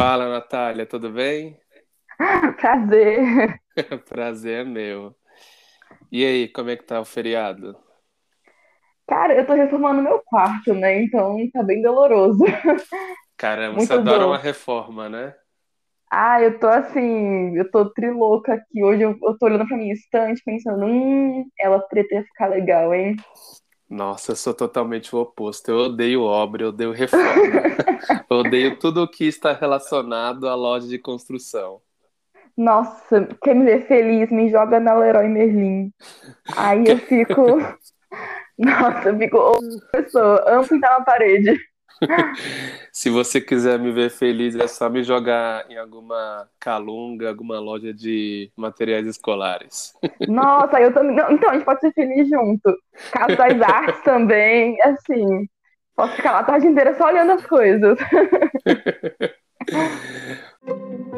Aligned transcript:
Fala, 0.00 0.30
Natália, 0.30 0.86
tudo 0.86 1.10
bem? 1.12 1.60
Prazer. 2.60 3.60
Prazer 4.08 4.60
é 4.60 4.64
meu. 4.64 5.14
E 6.12 6.24
aí, 6.24 6.48
como 6.48 6.70
é 6.70 6.76
que 6.76 6.84
tá 6.84 7.00
o 7.00 7.04
feriado? 7.04 7.76
Cara, 9.06 9.34
eu 9.34 9.46
tô 9.46 9.54
reformando 9.54 10.02
meu 10.02 10.22
quarto, 10.24 10.72
né? 10.72 11.02
Então 11.02 11.36
tá 11.52 11.62
bem 11.62 11.82
doloroso. 11.82 12.44
Caramba, 13.36 13.80
você 13.80 13.92
Muito 13.92 13.94
adora 13.94 14.24
uma 14.26 14.38
reforma, 14.38 15.08
né? 15.08 15.34
Ah, 16.12 16.40
eu 16.42 16.58
tô 16.58 16.66
assim, 16.68 17.56
eu 17.56 17.70
tô 17.70 17.88
trilouca 17.92 18.54
aqui. 18.54 18.82
Hoje 18.82 19.02
eu, 19.02 19.16
eu 19.22 19.38
tô 19.38 19.46
olhando 19.46 19.66
pra 19.66 19.76
minha 19.76 19.92
estante 19.94 20.42
pensando, 20.44 20.84
hum, 20.84 21.48
ela 21.58 21.78
poderia 21.80 22.24
ficar 22.24 22.48
legal, 22.48 22.92
hein? 22.92 23.16
Nossa, 23.90 24.30
eu 24.30 24.36
sou 24.36 24.54
totalmente 24.54 25.14
o 25.14 25.18
oposto. 25.18 25.68
Eu 25.68 25.78
odeio 25.78 26.22
obra, 26.22 26.62
eu 26.62 26.68
odeio 26.68 26.92
reforma. 26.92 27.34
Eu 28.30 28.36
odeio 28.38 28.78
tudo 28.78 29.02
o 29.02 29.08
que 29.08 29.24
está 29.24 29.52
relacionado 29.52 30.48
à 30.48 30.54
loja 30.54 30.86
de 30.86 30.98
construção. 30.98 31.82
Nossa, 32.56 33.26
quer 33.42 33.54
me 33.54 33.64
ver 33.64 33.86
feliz? 33.88 34.30
Me 34.30 34.48
joga 34.48 34.78
na 34.78 34.94
Leroy 34.94 35.26
Merlin. 35.28 35.92
Aí 36.56 36.86
eu 36.86 36.98
fico, 37.08 37.58
nossa, 38.56 39.08
eu 39.08 39.18
fico, 39.18 39.36
ô, 39.36 39.58
pessoa, 39.90 40.44
amo 40.46 40.68
pintar 40.68 40.98
uma 40.98 41.04
parede. 41.04 41.58
Se 42.92 43.10
você 43.10 43.40
quiser 43.40 43.78
me 43.78 43.92
ver 43.92 44.10
feliz, 44.10 44.56
é 44.56 44.66
só 44.66 44.88
me 44.88 45.02
jogar 45.02 45.70
em 45.70 45.76
alguma 45.76 46.48
calunga, 46.58 47.28
alguma 47.28 47.60
loja 47.60 47.92
de 47.92 48.50
materiais 48.56 49.06
escolares. 49.06 49.92
Nossa, 50.28 50.80
eu 50.80 50.92
também. 50.92 51.16
então, 51.30 51.50
a 51.50 51.54
gente 51.54 51.64
pode 51.64 51.80
ser 51.80 51.92
feliz 51.92 52.28
junto. 52.28 52.76
Casa 53.12 53.36
das 53.36 53.60
Artes 53.62 54.02
também, 54.02 54.80
assim. 54.82 55.48
Posso 55.94 56.16
ficar 56.16 56.32
lá 56.32 56.38
a 56.40 56.44
tarde 56.44 56.66
inteira 56.66 56.96
só 56.96 57.06
olhando 57.06 57.32
as 57.32 57.46
coisas. 57.46 57.98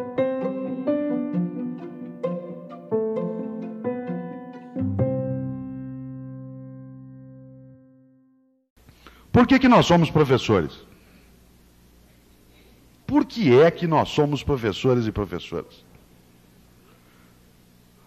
Por 9.32 9.46
que, 9.46 9.58
que 9.58 9.68
nós 9.68 9.86
somos 9.86 10.10
professores? 10.10 10.72
Por 13.06 13.24
que 13.24 13.58
é 13.58 13.70
que 13.70 13.86
nós 13.86 14.10
somos 14.10 14.42
professores 14.42 15.06
e 15.06 15.12
professoras? 15.12 15.84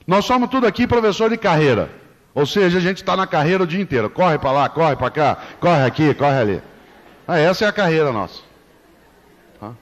Nós 0.05 0.25
somos 0.25 0.49
tudo 0.49 0.67
aqui 0.67 0.85
professor 0.85 1.29
de 1.29 1.37
carreira. 1.37 1.91
Ou 2.33 2.45
seja, 2.45 2.77
a 2.77 2.81
gente 2.81 2.97
está 2.97 3.17
na 3.17 3.25
carreira 3.25 3.63
o 3.63 3.67
dia 3.67 3.81
inteiro. 3.81 4.09
Corre 4.09 4.37
para 4.37 4.51
lá, 4.51 4.69
corre 4.69 4.95
para 4.95 5.09
cá, 5.09 5.37
corre 5.59 5.83
aqui, 5.83 6.13
corre 6.13 6.37
ali. 6.37 6.61
Ah, 7.27 7.39
essa 7.39 7.65
é 7.65 7.67
a 7.67 7.71
carreira 7.71 8.11
nossa. 8.11 8.41
Tá? 9.59 9.73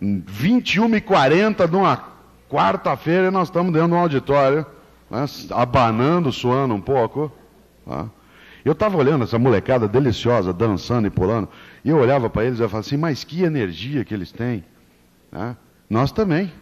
21h40 0.00 1.68
numa 1.68 2.04
quarta-feira 2.48 3.30
nós 3.30 3.48
estamos 3.48 3.72
dentro 3.72 3.88
de 3.88 3.94
um 3.94 3.98
auditório, 3.98 4.64
né, 5.10 5.24
abanando, 5.50 6.30
suando 6.30 6.74
um 6.74 6.80
pouco. 6.80 7.32
Tá? 7.84 8.06
Eu 8.68 8.72
estava 8.72 8.98
olhando 8.98 9.24
essa 9.24 9.38
molecada 9.38 9.88
deliciosa, 9.88 10.52
dançando 10.52 11.06
e 11.06 11.10
pulando, 11.10 11.48
e 11.82 11.88
eu 11.88 11.96
olhava 11.96 12.28
para 12.28 12.44
eles 12.44 12.56
e 12.56 12.58
falava 12.58 12.80
assim, 12.80 12.98
mas 12.98 13.24
que 13.24 13.42
energia 13.42 14.04
que 14.04 14.12
eles 14.12 14.30
têm. 14.30 14.62
né? 15.32 15.56
Nós 15.88 16.12
também. 16.12 16.52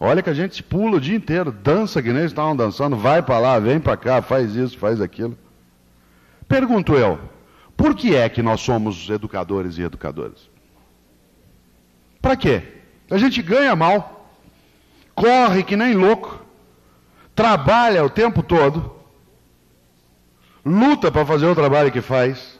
Olha 0.00 0.20
que 0.20 0.28
a 0.28 0.34
gente 0.34 0.64
pula 0.64 0.96
o 0.96 1.00
dia 1.00 1.14
inteiro, 1.14 1.52
dança 1.52 2.02
que 2.02 2.08
nem 2.08 2.18
eles 2.18 2.32
estavam 2.32 2.56
dançando, 2.56 2.96
vai 2.96 3.22
para 3.22 3.38
lá, 3.38 3.58
vem 3.60 3.78
para 3.78 3.96
cá, 3.96 4.20
faz 4.20 4.56
isso, 4.56 4.76
faz 4.78 5.00
aquilo. 5.00 5.38
Pergunto 6.48 6.96
eu, 6.96 7.20
por 7.76 7.94
que 7.94 8.16
é 8.16 8.28
que 8.28 8.42
nós 8.42 8.60
somos 8.60 9.08
educadores 9.08 9.78
e 9.78 9.82
educadoras? 9.82 10.50
Para 12.20 12.34
quê? 12.34 12.64
A 13.08 13.16
gente 13.16 13.40
ganha 13.42 13.76
mal, 13.76 14.28
corre 15.14 15.62
que 15.62 15.76
nem 15.76 15.94
louco, 15.94 16.44
trabalha 17.32 18.04
o 18.04 18.10
tempo 18.10 18.42
todo, 18.42 18.98
luta 20.64 21.10
para 21.10 21.24
fazer 21.24 21.46
o 21.46 21.54
trabalho 21.54 21.90
que 21.90 22.00
faz, 22.00 22.58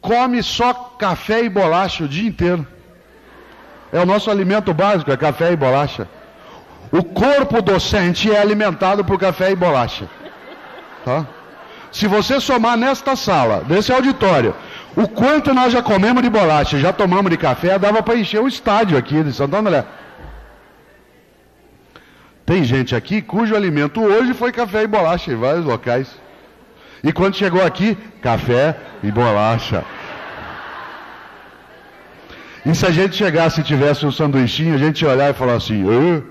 come 0.00 0.42
só 0.42 0.72
café 0.98 1.42
e 1.44 1.48
bolacha 1.48 2.04
o 2.04 2.08
dia 2.08 2.28
inteiro. 2.28 2.66
É 3.92 4.00
o 4.00 4.06
nosso 4.06 4.30
alimento 4.30 4.72
básico, 4.72 5.10
é 5.10 5.16
café 5.16 5.52
e 5.52 5.56
bolacha. 5.56 6.08
O 6.90 7.04
corpo 7.04 7.60
docente 7.62 8.30
é 8.30 8.38
alimentado 8.38 9.04
por 9.04 9.18
café 9.18 9.50
e 9.50 9.56
bolacha. 9.56 10.08
Tá? 11.04 11.26
Se 11.90 12.06
você 12.06 12.40
somar 12.40 12.76
nesta 12.76 13.14
sala, 13.14 13.64
nesse 13.68 13.92
auditório, 13.92 14.54
o 14.96 15.06
quanto 15.06 15.52
nós 15.52 15.72
já 15.72 15.82
comemos 15.82 16.22
de 16.22 16.30
bolacha, 16.30 16.78
já 16.78 16.92
tomamos 16.92 17.30
de 17.30 17.36
café, 17.36 17.78
dava 17.78 18.02
para 18.02 18.16
encher 18.16 18.40
o 18.40 18.48
estádio 18.48 18.96
aqui 18.96 19.22
de 19.22 19.32
Santana 19.32 19.68
André. 19.68 19.84
Tem 22.46 22.64
gente 22.64 22.94
aqui 22.96 23.22
cujo 23.22 23.54
alimento 23.54 24.02
hoje 24.02 24.34
foi 24.34 24.52
café 24.52 24.82
e 24.82 24.86
bolacha 24.86 25.32
em 25.32 25.36
vários 25.36 25.64
locais. 25.64 26.21
E 27.02 27.12
quando 27.12 27.34
chegou 27.34 27.64
aqui, 27.64 27.96
café 28.20 28.76
e 29.02 29.10
bolacha. 29.10 29.84
E 32.64 32.74
se 32.74 32.86
a 32.86 32.90
gente 32.90 33.16
chegasse 33.16 33.60
e 33.60 33.64
tivesse 33.64 34.06
um 34.06 34.12
sanduichinho, 34.12 34.74
a 34.74 34.78
gente 34.78 35.02
ia 35.02 35.10
olhar 35.10 35.30
e 35.30 35.34
falar 35.34 35.54
assim: 35.54 35.84
"Ê, 35.88 36.22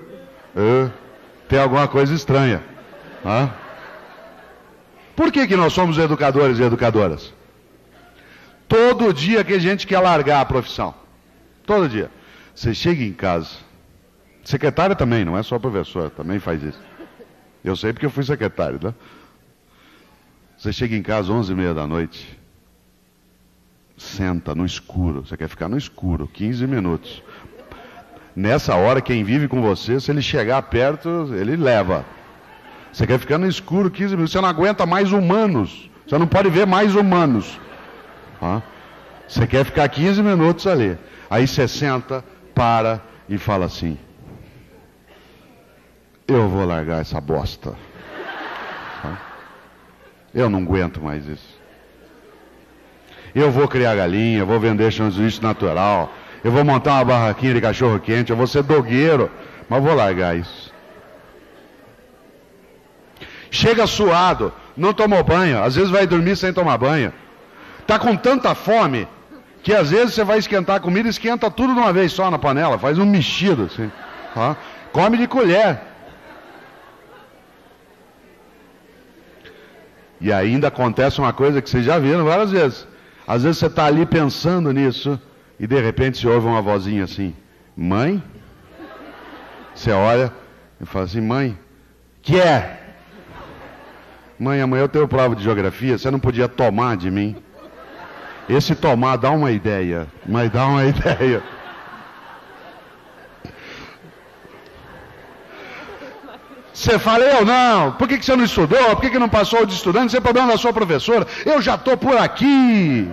ê, 0.56 0.90
tem 1.46 1.58
alguma 1.58 1.86
coisa 1.86 2.14
estranha. 2.14 2.62
Por 5.14 5.30
que, 5.30 5.46
que 5.46 5.54
nós 5.54 5.74
somos 5.74 5.98
educadores 5.98 6.58
e 6.58 6.62
educadoras? 6.62 7.32
Todo 8.66 9.12
dia 9.12 9.44
que 9.44 9.52
a 9.52 9.58
gente 9.58 9.86
quer 9.86 9.98
largar 9.98 10.40
a 10.40 10.44
profissão. 10.46 10.94
Todo 11.66 11.88
dia. 11.88 12.10
Você 12.54 12.72
chega 12.72 13.02
em 13.02 13.12
casa. 13.12 13.50
Secretária 14.42 14.96
também, 14.96 15.24
não 15.24 15.36
é 15.36 15.42
só 15.42 15.58
professor, 15.58 16.08
também 16.10 16.38
faz 16.38 16.62
isso. 16.62 16.80
Eu 17.62 17.76
sei 17.76 17.92
porque 17.92 18.06
eu 18.06 18.10
fui 18.10 18.24
secretário, 18.24 18.80
né? 18.82 18.94
Você 20.62 20.72
chega 20.72 20.94
em 20.94 21.02
casa 21.02 21.22
às 21.22 21.28
11 21.28 21.50
e 21.50 21.56
meia 21.56 21.74
da 21.74 21.88
noite, 21.88 22.38
senta 23.96 24.54
no 24.54 24.64
escuro, 24.64 25.26
você 25.26 25.36
quer 25.36 25.48
ficar 25.48 25.68
no 25.68 25.76
escuro, 25.76 26.28
15 26.28 26.68
minutos. 26.68 27.20
Nessa 28.36 28.76
hora, 28.76 29.00
quem 29.00 29.24
vive 29.24 29.48
com 29.48 29.60
você, 29.60 29.98
se 29.98 30.12
ele 30.12 30.22
chegar 30.22 30.62
perto, 30.62 31.34
ele 31.34 31.56
leva. 31.56 32.06
Você 32.92 33.04
quer 33.04 33.18
ficar 33.18 33.38
no 33.38 33.48
escuro 33.48 33.90
15 33.90 34.14
minutos, 34.14 34.30
você 34.30 34.40
não 34.40 34.48
aguenta 34.48 34.86
mais 34.86 35.10
humanos, 35.10 35.90
você 36.06 36.16
não 36.16 36.28
pode 36.28 36.48
ver 36.48 36.64
mais 36.64 36.94
humanos. 36.94 37.58
Tá? 38.38 38.62
Você 39.26 39.48
quer 39.48 39.64
ficar 39.64 39.88
15 39.88 40.22
minutos 40.22 40.68
ali. 40.68 40.96
Aí 41.28 41.44
você 41.44 41.66
senta, 41.66 42.24
para 42.54 43.02
e 43.28 43.36
fala 43.36 43.66
assim: 43.66 43.98
Eu 46.28 46.48
vou 46.48 46.64
largar 46.64 47.00
essa 47.00 47.20
bosta. 47.20 47.74
Eu 50.34 50.48
não 50.48 50.60
aguento 50.60 51.00
mais 51.00 51.26
isso. 51.26 51.60
Eu 53.34 53.50
vou 53.50 53.66
criar 53.66 53.94
galinha, 53.94 54.44
vou 54.44 54.60
vender 54.60 54.92
sanduíche 54.92 55.42
natural, 55.42 56.12
eu 56.44 56.50
vou 56.50 56.64
montar 56.64 56.94
uma 56.94 57.04
barraquinha 57.04 57.54
de 57.54 57.60
cachorro 57.60 57.98
quente, 57.98 58.30
eu 58.30 58.36
vou 58.36 58.46
ser 58.46 58.62
dogueiro, 58.62 59.30
mas 59.68 59.82
vou 59.82 59.94
largar 59.94 60.36
isso. 60.36 60.72
Chega 63.50 63.86
suado, 63.86 64.52
não 64.76 64.92
tomou 64.92 65.22
banho, 65.22 65.62
às 65.62 65.74
vezes 65.76 65.90
vai 65.90 66.06
dormir 66.06 66.36
sem 66.36 66.52
tomar 66.52 66.78
banho. 66.78 67.12
Tá 67.86 67.98
com 67.98 68.16
tanta 68.16 68.54
fome 68.54 69.08
que 69.62 69.74
às 69.74 69.90
vezes 69.90 70.14
você 70.14 70.24
vai 70.24 70.38
esquentar 70.38 70.76
a 70.76 70.80
comida 70.80 71.08
esquenta 71.08 71.50
tudo 71.50 71.74
de 71.74 71.78
uma 71.78 71.92
vez 71.92 72.12
só 72.12 72.30
na 72.30 72.38
panela, 72.38 72.78
faz 72.78 72.98
um 72.98 73.06
mexido 73.06 73.64
assim. 73.64 73.90
Come 74.92 75.16
de 75.16 75.26
colher. 75.26 75.91
E 80.22 80.32
ainda 80.32 80.68
acontece 80.68 81.18
uma 81.18 81.32
coisa 81.32 81.60
que 81.60 81.68
vocês 81.68 81.84
já 81.84 81.98
viram 81.98 82.24
várias 82.24 82.52
vezes. 82.52 82.86
Às 83.26 83.42
vezes 83.42 83.58
você 83.58 83.66
está 83.66 83.86
ali 83.86 84.06
pensando 84.06 84.72
nisso 84.72 85.20
e 85.58 85.66
de 85.66 85.80
repente 85.80 86.18
você 86.18 86.28
ouve 86.28 86.46
uma 86.46 86.62
vozinha 86.62 87.02
assim: 87.02 87.34
Mãe? 87.76 88.22
Você 89.74 89.90
olha 89.90 90.32
e 90.80 90.86
fala 90.86 91.06
assim: 91.06 91.20
Mãe, 91.20 91.58
que 92.22 92.40
é? 92.40 92.78
Mãe, 94.38 94.60
amanhã 94.60 94.82
eu 94.82 94.88
tenho 94.88 95.08
prova 95.08 95.34
de 95.34 95.42
geografia, 95.42 95.98
você 95.98 96.08
não 96.08 96.20
podia 96.20 96.48
tomar 96.48 96.96
de 96.96 97.10
mim? 97.10 97.36
Esse 98.48 98.76
tomar 98.76 99.16
dá 99.16 99.30
uma 99.30 99.50
ideia, 99.50 100.06
mas 100.24 100.50
dá 100.50 100.66
uma 100.66 100.84
ideia. 100.86 101.42
Você 106.72 106.98
fala, 106.98 107.24
eu 107.24 107.44
não, 107.44 107.92
por 107.92 108.08
que, 108.08 108.22
você 108.22 108.34
não 108.34 108.44
estudou? 108.44 108.96
Por 108.96 109.10
que, 109.10 109.18
não 109.18 109.28
passou 109.28 109.66
de 109.66 109.74
estudante? 109.74 110.08
Isso 110.08 110.16
é 110.16 110.20
problema 110.20 110.52
da 110.52 110.58
sua 110.58 110.72
professora. 110.72 111.26
Eu 111.44 111.60
já 111.60 111.74
estou 111.74 111.96
por 111.96 112.16
aqui. 112.16 113.10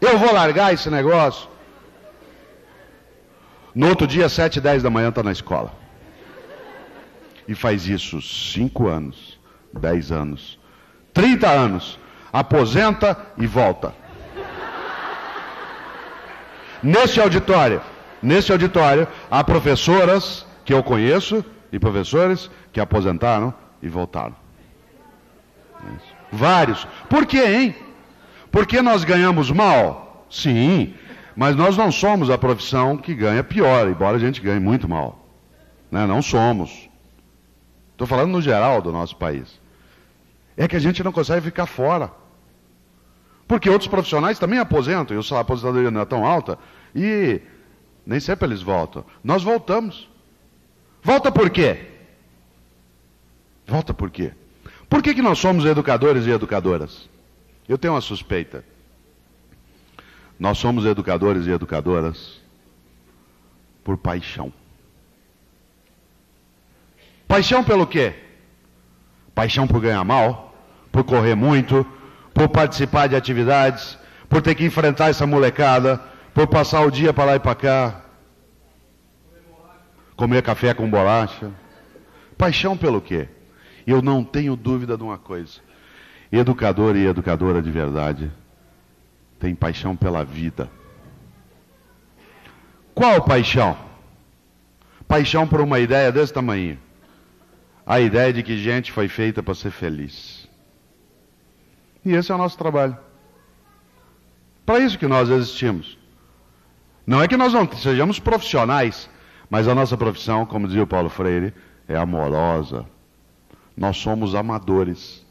Eu 0.00 0.16
vou 0.16 0.32
largar 0.32 0.72
esse 0.72 0.88
negócio. 0.88 1.48
No 3.74 3.88
outro 3.88 4.06
dia, 4.06 4.28
sete 4.28 4.56
e 4.56 4.60
dez 4.60 4.82
da 4.82 4.90
manhã, 4.90 5.08
está 5.08 5.22
na 5.22 5.32
escola. 5.32 5.72
E 7.48 7.54
faz 7.54 7.86
isso 7.86 8.22
cinco 8.22 8.88
anos, 8.88 9.40
dez 9.72 10.12
anos, 10.12 10.58
trinta 11.12 11.48
anos. 11.48 11.98
Aposenta 12.32 13.16
e 13.38 13.46
volta. 13.46 13.94
Neste 16.82 17.20
auditório, 17.20 17.80
neste 18.22 18.52
auditório, 18.52 19.06
há 19.30 19.42
professoras 19.42 20.46
que 20.64 20.72
eu 20.72 20.82
conheço 20.82 21.44
e 21.72 21.78
professores 21.78 22.50
que 22.72 22.80
aposentaram 22.80 23.52
e 23.82 23.88
voltaram. 23.88 24.34
Vários. 26.30 26.86
Por 27.08 27.26
quê, 27.26 27.44
hein? 27.44 27.74
Porque 28.50 28.82
nós 28.82 29.04
ganhamos 29.04 29.50
mal? 29.50 30.26
Sim, 30.30 30.94
mas 31.34 31.56
nós 31.56 31.76
não 31.76 31.90
somos 31.90 32.30
a 32.30 32.36
profissão 32.36 32.96
que 32.96 33.14
ganha 33.14 33.44
pior, 33.44 33.88
embora 33.88 34.16
a 34.16 34.20
gente 34.20 34.40
ganhe 34.40 34.60
muito 34.60 34.88
mal. 34.88 35.26
Né? 35.90 36.06
Não 36.06 36.20
somos. 36.20 36.88
Estou 37.92 38.06
falando 38.06 38.32
no 38.32 38.42
geral 38.42 38.82
do 38.82 38.92
nosso 38.92 39.16
país. 39.16 39.60
É 40.56 40.66
que 40.68 40.76
a 40.76 40.80
gente 40.80 41.02
não 41.02 41.12
consegue 41.12 41.42
ficar 41.42 41.66
fora. 41.66 42.10
Porque 43.46 43.70
outros 43.70 43.88
profissionais 43.88 44.38
também 44.38 44.58
aposentam, 44.58 45.16
e 45.16 45.34
a 45.34 45.40
aposentadoria 45.40 45.90
não 45.90 46.02
é 46.02 46.04
tão 46.04 46.26
alta, 46.26 46.58
e 46.94 47.40
nem 48.08 48.18
sempre 48.18 48.46
eles 48.48 48.62
voltam. 48.62 49.04
Nós 49.22 49.42
voltamos. 49.42 50.08
Volta 51.02 51.30
por 51.30 51.50
quê? 51.50 51.86
Volta 53.66 53.92
por 53.92 54.10
quê? 54.10 54.32
Por 54.88 55.02
que, 55.02 55.14
que 55.14 55.20
nós 55.20 55.38
somos 55.38 55.66
educadores 55.66 56.26
e 56.26 56.30
educadoras? 56.30 57.06
Eu 57.68 57.76
tenho 57.76 57.92
uma 57.92 58.00
suspeita. 58.00 58.64
Nós 60.38 60.56
somos 60.56 60.86
educadores 60.86 61.46
e 61.46 61.50
educadoras 61.50 62.40
por 63.84 63.98
paixão. 63.98 64.50
Paixão 67.26 67.62
pelo 67.62 67.86
quê? 67.86 68.14
Paixão 69.34 69.66
por 69.66 69.82
ganhar 69.82 70.02
mal, 70.02 70.56
por 70.90 71.04
correr 71.04 71.34
muito, 71.34 71.86
por 72.32 72.48
participar 72.48 73.06
de 73.06 73.16
atividades, 73.16 73.98
por 74.30 74.40
ter 74.40 74.54
que 74.54 74.64
enfrentar 74.64 75.10
essa 75.10 75.26
molecada, 75.26 76.02
por 76.38 76.46
passar 76.46 76.82
o 76.86 76.90
dia 76.92 77.12
para 77.12 77.24
lá 77.24 77.34
e 77.34 77.40
para 77.40 77.54
cá, 77.56 78.00
comer 80.14 80.40
café 80.40 80.72
com 80.72 80.88
bolacha. 80.88 81.50
Paixão 82.36 82.76
pelo 82.76 83.00
quê? 83.00 83.28
Eu 83.84 84.00
não 84.00 84.22
tenho 84.22 84.54
dúvida 84.54 84.96
de 84.96 85.02
uma 85.02 85.18
coisa. 85.18 85.58
Educador 86.30 86.94
e 86.94 87.06
educadora 87.06 87.60
de 87.60 87.72
verdade 87.72 88.30
tem 89.40 89.52
paixão 89.52 89.96
pela 89.96 90.24
vida. 90.24 90.70
Qual 92.94 93.20
paixão? 93.24 93.76
Paixão 95.08 95.44
por 95.44 95.60
uma 95.60 95.80
ideia 95.80 96.12
desse 96.12 96.32
tamanho. 96.32 96.78
A 97.84 97.98
ideia 97.98 98.32
de 98.32 98.44
que 98.44 98.56
gente 98.56 98.92
foi 98.92 99.08
feita 99.08 99.42
para 99.42 99.56
ser 99.56 99.72
feliz. 99.72 100.48
E 102.04 102.12
esse 102.12 102.30
é 102.30 102.34
o 102.36 102.38
nosso 102.38 102.56
trabalho. 102.56 102.96
Para 104.64 104.78
isso 104.78 104.96
que 104.96 105.08
nós 105.08 105.28
existimos. 105.30 105.97
Não 107.08 107.22
é 107.22 107.26
que 107.26 107.38
nós 107.38 107.54
não 107.54 107.66
sejamos 107.72 108.20
profissionais, 108.20 109.08
mas 109.48 109.66
a 109.66 109.74
nossa 109.74 109.96
profissão, 109.96 110.44
como 110.44 110.66
dizia 110.66 110.82
o 110.82 110.86
Paulo 110.86 111.08
Freire, 111.08 111.54
é 111.88 111.96
amorosa. 111.96 112.84
Nós 113.74 113.96
somos 113.96 114.34
amadores. 114.34 115.26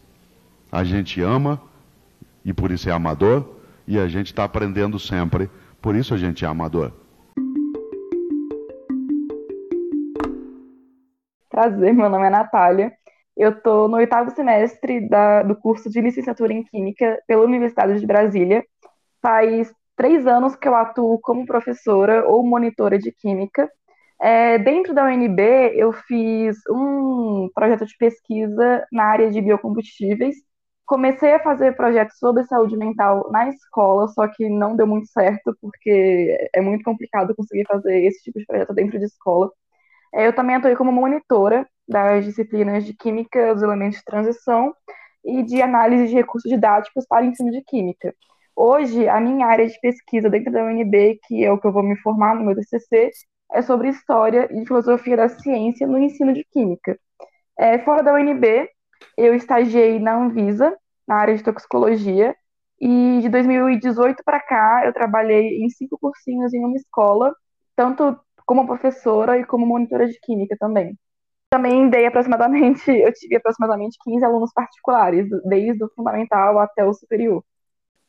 A 0.71 0.83
gente 0.83 1.21
ama, 1.21 1.61
e 2.43 2.51
por 2.51 2.71
isso 2.71 2.89
é 2.89 2.91
amador, 2.91 3.47
e 3.87 3.99
a 3.99 4.07
gente 4.07 4.25
está 4.25 4.43
aprendendo 4.43 4.97
sempre, 4.97 5.51
por 5.79 5.95
isso 5.95 6.15
a 6.15 6.17
gente 6.17 6.43
é 6.43 6.47
amador. 6.47 6.91
Prazer, 11.47 11.93
meu 11.93 12.09
nome 12.09 12.25
é 12.25 12.31
Natália. 12.31 12.91
Eu 13.35 13.51
estou 13.51 13.87
no 13.87 13.97
oitavo 13.97 14.31
semestre 14.31 15.07
da, 15.07 15.43
do 15.43 15.55
curso 15.55 15.91
de 15.91 16.01
licenciatura 16.01 16.53
em 16.53 16.63
Química 16.63 17.19
pela 17.27 17.45
Universidade 17.45 17.99
de 17.99 18.07
Brasília. 18.07 18.65
Faz 19.21 19.71
três 19.97 20.27
anos 20.27 20.55
que 20.55 20.67
eu 20.67 20.75
atuo 20.75 21.19
como 21.21 21.45
professora 21.45 22.27
ou 22.27 22.45
monitora 22.45 22.99
de 22.99 23.11
Química. 23.11 23.69
É, 24.21 24.57
dentro 24.59 24.93
da 24.93 25.05
UNB, 25.05 25.41
eu 25.75 25.93
fiz 25.93 26.57
um 26.69 27.49
projeto 27.55 27.85
de 27.85 27.95
pesquisa 27.97 28.85
na 28.91 29.05
área 29.05 29.31
de 29.31 29.41
biocombustíveis. 29.41 30.35
Comecei 30.85 31.33
a 31.33 31.39
fazer 31.43 31.75
projetos 31.75 32.17
sobre 32.17 32.43
saúde 32.45 32.77
mental 32.77 33.29
na 33.31 33.49
escola, 33.49 34.07
só 34.09 34.27
que 34.27 34.49
não 34.49 34.75
deu 34.75 34.87
muito 34.87 35.07
certo, 35.09 35.55
porque 35.61 36.49
é 36.53 36.61
muito 36.61 36.83
complicado 36.83 37.35
conseguir 37.35 37.65
fazer 37.67 38.05
esse 38.05 38.23
tipo 38.23 38.39
de 38.39 38.45
projeto 38.45 38.73
dentro 38.73 38.97
de 38.99 39.05
escola. 39.05 39.51
É, 40.13 40.27
eu 40.27 40.33
também 40.33 40.55
atuei 40.55 40.75
como 40.75 40.91
monitora 40.91 41.67
das 41.87 42.25
disciplinas 42.25 42.85
de 42.85 42.93
Química 42.95 43.53
dos 43.53 43.63
elementos 43.63 43.99
de 43.99 44.05
transição 44.05 44.73
e 45.25 45.43
de 45.43 45.61
análise 45.61 46.07
de 46.07 46.15
recursos 46.15 46.49
didáticos 46.49 47.05
para 47.07 47.25
ensino 47.25 47.51
de 47.51 47.61
Química. 47.63 48.13
Hoje, 48.59 49.07
a 49.07 49.21
minha 49.21 49.45
área 49.45 49.67
de 49.67 49.79
pesquisa 49.79 50.31
dentro 50.31 50.51
da 50.51 50.63
UNB, 50.63 51.19
que 51.27 51.45
é 51.45 51.51
o 51.51 51.59
que 51.59 51.67
eu 51.67 51.71
vou 51.71 51.83
me 51.83 51.95
formar 51.97 52.35
no 52.35 52.43
meu 52.43 52.55
TCC, 52.55 53.11
é 53.51 53.61
sobre 53.61 53.89
História 53.89 54.49
e 54.51 54.65
Filosofia 54.65 55.15
da 55.15 55.29
Ciência 55.29 55.85
no 55.85 55.99
ensino 55.99 56.33
de 56.33 56.43
Química. 56.43 56.99
É, 57.55 57.77
fora 57.79 58.01
da 58.01 58.13
UNB, 58.15 58.67
eu 59.15 59.35
estagiei 59.35 59.99
na 59.99 60.15
Anvisa, 60.15 60.75
na 61.07 61.17
área 61.17 61.35
de 61.37 61.43
toxicologia, 61.43 62.35
e 62.81 63.19
de 63.21 63.29
2018 63.29 64.23
para 64.25 64.39
cá 64.39 64.81
eu 64.85 64.93
trabalhei 64.93 65.63
em 65.63 65.69
cinco 65.69 65.95
cursinhos 65.99 66.51
em 66.51 66.65
uma 66.65 66.77
escola, 66.77 67.35
tanto 67.75 68.19
como 68.43 68.65
professora 68.65 69.37
e 69.37 69.45
como 69.45 69.67
monitora 69.67 70.07
de 70.07 70.19
Química 70.19 70.57
também. 70.59 70.97
Também 71.51 71.89
dei 71.91 72.07
aproximadamente, 72.07 72.89
eu 72.91 73.13
tive 73.13 73.35
aproximadamente 73.35 73.97
15 74.03 74.25
alunos 74.25 74.51
particulares, 74.51 75.27
desde 75.45 75.83
o 75.83 75.91
fundamental 75.95 76.57
até 76.59 76.83
o 76.83 76.93
superior. 76.93 77.43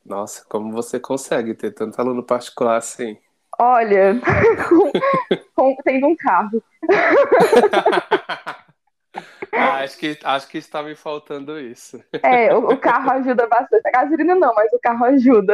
Nossa, 0.09 0.43
como 0.49 0.71
você 0.71 0.99
consegue 0.99 1.53
ter 1.53 1.71
tanto 1.71 2.01
aluno 2.01 2.23
particular 2.23 2.77
assim? 2.77 3.15
Olha, 3.59 4.19
com, 5.55 5.75
tendo 5.83 6.07
um 6.07 6.15
carro. 6.15 6.63
ah, 9.53 9.83
acho, 9.83 9.99
que, 9.99 10.17
acho 10.23 10.47
que 10.47 10.57
está 10.57 10.81
me 10.81 10.95
faltando 10.95 11.59
isso. 11.59 12.03
É, 12.23 12.55
o, 12.55 12.69
o, 12.69 12.77
carro 12.77 13.11
ajuda 13.11 13.45
bastante. 13.45 13.87
A 13.87 13.91
gasolina 13.91 14.33
não, 14.33 14.51
mas 14.55 14.73
o 14.73 14.79
carro 14.79 15.05
ajuda. 15.05 15.53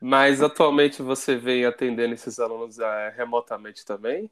Mas 0.00 0.42
atualmente 0.42 1.02
você 1.02 1.36
vem 1.36 1.64
atendendo 1.64 2.14
esses 2.14 2.40
alunos 2.40 2.80
é, 2.80 3.14
remotamente 3.16 3.84
também? 3.84 4.28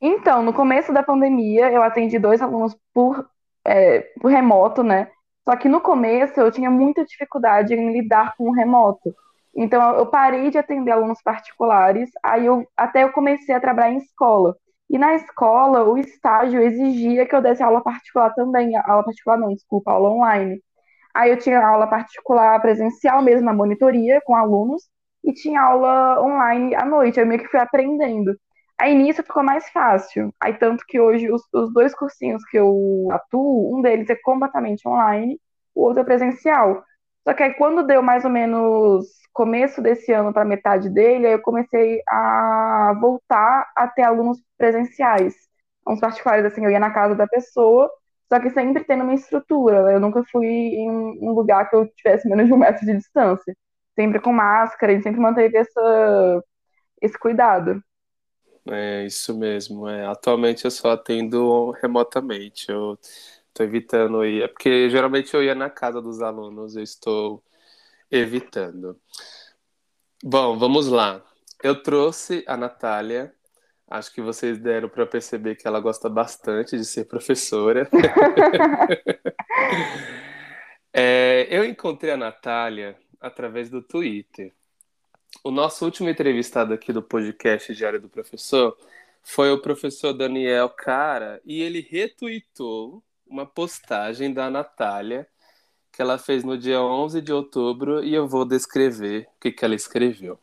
Então, 0.00 0.42
no 0.42 0.52
começo 0.52 0.92
da 0.92 1.02
pandemia, 1.02 1.70
eu 1.70 1.82
atendi 1.82 2.18
dois 2.18 2.40
alunos 2.40 2.76
por, 2.92 3.28
é, 3.66 4.00
por 4.20 4.30
remoto, 4.30 4.82
né? 4.82 5.10
Só 5.44 5.56
que 5.56 5.68
no 5.68 5.80
começo 5.80 6.40
eu 6.40 6.50
tinha 6.50 6.70
muita 6.70 7.04
dificuldade 7.04 7.74
em 7.74 7.92
lidar 7.92 8.34
com 8.36 8.48
o 8.48 8.52
remoto. 8.52 9.14
Então, 9.56 9.94
eu 9.96 10.06
parei 10.06 10.50
de 10.50 10.58
atender 10.58 10.90
alunos 10.90 11.22
particulares, 11.22 12.10
aí 12.22 12.46
eu 12.46 12.66
até 12.76 13.04
eu 13.04 13.12
comecei 13.12 13.54
a 13.54 13.60
trabalhar 13.60 13.92
em 13.92 13.98
escola. 13.98 14.56
E 14.90 14.98
na 14.98 15.14
escola, 15.14 15.84
o 15.84 15.96
estágio 15.96 16.60
exigia 16.60 17.26
que 17.26 17.34
eu 17.34 17.40
desse 17.42 17.62
aula 17.62 17.82
particular 17.82 18.34
também, 18.34 18.76
aula 18.76 19.04
particular 19.04 19.38
não, 19.38 19.54
desculpa, 19.54 19.92
aula 19.92 20.10
online. 20.10 20.60
Aí 21.14 21.30
eu 21.30 21.38
tinha 21.38 21.64
aula 21.66 21.86
particular 21.86 22.60
presencial 22.60 23.22
mesmo, 23.22 23.46
na 23.46 23.52
monitoria, 23.54 24.20
com 24.24 24.34
alunos, 24.34 24.82
e 25.24 25.32
tinha 25.32 25.60
aula 25.62 26.20
online 26.22 26.74
à 26.74 26.84
noite, 26.84 27.20
eu 27.20 27.26
meio 27.26 27.40
que 27.40 27.48
fui 27.48 27.60
aprendendo. 27.60 28.36
Aí 28.84 28.94
nisso 28.94 29.22
ficou 29.22 29.42
mais 29.42 29.70
fácil. 29.70 30.30
Aí 30.38 30.52
tanto 30.58 30.84
que 30.86 31.00
hoje 31.00 31.30
os, 31.32 31.42
os 31.54 31.72
dois 31.72 31.94
cursinhos 31.94 32.44
que 32.44 32.58
eu 32.58 33.08
atuo, 33.10 33.78
um 33.78 33.80
deles 33.80 34.10
é 34.10 34.14
completamente 34.16 34.86
online, 34.86 35.40
o 35.74 35.84
outro 35.84 36.02
é 36.02 36.04
presencial. 36.04 36.84
Só 37.26 37.32
que 37.32 37.42
aí 37.42 37.54
quando 37.54 37.86
deu 37.86 38.02
mais 38.02 38.26
ou 38.26 38.30
menos 38.30 39.06
começo 39.32 39.80
desse 39.80 40.12
ano 40.12 40.34
para 40.34 40.44
metade 40.44 40.90
dele, 40.90 41.26
aí 41.26 41.32
eu 41.32 41.40
comecei 41.40 42.02
a 42.06 42.94
voltar 43.00 43.70
a 43.74 43.88
ter 43.88 44.02
alunos 44.02 44.38
presenciais. 44.58 45.34
Uns 45.88 46.00
particulares, 46.00 46.44
assim, 46.44 46.62
eu 46.64 46.70
ia 46.70 46.78
na 46.78 46.90
casa 46.90 47.14
da 47.14 47.26
pessoa, 47.26 47.90
só 48.30 48.38
que 48.38 48.50
sempre 48.50 48.84
tendo 48.84 49.04
uma 49.04 49.14
estrutura. 49.14 49.82
Né? 49.84 49.94
Eu 49.94 50.00
nunca 50.00 50.22
fui 50.30 50.46
em 50.46 50.90
um 50.90 51.32
lugar 51.32 51.70
que 51.70 51.76
eu 51.76 51.88
tivesse 51.96 52.28
menos 52.28 52.46
de 52.46 52.52
um 52.52 52.58
metro 52.58 52.84
de 52.84 52.94
distância. 52.98 53.56
Sempre 53.94 54.20
com 54.20 54.32
máscara, 54.32 54.92
e 54.92 55.02
sempre 55.02 55.20
manteve 55.20 55.56
essa, 55.56 56.44
esse 57.00 57.18
cuidado. 57.18 57.82
É 58.70 59.04
isso 59.06 59.36
mesmo. 59.36 59.88
É. 59.88 60.06
Atualmente 60.06 60.64
eu 60.64 60.70
só 60.70 60.92
atendo 60.92 61.70
remotamente. 61.72 62.70
Eu 62.70 62.98
estou 63.48 63.66
evitando 63.66 64.24
ir. 64.24 64.42
É 64.42 64.48
porque 64.48 64.88
geralmente 64.90 65.34
eu 65.34 65.42
ia 65.42 65.54
na 65.54 65.70
casa 65.70 66.00
dos 66.00 66.22
alunos, 66.22 66.76
eu 66.76 66.82
estou 66.82 67.42
evitando. 68.10 68.98
Bom, 70.22 70.58
vamos 70.58 70.88
lá. 70.88 71.22
Eu 71.62 71.82
trouxe 71.82 72.44
a 72.46 72.56
Natália. 72.56 73.34
Acho 73.88 74.12
que 74.12 74.20
vocês 74.22 74.58
deram 74.58 74.88
para 74.88 75.06
perceber 75.06 75.56
que 75.56 75.66
ela 75.68 75.80
gosta 75.80 76.08
bastante 76.08 76.76
de 76.76 76.84
ser 76.84 77.04
professora. 77.04 77.88
é, 80.92 81.46
eu 81.50 81.64
encontrei 81.64 82.12
a 82.12 82.16
Natália 82.16 82.96
através 83.20 83.70
do 83.70 83.82
Twitter. 83.82 84.52
O 85.42 85.50
nosso 85.50 85.84
último 85.84 86.08
entrevistado 86.08 86.72
aqui 86.72 86.92
do 86.92 87.02
podcast 87.02 87.74
Diário 87.74 88.00
do 88.00 88.08
Professor 88.08 88.76
foi 89.22 89.50
o 89.50 89.60
professor 89.60 90.12
Daniel 90.12 90.68
Cara 90.68 91.40
e 91.44 91.62
ele 91.62 91.80
retweetou 91.80 93.02
uma 93.26 93.46
postagem 93.46 94.32
da 94.32 94.50
Natália 94.50 95.26
que 95.92 96.02
ela 96.02 96.18
fez 96.18 96.44
no 96.44 96.58
dia 96.58 96.80
11 96.80 97.20
de 97.20 97.32
outubro 97.32 98.04
e 98.04 98.14
eu 98.14 98.26
vou 98.26 98.44
descrever 98.44 99.28
o 99.36 99.40
que, 99.40 99.52
que 99.52 99.64
ela 99.64 99.74
escreveu. 99.74 100.38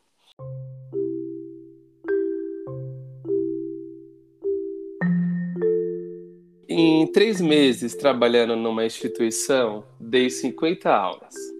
Em 6.67 7.11
três 7.11 7.41
meses 7.41 7.95
trabalhando 7.95 8.55
numa 8.55 8.85
instituição, 8.85 9.85
dei 9.99 10.29
50 10.29 10.89
aulas. 10.89 11.50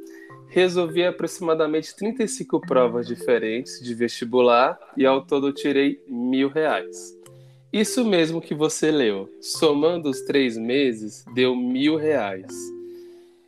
Resolvi 0.53 1.05
aproximadamente 1.05 1.96
35 1.96 2.60
provas 2.60 3.08
diferentes 3.08 3.81
de 3.81 3.93
vestibular 3.93 4.77
e 4.98 5.05
ao 5.05 5.25
todo 5.25 5.53
tirei 5.53 6.03
mil 6.05 6.50
reais. 6.50 7.17
Isso 7.72 8.03
mesmo 8.03 8.41
que 8.41 8.53
você 8.53 8.91
leu. 8.91 9.34
Somando 9.39 10.10
os 10.10 10.20
três 10.24 10.58
meses, 10.58 11.24
deu 11.34 11.55
mil 11.55 11.96
reais. 11.96 12.51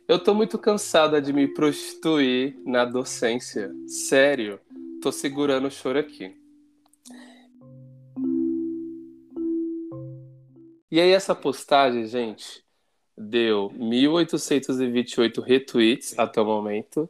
Eu 0.08 0.18
tô 0.18 0.32
muito 0.32 0.58
cansada 0.58 1.20
de 1.20 1.30
me 1.30 1.46
prostituir 1.46 2.56
na 2.64 2.86
docência. 2.86 3.70
Sério, 3.86 4.58
tô 5.02 5.12
segurando 5.12 5.66
o 5.66 5.70
choro 5.70 5.98
aqui. 5.98 6.34
E 10.90 10.98
aí 10.98 11.10
essa 11.10 11.34
postagem, 11.34 12.06
gente, 12.06 12.63
deu 13.16 13.70
1.828 13.70 15.42
retweets 15.42 16.18
até 16.18 16.40
o 16.40 16.44
momento, 16.44 17.08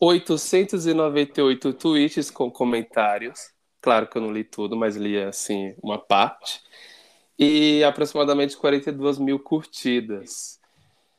898 0.00 1.72
tweets 1.72 2.30
com 2.30 2.50
comentários. 2.50 3.50
Claro 3.80 4.06
que 4.06 4.16
eu 4.16 4.22
não 4.22 4.32
li 4.32 4.44
tudo, 4.44 4.76
mas 4.76 4.96
li 4.96 5.20
assim 5.20 5.74
uma 5.82 5.98
parte. 5.98 6.62
E 7.38 7.82
aproximadamente 7.84 8.56
42 8.56 9.18
mil 9.18 9.38
curtidas. 9.38 10.60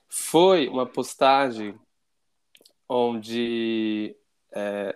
Foi 0.08 0.68
uma 0.68 0.86
postagem 0.86 1.76
onde 2.88 4.16
é, 4.52 4.96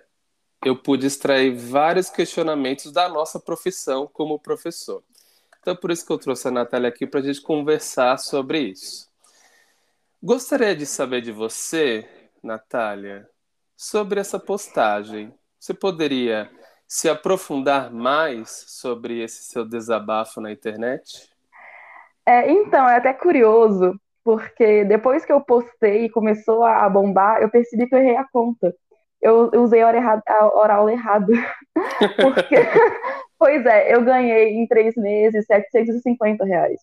eu 0.65 0.75
pude 0.75 1.05
extrair 1.05 1.55
vários 1.55 2.09
questionamentos 2.09 2.91
da 2.91 3.07
nossa 3.07 3.39
profissão 3.39 4.09
como 4.11 4.39
professor. 4.39 5.03
Então, 5.61 5.75
por 5.75 5.91
isso 5.91 6.05
que 6.05 6.11
eu 6.11 6.17
trouxe 6.17 6.47
a 6.47 6.51
Natália 6.51 6.89
aqui 6.89 7.05
para 7.05 7.19
a 7.19 7.23
gente 7.23 7.41
conversar 7.41 8.17
sobre 8.17 8.59
isso. 8.59 9.12
Gostaria 10.25 10.73
de 10.73 10.85
saber 10.85 11.19
de 11.19 11.33
você, 11.33 12.07
Natália, 12.41 13.27
sobre 13.75 14.21
essa 14.21 14.39
postagem. 14.39 15.33
Você 15.59 15.73
poderia 15.73 16.49
se 16.87 17.09
aprofundar 17.09 17.91
mais 17.91 18.49
sobre 18.69 19.21
esse 19.21 19.43
seu 19.43 19.67
desabafo 19.67 20.39
na 20.39 20.49
internet? 20.49 21.29
É, 22.25 22.49
então, 22.49 22.87
é 22.87 22.95
até 22.95 23.11
curioso, 23.11 23.99
porque 24.23 24.85
depois 24.85 25.25
que 25.25 25.33
eu 25.33 25.41
postei 25.41 26.05
e 26.05 26.09
começou 26.09 26.63
a 26.63 26.87
bombar, 26.87 27.41
eu 27.41 27.49
percebi 27.49 27.85
que 27.85 27.93
eu 27.93 27.99
errei 27.99 28.15
a 28.15 28.25
conta. 28.31 28.73
Eu, 29.21 29.51
usei 29.55 29.81
a 29.81 29.87
hora, 29.87 29.97
errada, 29.97 30.23
a 30.25 30.45
hora 30.45 30.75
aula 30.75 30.93
errada. 30.93 31.33
porque 32.21 32.55
Pois 33.37 33.65
é, 33.65 33.93
eu 33.93 34.05
ganhei 34.05 34.53
em 34.53 34.65
três 34.67 34.95
meses 34.95 35.45
750 35.47 36.45
reais. 36.45 36.79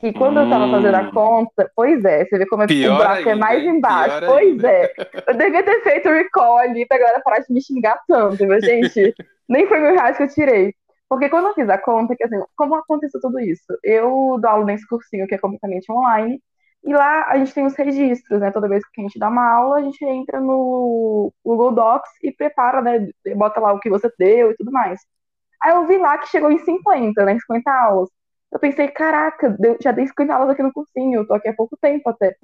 Que 0.00 0.12
quando 0.12 0.38
hum. 0.38 0.44
eu 0.44 0.50
tava 0.50 0.70
fazendo 0.70 0.94
a 0.94 1.02
hum. 1.02 1.10
conta, 1.10 1.70
pois 1.74 2.04
é, 2.04 2.24
você 2.24 2.38
vê 2.38 2.46
como 2.46 2.62
é 2.62 2.66
pior 2.66 2.94
o 2.94 2.96
buraco 2.96 3.18
ainda, 3.18 3.30
é 3.30 3.34
mais 3.34 3.64
embaixo. 3.64 4.26
Pois 4.26 4.48
ainda. 4.48 4.68
é. 4.70 4.92
Eu 5.26 5.34
devia 5.34 5.62
ter 5.62 5.82
feito 5.82 6.08
o 6.08 6.12
recall 6.12 6.58
ali 6.58 6.86
pra 6.86 6.98
galera 6.98 7.20
parar 7.20 7.40
de 7.40 7.52
me 7.52 7.60
xingar 7.60 8.00
tanto, 8.06 8.46
mas, 8.46 8.64
gente, 8.64 9.14
nem 9.48 9.66
foi 9.66 9.80
mil 9.80 9.92
reais 9.92 10.16
que 10.16 10.22
eu 10.22 10.28
tirei. 10.28 10.74
Porque 11.08 11.28
quando 11.28 11.48
eu 11.48 11.54
fiz 11.54 11.68
a 11.68 11.78
conta, 11.78 12.14
que 12.14 12.22
assim, 12.22 12.40
como 12.54 12.74
aconteceu 12.74 13.20
tudo 13.20 13.40
isso? 13.40 13.64
Eu 13.82 14.38
dou 14.40 14.50
aula 14.50 14.64
nesse 14.66 14.86
cursinho 14.86 15.26
que 15.26 15.34
é 15.34 15.38
completamente 15.38 15.90
online, 15.90 16.40
e 16.84 16.94
lá 16.94 17.26
a 17.28 17.36
gente 17.38 17.52
tem 17.52 17.66
os 17.66 17.74
registros, 17.74 18.40
né? 18.40 18.50
Toda 18.50 18.68
vez 18.68 18.86
que 18.88 19.00
a 19.00 19.04
gente 19.04 19.18
dá 19.18 19.28
uma 19.28 19.50
aula, 19.50 19.78
a 19.78 19.82
gente 19.82 20.04
entra 20.04 20.40
no 20.40 21.32
Google 21.44 21.72
Docs 21.72 22.10
e 22.22 22.30
prepara, 22.32 22.80
né? 22.80 23.08
Bota 23.34 23.60
lá 23.60 23.72
o 23.72 23.80
que 23.80 23.90
você 23.90 24.10
deu 24.18 24.52
e 24.52 24.56
tudo 24.56 24.70
mais. 24.70 25.00
Aí 25.62 25.72
eu 25.72 25.86
vi 25.86 25.98
lá 25.98 26.18
que 26.18 26.28
chegou 26.28 26.50
em 26.52 26.58
50, 26.58 27.24
né? 27.24 27.38
50 27.40 27.70
aulas. 27.70 28.08
Eu 28.52 28.58
pensei, 28.58 28.88
caraca, 28.88 29.56
já 29.82 29.92
dei 29.92 30.06
50 30.06 30.34
aulas 30.34 30.50
aqui 30.50 30.62
no 30.62 30.72
cursinho, 30.72 31.20
eu 31.20 31.26
tô 31.26 31.34
aqui 31.34 31.48
há 31.48 31.54
pouco 31.54 31.76
tempo 31.80 32.08
até. 32.10 32.36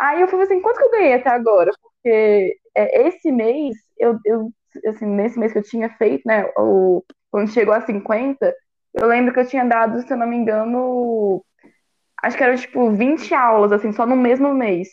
Aí 0.00 0.20
eu 0.22 0.28
falei 0.28 0.46
assim, 0.46 0.62
quanto 0.62 0.78
que 0.78 0.84
eu 0.84 0.90
ganhei 0.92 1.14
até 1.14 1.30
agora? 1.30 1.70
Porque 1.82 2.58
é, 2.76 3.08
esse 3.08 3.32
mês, 3.32 3.76
eu, 3.98 4.18
eu, 4.26 4.52
assim, 4.88 5.06
nesse 5.06 5.38
mês 5.38 5.52
que 5.52 5.58
eu 5.58 5.62
tinha 5.64 5.90
feito, 5.96 6.22
né, 6.26 6.44
o, 6.58 7.04
quando 7.30 7.50
chegou 7.52 7.74
a 7.74 7.80
50, 7.82 8.54
eu 8.94 9.06
lembro 9.08 9.34
que 9.34 9.40
eu 9.40 9.46
tinha 9.48 9.64
dado, 9.64 10.00
se 10.02 10.12
eu 10.12 10.16
não 10.18 10.26
me 10.28 10.36
engano, 10.36 11.44
acho 12.22 12.36
que 12.36 12.44
era 12.44 12.56
tipo 12.56 12.90
20 12.92 13.34
aulas, 13.34 13.72
assim, 13.72 13.92
só 13.92 14.06
no 14.06 14.16
mesmo 14.16 14.54
mês. 14.54 14.88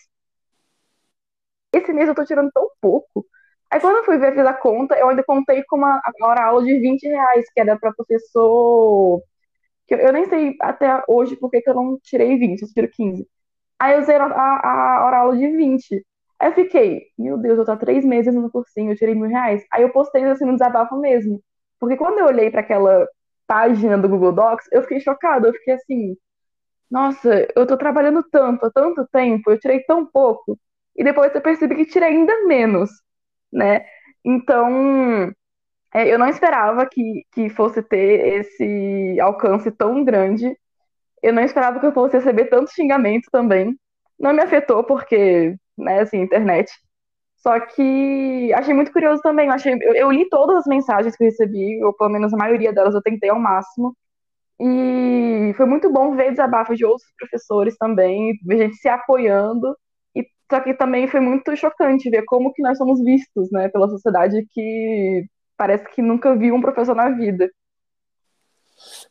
Esse 1.73 1.93
mês 1.93 2.07
eu 2.07 2.15
tô 2.15 2.25
tirando 2.25 2.51
tão 2.51 2.69
pouco 2.81 3.25
Aí 3.71 3.81
quando 3.81 3.97
eu 3.97 4.05
fui 4.05 4.17
ver, 4.17 4.33
fiz 4.33 4.45
a 4.47 4.53
conta, 4.53 4.95
eu 4.97 5.09
ainda 5.09 5.23
contei 5.25 5.63
com 5.65 5.77
uma 5.77 6.01
hora 6.23 6.45
aula 6.45 6.63
de 6.65 6.79
20 6.79 7.03
reais, 7.07 7.45
que 7.53 7.59
era 7.59 7.77
para 7.77 7.93
professor. 7.93 9.21
Que 9.87 9.95
eu, 9.95 9.99
eu, 9.99 10.13
nem 10.13 10.25
sei 10.25 10.55
até 10.61 11.03
hoje 11.07 11.35
por 11.35 11.49
que 11.51 11.63
eu 11.67 11.73
não 11.75 11.99
tirei 12.01 12.37
20, 12.37 12.61
eu 12.63 12.67
tiro 12.69 12.89
15. 12.89 13.27
Aí 13.79 13.95
eu 13.95 14.01
usei 14.01 14.15
a, 14.17 14.25
a, 14.25 14.97
a 15.01 15.05
hora 15.05 15.17
aula 15.19 15.37
de 15.37 15.47
20. 15.55 16.05
Aí 16.39 16.49
eu 16.49 16.53
fiquei, 16.55 17.03
meu 17.17 17.37
Deus, 17.37 17.57
eu 17.59 17.65
tô 17.65 17.71
há 17.71 17.77
três 17.77 18.05
meses 18.05 18.33
no 18.33 18.51
cursinho, 18.51 18.91
eu 18.91 18.97
tirei 18.97 19.15
mil 19.15 19.29
reais. 19.29 19.63
Aí 19.71 19.83
eu 19.83 19.91
postei 19.91 20.23
assim 20.25 20.45
no 20.45 20.53
desabafo 20.53 20.97
mesmo. 20.99 21.41
Porque 21.79 21.97
quando 21.97 22.19
eu 22.19 22.25
olhei 22.27 22.51
para 22.51 22.61
aquela 22.61 23.07
página 23.47 23.97
do 23.97 24.09
Google 24.09 24.33
Docs, 24.33 24.67
eu 24.71 24.81
fiquei 24.83 24.99
chocada, 24.99 25.47
eu 25.47 25.53
fiquei 25.53 25.73
assim, 25.75 26.17
nossa, 26.89 27.47
eu 27.55 27.65
tô 27.67 27.77
trabalhando 27.77 28.23
tanto, 28.31 28.65
há 28.65 28.71
tanto 28.71 29.07
tempo, 29.11 29.51
eu 29.51 29.59
tirei 29.59 29.81
tão 29.83 30.05
pouco. 30.05 30.57
E 30.95 31.03
depois 31.03 31.33
eu 31.35 31.41
percebi 31.41 31.75
que 31.75 31.85
tirei 31.85 32.09
ainda 32.09 32.45
menos 32.45 32.89
né? 33.53 33.85
Então, 34.25 35.33
é, 35.93 36.11
eu 36.13 36.19
não 36.19 36.27
esperava 36.27 36.85
que, 36.85 37.23
que 37.33 37.49
fosse 37.49 37.81
ter 37.83 38.39
esse 38.39 39.19
alcance 39.21 39.71
tão 39.71 40.03
grande. 40.03 40.57
Eu 41.23 41.33
não 41.33 41.43
esperava 41.43 41.79
que 41.79 41.85
eu 41.87 41.93
fosse 41.93 42.17
receber 42.17 42.45
tanto 42.47 42.73
xingamento 42.73 43.29
também. 43.31 43.77
Não 44.19 44.33
me 44.33 44.41
afetou 44.41 44.83
porque, 44.83 45.55
né, 45.77 46.01
assim, 46.01 46.19
internet. 46.21 46.71
Só 47.37 47.59
que 47.59 48.53
achei 48.53 48.73
muito 48.73 48.91
curioso 48.91 49.21
também. 49.21 49.47
Eu, 49.47 49.53
achei, 49.53 49.73
eu, 49.81 49.95
eu 49.95 50.11
li 50.11 50.27
todas 50.29 50.57
as 50.57 50.65
mensagens 50.67 51.15
que 51.15 51.23
eu 51.23 51.27
recebi, 51.27 51.83
ou 51.83 51.93
pelo 51.93 52.09
menos 52.11 52.33
a 52.33 52.37
maioria 52.37 52.73
delas 52.73 52.95
eu 52.95 53.01
tentei 53.01 53.29
ao 53.29 53.39
máximo. 53.39 53.95
E 54.59 55.53
foi 55.57 55.65
muito 55.67 55.91
bom 55.91 56.15
ver 56.15 56.31
desabafos 56.31 56.77
de 56.77 56.85
outros 56.85 57.07
professores 57.17 57.77
também, 57.77 58.33
ver 58.45 58.57
gente 58.57 58.77
se 58.77 58.89
apoiando 58.89 59.75
só 60.49 60.61
que 60.61 60.73
também 60.73 61.07
foi 61.07 61.19
muito 61.19 61.55
chocante 61.55 62.09
ver 62.09 62.23
como 62.25 62.53
que 62.53 62.61
nós 62.61 62.77
somos 62.77 63.03
vistos, 63.03 63.51
né, 63.51 63.69
pela 63.69 63.89
sociedade 63.89 64.45
que 64.51 65.25
parece 65.57 65.89
que 65.93 66.01
nunca 66.01 66.35
viu 66.35 66.55
um 66.55 66.61
professor 66.61 66.95
na 66.95 67.09
vida. 67.09 67.51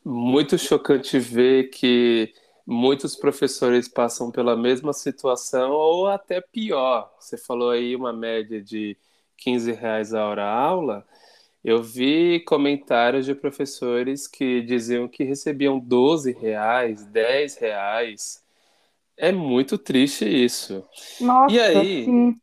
Muito 0.03 0.57
chocante 0.57 1.19
ver 1.19 1.69
que 1.69 2.33
muitos 2.65 3.15
professores 3.15 3.87
passam 3.87 4.31
pela 4.31 4.55
mesma 4.55 4.93
situação 4.93 5.71
ou 5.71 6.07
até 6.07 6.41
pior. 6.41 7.13
Você 7.19 7.37
falou 7.37 7.71
aí 7.71 7.95
uma 7.95 8.13
média 8.13 8.61
de 8.61 8.97
15 9.37 9.71
reais 9.73 10.13
a 10.13 10.25
hora 10.25 10.45
aula. 10.45 11.05
Eu 11.63 11.83
vi 11.83 12.39
comentários 12.41 13.25
de 13.25 13.35
professores 13.35 14.27
que 14.27 14.61
diziam 14.61 15.07
que 15.07 15.23
recebiam 15.23 15.77
12 15.77 16.31
reais, 16.31 17.05
10 17.05 17.57
reais. 17.57 18.41
É 19.17 19.31
muito 19.31 19.77
triste 19.77 20.25
isso. 20.25 20.83
Nossa, 21.19 21.53
E 21.53 21.59
aí, 21.59 22.05
sim. 22.05 22.39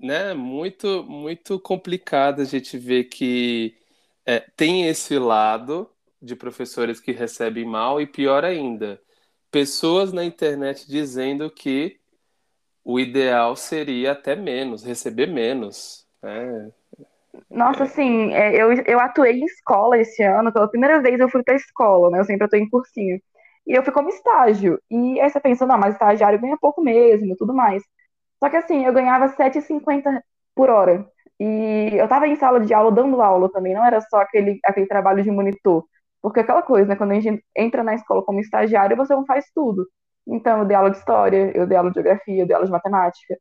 Né, 0.00 0.34
muito, 0.34 1.04
muito 1.04 1.58
complicado 1.60 2.40
a 2.40 2.44
gente 2.44 2.78
ver 2.78 3.04
que 3.04 3.76
é, 4.24 4.40
tem 4.56 4.86
esse 4.88 5.18
lado 5.18 5.90
de 6.20 6.34
professores 6.36 7.00
que 7.00 7.12
recebem 7.12 7.64
mal 7.64 8.00
e 8.00 8.06
pior 8.06 8.44
ainda, 8.44 9.00
pessoas 9.50 10.12
na 10.12 10.24
internet 10.24 10.86
dizendo 10.88 11.50
que 11.50 11.98
o 12.84 12.98
ideal 12.98 13.56
seria 13.56 14.12
até 14.12 14.34
menos, 14.34 14.82
receber 14.84 15.26
menos. 15.26 16.06
né? 16.22 16.72
Nossa, 17.48 17.84
assim, 17.84 18.32
é, 18.32 18.60
eu, 18.60 18.72
eu 18.72 19.00
atuei 19.00 19.38
em 19.40 19.44
escola 19.44 19.98
esse 19.98 20.22
ano, 20.22 20.52
pela 20.52 20.68
primeira 20.68 21.00
vez 21.00 21.20
eu 21.20 21.28
fui 21.28 21.42
pra 21.42 21.54
escola, 21.54 22.10
né? 22.10 22.20
Eu 22.20 22.24
sempre 22.24 22.44
atuei 22.44 22.62
em 22.62 22.68
cursinho. 22.68 23.20
E 23.66 23.72
eu 23.72 23.82
fui 23.82 23.92
como 23.92 24.08
estágio. 24.08 24.80
E 24.90 25.20
aí 25.20 25.30
você 25.30 25.40
pensa, 25.40 25.66
não, 25.66 25.78
mas 25.78 25.94
estagiário 25.94 26.40
ganha 26.40 26.56
pouco 26.58 26.82
mesmo, 26.82 27.36
tudo 27.36 27.54
mais. 27.54 27.82
Só 28.40 28.48
que 28.50 28.56
assim, 28.56 28.84
eu 28.84 28.92
ganhava 28.92 29.28
7,50 29.28 30.22
por 30.54 30.70
hora. 30.70 31.06
E 31.38 31.90
eu 31.94 32.08
tava 32.08 32.26
em 32.26 32.36
sala 32.36 32.60
de 32.60 32.74
aula 32.74 32.92
dando 32.92 33.20
aula 33.22 33.50
também, 33.50 33.74
não 33.74 33.84
era 33.84 34.00
só 34.02 34.18
aquele, 34.20 34.58
aquele 34.64 34.86
trabalho 34.86 35.22
de 35.22 35.30
monitor. 35.30 35.84
Porque 36.22 36.40
aquela 36.40 36.62
coisa, 36.62 36.88
né? 36.88 36.96
Quando 36.96 37.12
a 37.12 37.20
gente 37.20 37.42
entra 37.56 37.82
na 37.82 37.94
escola 37.94 38.22
como 38.24 38.40
estagiário, 38.40 38.96
você 38.96 39.14
não 39.14 39.24
faz 39.26 39.46
tudo. 39.54 39.86
Então, 40.26 40.60
eu 40.60 40.64
dei 40.66 40.76
aula 40.76 40.90
de 40.90 40.98
história, 40.98 41.50
eu 41.56 41.66
dei 41.66 41.76
aula 41.78 41.90
de 41.90 41.94
geografia, 41.94 42.42
eu 42.42 42.46
dei 42.46 42.54
aula 42.54 42.66
de 42.66 42.72
matemática. 42.72 43.36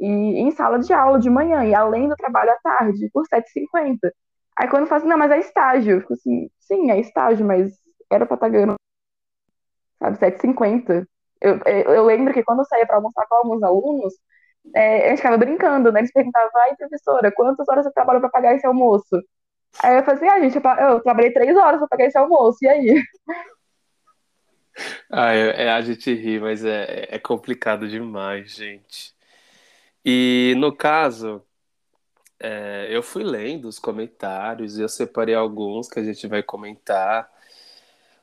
E 0.00 0.06
em 0.06 0.50
sala 0.50 0.78
de 0.78 0.92
aula 0.92 1.18
de 1.20 1.30
manhã, 1.30 1.64
e 1.64 1.74
além 1.74 2.08
do 2.08 2.16
trabalho 2.16 2.50
à 2.50 2.56
tarde, 2.56 3.08
por 3.12 3.24
7,50. 3.28 4.12
Aí 4.58 4.68
quando 4.68 4.82
eu 4.82 4.88
falo 4.88 5.00
assim, 5.00 5.08
não, 5.08 5.18
mas 5.18 5.30
é 5.30 5.38
estágio. 5.38 5.96
Eu 5.96 6.00
fico 6.00 6.14
assim, 6.14 6.50
sim, 6.60 6.90
é 6.90 6.98
estágio, 7.00 7.46
mas 7.46 7.72
era 8.10 8.26
pra 8.26 8.34
estar 8.34 8.46
tá 8.46 8.52
ganhando 8.52 8.74
sabe, 9.98 10.18
7,50. 10.18 11.06
Eu, 11.40 11.58
eu 11.94 12.04
lembro 12.04 12.32
que 12.32 12.42
quando 12.42 12.60
eu 12.60 12.64
saía 12.64 12.86
para 12.86 12.96
almoçar 12.96 13.26
com 13.26 13.36
alguns 13.36 13.62
alunos, 13.62 14.14
é, 14.74 15.06
a 15.06 15.08
gente 15.10 15.18
ficava 15.18 15.36
brincando, 15.36 15.92
né? 15.92 16.00
Eles 16.00 16.12
perguntavam, 16.12 16.50
ai, 16.62 16.76
professora, 16.76 17.32
quantas 17.32 17.68
horas 17.68 17.84
você 17.84 17.92
trabalhou 17.92 18.20
para 18.20 18.30
pagar 18.30 18.54
esse 18.54 18.66
almoço? 18.66 19.22
Aí 19.82 19.96
eu 19.96 20.04
falei 20.04 20.16
assim, 20.16 20.28
ah, 20.28 20.40
gente, 20.40 20.56
eu, 20.56 20.86
eu 20.88 21.00
trabalhei 21.00 21.32
três 21.32 21.56
horas 21.56 21.78
para 21.78 21.88
pagar 21.88 22.06
esse 22.06 22.18
almoço, 22.18 22.58
e 22.62 22.68
aí? 22.68 23.02
Ah, 25.08 25.32
é, 25.32 25.66
é, 25.66 25.70
a 25.70 25.80
gente 25.80 26.12
ri, 26.12 26.40
mas 26.40 26.64
é, 26.64 27.06
é 27.08 27.18
complicado 27.18 27.88
demais, 27.88 28.56
gente. 28.56 29.14
E 30.04 30.54
no 30.58 30.74
caso, 30.74 31.44
é, 32.40 32.88
eu 32.90 33.02
fui 33.02 33.22
lendo 33.24 33.68
os 33.68 33.78
comentários 33.78 34.76
e 34.76 34.82
eu 34.82 34.88
separei 34.88 35.34
alguns 35.34 35.88
que 35.88 36.00
a 36.00 36.04
gente 36.04 36.26
vai 36.26 36.42
comentar. 36.42 37.30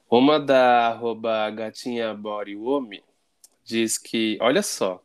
Uma 0.09 0.39
da 0.39 0.89
arroba 0.89 1.49
gatinha 1.51 2.13
Boriwumi 2.13 3.03
diz 3.63 3.97
que, 3.97 4.37
olha 4.41 4.61
só, 4.61 5.01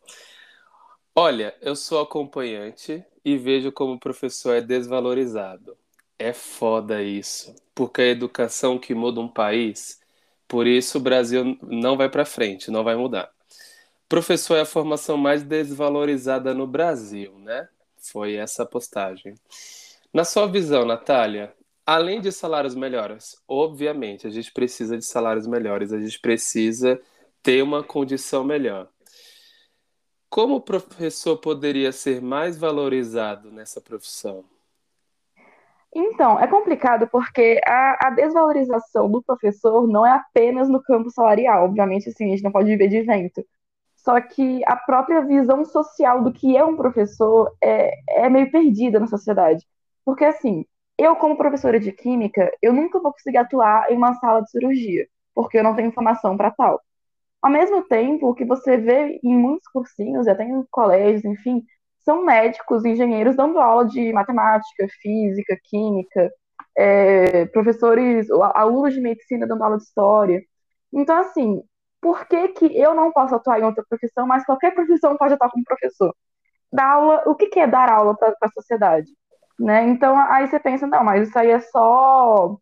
olha, 1.17 1.55
eu 1.63 1.75
sou 1.75 2.01
acompanhante 2.01 3.05
e 3.25 3.37
vejo 3.37 3.73
como 3.73 3.95
o 3.95 3.99
professor 3.99 4.55
é 4.57 4.61
desvalorizado. 4.61 5.77
É 6.19 6.33
foda 6.33 7.03
isso, 7.03 7.55
porque 7.75 8.03
a 8.03 8.07
educação 8.07 8.79
que 8.79 8.95
muda 8.95 9.21
um 9.21 9.29
país, 9.29 10.01
por 10.47 10.67
isso 10.67 10.99
o 10.99 11.01
Brasil 11.01 11.59
não 11.63 11.97
vai 11.97 12.09
para 12.09 12.25
frente, 12.25 12.71
não 12.71 12.85
vai 12.85 12.97
mudar. 12.97 13.31
Professor 14.09 14.57
é 14.57 14.61
a 14.61 14.67
formação 14.67 15.17
mais 15.17 15.43
desvalorizada 15.43 16.55
no 16.55 16.67
Brasil, 16.67 17.39
né? 17.41 17.69
Foi 17.99 18.35
essa 18.37 18.65
postagem. 18.65 19.35
Na 20.13 20.25
sua 20.25 20.47
visão, 20.47 20.85
Natália, 20.85 21.53
além 21.85 22.21
de 22.21 22.31
salários 22.33 22.75
melhores, 22.75 23.37
obviamente 23.49 24.27
a 24.27 24.31
gente 24.31 24.53
precisa 24.53 24.97
de 24.97 25.05
salários 25.05 25.47
melhores, 25.47 25.93
a 25.93 26.01
gente 26.01 26.21
precisa 26.21 27.01
ter 27.43 27.63
uma 27.63 27.83
condição 27.83 28.45
melhor. 28.45 28.89
Como 30.29 30.57
o 30.57 30.61
professor 30.61 31.39
poderia 31.39 31.93
ser 31.93 32.21
mais 32.21 32.59
valorizado 32.59 33.51
nessa 33.51 33.81
profissão? 33.81 34.45
Então, 35.95 36.39
é 36.39 36.47
complicado 36.47 37.09
porque 37.11 37.59
a, 37.67 38.09
a, 38.09 38.11
desvalorização 38.11 39.11
do 39.11 39.23
professor 39.23 39.87
não 39.89 40.05
é 40.05 40.11
apenas 40.11 40.69
no 40.69 40.83
campo 40.83 41.11
salarial, 41.11 41.65
obviamente, 41.65 42.11
assim, 42.11 42.27
a 42.27 42.29
gente 42.29 42.43
não 42.43 42.53
pode 42.53 42.69
viver 42.69 42.89
de 42.89 43.01
vento. 43.03 43.43
Só 43.97 44.21
que 44.21 44.63
a 44.67 44.77
própria 44.77 45.23
visão 45.25 45.65
social 45.65 46.23
do 46.23 46.33
que 46.33 46.57
é 46.57 46.63
um 46.65 46.77
professor 46.77 47.51
é, 47.63 48.25
é 48.27 48.29
meio 48.29 48.51
perdida 48.51 49.01
na 49.01 49.07
sociedade. 49.07 49.67
Porque, 50.05 50.25
assim, 50.25 50.67
eu, 50.99 51.17
como 51.17 51.37
professora 51.37 51.81
de 51.81 51.93
química, 51.93 52.51
eu 52.63 52.73
nunca 52.73 53.01
vou 53.01 53.13
conseguir 53.13 53.39
atuar 53.39 53.91
em 53.91 53.97
uma 53.97 54.15
sala 54.15 54.43
de 54.43 54.51
cirurgia, 54.51 55.07
porque 55.35 55.59
eu 55.59 55.65
não 55.65 55.75
tenho 55.75 55.93
formação 55.93 56.37
para 56.37 56.51
tal. 56.51 56.81
Ao 57.43 57.51
mesmo 57.51 57.83
tempo, 57.85 58.29
o 58.29 58.35
que 58.35 58.45
você 58.45 58.77
vê 58.77 59.21
em 59.23 59.37
muitos 59.37 59.69
cursinhos, 59.69 60.27
até 60.29 60.45
em 60.45 60.65
colégios, 60.71 61.25
enfim, 61.25 61.63
são 62.01 62.25
médicos, 62.25 62.85
engenheiros 62.85 63.37
dando 63.37 63.59
aula 63.59 63.87
de 63.87 64.13
matemática, 64.13 64.87
física, 65.01 65.59
química, 65.65 66.31
é, 66.77 67.47
professores, 67.47 68.29
alunos 68.55 68.95
de 68.95 69.01
medicina 69.01 69.47
dando 69.47 69.65
aula 69.65 69.77
de 69.79 69.85
história. 69.85 70.43
Então, 70.93 71.19
assim, 71.19 71.63
por 72.01 72.27
que, 72.29 72.49
que 72.49 72.67
eu 72.79 72.95
não 72.95 73.13
posso 73.13 73.35
atuar 73.35 73.61
em 73.61 73.65
outra 73.65 73.85
profissão, 73.89 74.27
mas 74.27 74.45
qualquer 74.45 74.75
profissão 74.75 75.17
pode 75.17 75.35
atuar 75.35 75.51
como 75.51 75.65
professor? 75.65 76.15
Dar 76.73 76.93
aula, 76.93 77.23
o 77.27 77.35
que, 77.35 77.47
que 77.47 77.61
é 77.61 77.67
dar 77.67 77.91
aula 77.91 78.17
para 78.17 78.35
a 78.41 78.49
sociedade? 78.51 79.11
Né? 79.59 79.85
Então, 79.89 80.19
aí 80.19 80.47
você 80.47 80.61
pensa, 80.61 80.87
não, 80.87 81.03
mas 81.05 81.29
isso 81.29 81.39
aí 81.39 81.51
é 81.51 81.61
só 81.61 82.59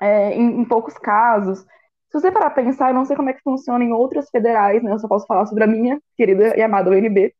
é, 0.00 0.32
em, 0.34 0.60
em, 0.60 0.64
poucos 0.64 0.94
casos. 0.98 1.64
Se 2.10 2.20
você 2.20 2.30
parar 2.32 2.50
para 2.50 2.64
pensar, 2.64 2.90
eu 2.90 2.94
não 2.94 3.04
sei 3.04 3.16
como 3.16 3.30
é 3.30 3.32
que 3.32 3.42
funciona 3.42 3.84
em 3.84 3.92
outras 3.92 4.28
federais, 4.30 4.82
né? 4.82 4.92
Eu 4.92 4.98
só 4.98 5.08
posso 5.08 5.26
falar 5.26 5.46
sobre 5.46 5.64
a 5.64 5.66
minha 5.66 6.00
querida 6.16 6.56
e 6.56 6.62
amada 6.62 6.90
UNB. 6.90 7.32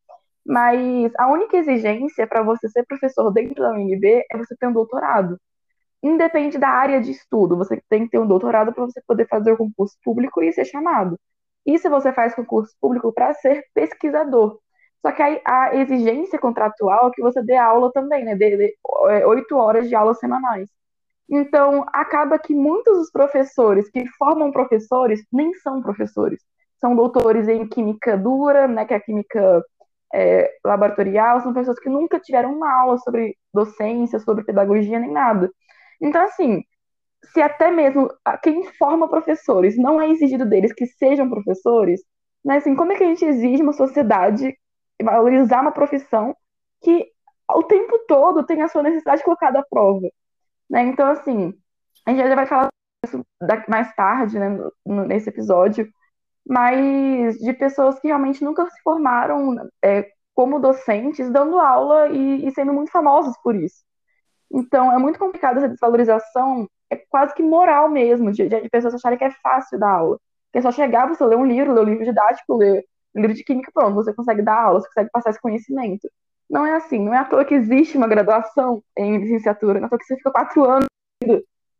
Mas 0.45 1.11
a 1.17 1.27
única 1.29 1.57
exigência 1.57 2.25
para 2.27 2.41
você 2.41 2.69
ser 2.69 2.85
professor 2.85 3.31
dentro 3.31 3.55
da 3.61 3.71
UNB 3.71 4.25
é 4.31 4.37
você 4.37 4.55
ter 4.55 4.67
um 4.67 4.73
doutorado. 4.73 5.37
Independe 6.03 6.57
da 6.57 6.69
área 6.69 7.01
de 7.01 7.11
estudo, 7.11 7.57
você 7.57 7.81
tem 7.89 8.05
que 8.05 8.11
ter 8.11 8.19
um 8.19 8.27
doutorado 8.27 8.73
para 8.73 8.85
você 8.85 9.01
poder 9.07 9.27
fazer 9.27 9.51
o 9.53 9.57
concurso 9.57 9.95
público 10.03 10.41
e 10.41 10.51
ser 10.53 10.65
chamado. 10.65 11.19
Isso 11.65 11.89
você 11.89 12.11
faz 12.13 12.33
concurso 12.35 12.73
público 12.81 13.13
para 13.13 13.33
ser 13.35 13.65
pesquisador. 13.73 14.59
Só 15.01 15.11
que 15.11 15.21
a, 15.45 15.75
exigência 15.75 16.39
contratual 16.39 17.09
é 17.09 17.11
que 17.11 17.21
você 17.21 17.41
dê 17.43 17.55
aula 17.55 17.91
também, 17.91 18.23
né? 18.25 18.35
De, 18.35 18.75
é, 19.09 19.27
oito 19.27 19.55
horas 19.57 19.89
de 19.89 19.95
aulas 19.95 20.19
semanais. 20.19 20.69
Então, 21.29 21.85
acaba 21.93 22.37
que 22.39 22.53
muitos 22.53 22.97
dos 22.97 23.11
professores 23.11 23.89
que 23.89 24.05
formam 24.17 24.51
professores 24.51 25.21
nem 25.31 25.53
são 25.55 25.81
professores. 25.81 26.41
São 26.79 26.95
doutores 26.95 27.47
em 27.47 27.67
química 27.67 28.17
dura, 28.17 28.67
né? 28.67 28.85
Que 28.85 28.93
é 28.93 28.97
a 28.97 29.01
química 29.01 29.63
é, 30.13 30.51
laboratorial, 30.65 31.41
são 31.41 31.53
pessoas 31.53 31.79
que 31.79 31.89
nunca 31.89 32.19
tiveram 32.19 32.53
uma 32.53 32.71
aula 32.81 32.97
sobre 32.97 33.37
docência, 33.53 34.19
sobre 34.19 34.43
pedagogia, 34.43 34.99
nem 34.99 35.11
nada. 35.11 35.49
Então, 36.01 36.21
assim, 36.23 36.63
se 37.33 37.41
até 37.41 37.71
mesmo 37.71 38.09
quem 38.43 38.63
forma 38.73 39.09
professores 39.09 39.77
não 39.77 40.01
é 40.01 40.09
exigido 40.09 40.45
deles 40.45 40.73
que 40.73 40.85
sejam 40.85 41.29
professores, 41.29 42.01
né, 42.43 42.57
assim, 42.57 42.75
como 42.75 42.91
é 42.91 42.95
que 42.97 43.03
a 43.03 43.07
gente 43.07 43.25
exige 43.25 43.61
uma 43.61 43.73
sociedade 43.73 44.55
valorizar 45.01 45.61
uma 45.61 45.71
profissão 45.71 46.35
que 46.81 47.07
o 47.49 47.63
tempo 47.63 47.99
todo 48.07 48.45
tem 48.45 48.61
a 48.61 48.67
sua 48.67 48.83
necessidade 48.83 49.23
colocada 49.23 49.59
à 49.59 49.63
prova? 49.63 50.07
Né? 50.71 50.83
Então, 50.83 51.07
assim, 51.11 51.53
a 52.05 52.11
gente 52.11 52.27
já 52.27 52.35
vai 52.35 52.47
falar 52.47 52.69
isso 53.05 53.25
mais 53.67 53.93
tarde, 53.95 54.39
né, 54.39 54.47
nesse 54.85 55.29
episódio, 55.29 55.91
mas 56.47 57.37
de 57.39 57.53
pessoas 57.53 57.99
que 57.99 58.07
realmente 58.07 58.43
nunca 58.43 58.65
se 58.69 58.81
formaram 58.83 59.69
é, 59.83 60.09
como 60.33 60.59
docentes, 60.59 61.29
dando 61.31 61.59
aula 61.59 62.09
e, 62.09 62.47
e 62.47 62.51
sendo 62.51 62.73
muito 62.73 62.91
famosos 62.91 63.35
por 63.43 63.55
isso. 63.55 63.83
Então, 64.51 64.91
é 64.91 64.97
muito 64.97 65.19
complicado 65.19 65.57
essa 65.57 65.69
desvalorização 65.69 66.67
é 66.89 66.97
quase 67.09 67.33
que 67.35 67.43
moral 67.43 67.89
mesmo, 67.89 68.31
de, 68.31 68.47
de 68.49 68.69
pessoas 68.69 68.95
acharem 68.95 69.17
que 69.17 69.23
é 69.25 69.31
fácil 69.31 69.79
dar 69.79 69.91
aula. 69.91 70.19
Que 70.51 70.59
é 70.59 70.61
só 70.61 70.71
chegar, 70.71 71.07
você 71.07 71.25
ler 71.25 71.37
um 71.37 71.45
livro, 71.45 71.73
ler 71.73 71.81
um 71.81 71.85
livro 71.85 72.05
didático, 72.05 72.57
ler 72.57 72.83
um 73.15 73.21
livro 73.21 73.35
de 73.35 73.43
química, 73.43 73.71
pronto, 73.73 73.95
você 73.95 74.13
consegue 74.13 74.41
dar 74.41 74.61
aula, 74.61 74.81
você 74.81 74.87
consegue 74.87 75.09
passar 75.11 75.29
esse 75.31 75.41
conhecimento. 75.41 76.09
Não 76.51 76.65
é 76.65 76.75
assim, 76.75 76.99
não 76.99 77.13
é 77.13 77.17
à 77.17 77.23
toa 77.23 77.45
que 77.45 77.55
existe 77.55 77.95
uma 77.95 78.09
graduação 78.09 78.83
em 78.97 79.17
licenciatura, 79.17 79.79
não 79.79 79.85
é 79.85 79.87
à 79.87 79.89
toa 79.89 79.97
que 79.97 80.03
você 80.03 80.17
fica 80.17 80.31
quatro 80.31 80.65
anos 80.65 80.85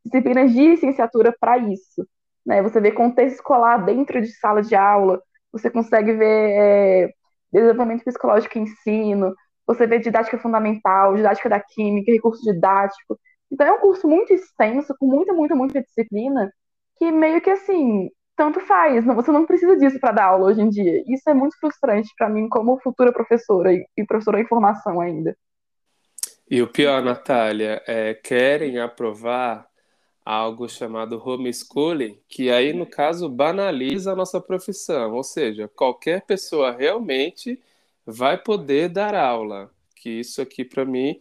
disciplinas 0.05 0.53
de 0.53 0.65
licenciatura 0.69 1.35
para 1.37 1.57
isso. 1.57 2.07
Né? 2.45 2.61
Você 2.63 2.79
vê 2.79 2.89
contexto 2.89 3.35
escolar 3.35 3.83
dentro 3.83 4.21
de 4.21 4.31
sala 4.31 4.61
de 4.63 4.73
aula, 4.73 5.21
você 5.51 5.69
consegue 5.69 6.13
ver 6.13 6.51
é, 6.51 7.13
desenvolvimento 7.51 8.05
psicológico 8.05 8.57
em 8.57 8.61
ensino, 8.61 9.35
você 9.67 9.85
vê 9.85 9.99
didática 9.99 10.37
fundamental, 10.37 11.15
didática 11.17 11.49
da 11.49 11.59
química, 11.59 12.09
recurso 12.09 12.41
didático. 12.41 13.19
Então 13.51 13.67
é 13.67 13.73
um 13.73 13.81
curso 13.81 14.07
muito 14.07 14.33
extenso, 14.33 14.95
com 14.97 15.05
muita, 15.05 15.33
muita, 15.33 15.53
muita 15.53 15.81
disciplina, 15.81 16.49
que 16.95 17.11
meio 17.11 17.41
que 17.41 17.49
assim, 17.49 18.09
tanto 18.41 18.59
faz. 18.61 19.05
Você 19.05 19.31
não 19.31 19.45
precisa 19.45 19.77
disso 19.77 19.99
para 19.99 20.13
dar 20.13 20.25
aula 20.25 20.47
hoje 20.47 20.61
em 20.61 20.67
dia. 20.67 21.03
Isso 21.07 21.29
é 21.29 21.33
muito 21.33 21.55
frustrante 21.59 22.09
para 22.17 22.27
mim, 22.27 22.49
como 22.49 22.79
futura 22.79 23.13
professora 23.13 23.71
e, 23.71 23.85
e 23.95 24.03
professora 24.03 24.41
em 24.41 24.47
formação 24.47 24.99
ainda. 24.99 25.37
E 26.49 26.59
o 26.59 26.67
pior, 26.67 27.03
Natália, 27.03 27.83
é 27.85 28.15
querem 28.15 28.79
aprovar 28.79 29.67
algo 30.25 30.67
chamado 30.67 31.21
homeschooling, 31.23 32.19
que 32.27 32.49
aí, 32.49 32.73
no 32.73 32.87
caso, 32.87 33.29
banaliza 33.29 34.13
a 34.13 34.15
nossa 34.15 34.41
profissão. 34.41 35.13
Ou 35.13 35.23
seja, 35.23 35.67
qualquer 35.67 36.25
pessoa 36.25 36.71
realmente 36.71 37.61
vai 38.03 38.39
poder 38.39 38.89
dar 38.89 39.13
aula. 39.13 39.69
Que 39.95 40.09
isso 40.09 40.41
aqui, 40.41 40.65
para 40.65 40.83
mim, 40.83 41.19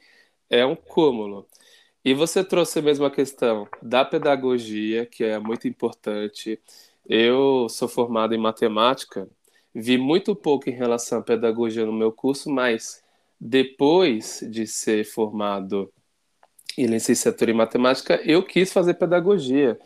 é 0.48 0.64
um 0.64 0.74
cúmulo. 0.74 1.46
E 2.02 2.14
você 2.14 2.42
trouxe 2.42 2.80
mesmo 2.80 3.04
a 3.04 3.10
questão 3.10 3.68
da 3.82 4.06
pedagogia, 4.06 5.04
que 5.04 5.22
é 5.22 5.38
muito 5.38 5.68
importante. 5.68 6.58
Eu 7.06 7.68
sou 7.68 7.88
formado 7.88 8.34
em 8.34 8.38
matemática, 8.38 9.28
vi 9.74 9.98
muito 9.98 10.34
pouco 10.34 10.68
em 10.68 10.72
relação 10.72 11.18
à 11.18 11.22
pedagogia 11.22 11.84
no 11.86 11.92
meu 11.92 12.12
curso, 12.12 12.50
mas 12.50 13.02
depois 13.40 14.44
de 14.50 14.66
ser 14.66 15.04
formado 15.04 15.92
em 16.76 16.86
licenciatura 16.86 17.50
em 17.50 17.54
matemática, 17.54 18.20
eu 18.24 18.42
quis 18.42 18.72
fazer 18.72 18.94
pedagogia, 18.94 19.78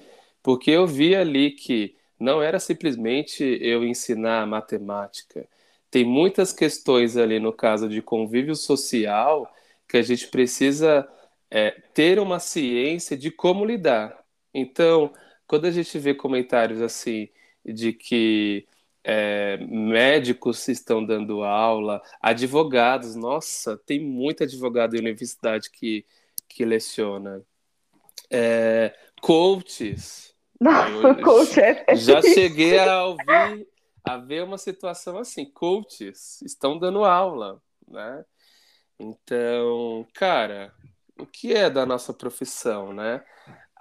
porque 0.43 0.71
eu 0.71 0.87
vi 0.87 1.15
ali 1.15 1.51
que 1.51 1.97
não 2.19 2.43
era 2.43 2.59
simplesmente 2.59 3.43
eu 3.61 3.85
ensinar 3.85 4.47
matemática. 4.47 5.49
Tem 5.91 6.05
muitas 6.05 6.53
questões 6.53 7.17
ali 7.17 7.39
no 7.39 7.53
caso 7.53 7.89
de 7.89 8.03
convívio 8.03 8.55
social 8.55 9.51
que 9.89 9.97
a 9.97 10.03
gente 10.03 10.29
precisa 10.29 11.09
é, 11.51 11.71
ter 11.93 12.19
uma 12.19 12.41
ciência 12.41 13.17
de 13.17 13.31
como 13.31 13.65
lidar. 13.65 14.19
Então, 14.53 15.13
quando 15.47 15.67
a 15.67 15.71
gente 15.71 15.99
vê 15.99 16.15
comentários 16.15 16.81
assim 16.81 17.29
de 17.65 17.93
que 17.93 18.67
é, 19.03 19.59
médicos 19.59 20.67
estão 20.69 21.05
dando 21.05 21.43
aula, 21.43 22.03
advogados, 22.21 23.15
nossa, 23.15 23.77
tem 23.77 24.01
muito 24.01 24.43
advogado 24.43 24.97
em 24.97 25.01
universidade 25.01 25.71
que, 25.71 26.07
que 26.49 26.65
leciona. 26.65 27.43
É, 28.31 28.97
coaches. 29.21 30.35
Nossa, 30.59 31.15
coach 31.23 31.61
é 31.61 31.95
Já 31.95 32.23
cheguei 32.23 32.79
a 32.79 33.05
ouvir, 33.05 33.69
a 34.03 34.17
ver 34.17 34.43
uma 34.43 34.57
situação 34.57 35.19
assim, 35.19 35.45
coaches 35.45 36.41
estão 36.43 36.79
dando 36.79 37.05
aula. 37.05 37.61
né? 37.87 38.25
Então, 38.99 40.07
cara, 40.15 40.73
o 41.19 41.27
que 41.27 41.53
é 41.53 41.69
da 41.69 41.85
nossa 41.85 42.15
profissão, 42.15 42.93
né? 42.95 43.23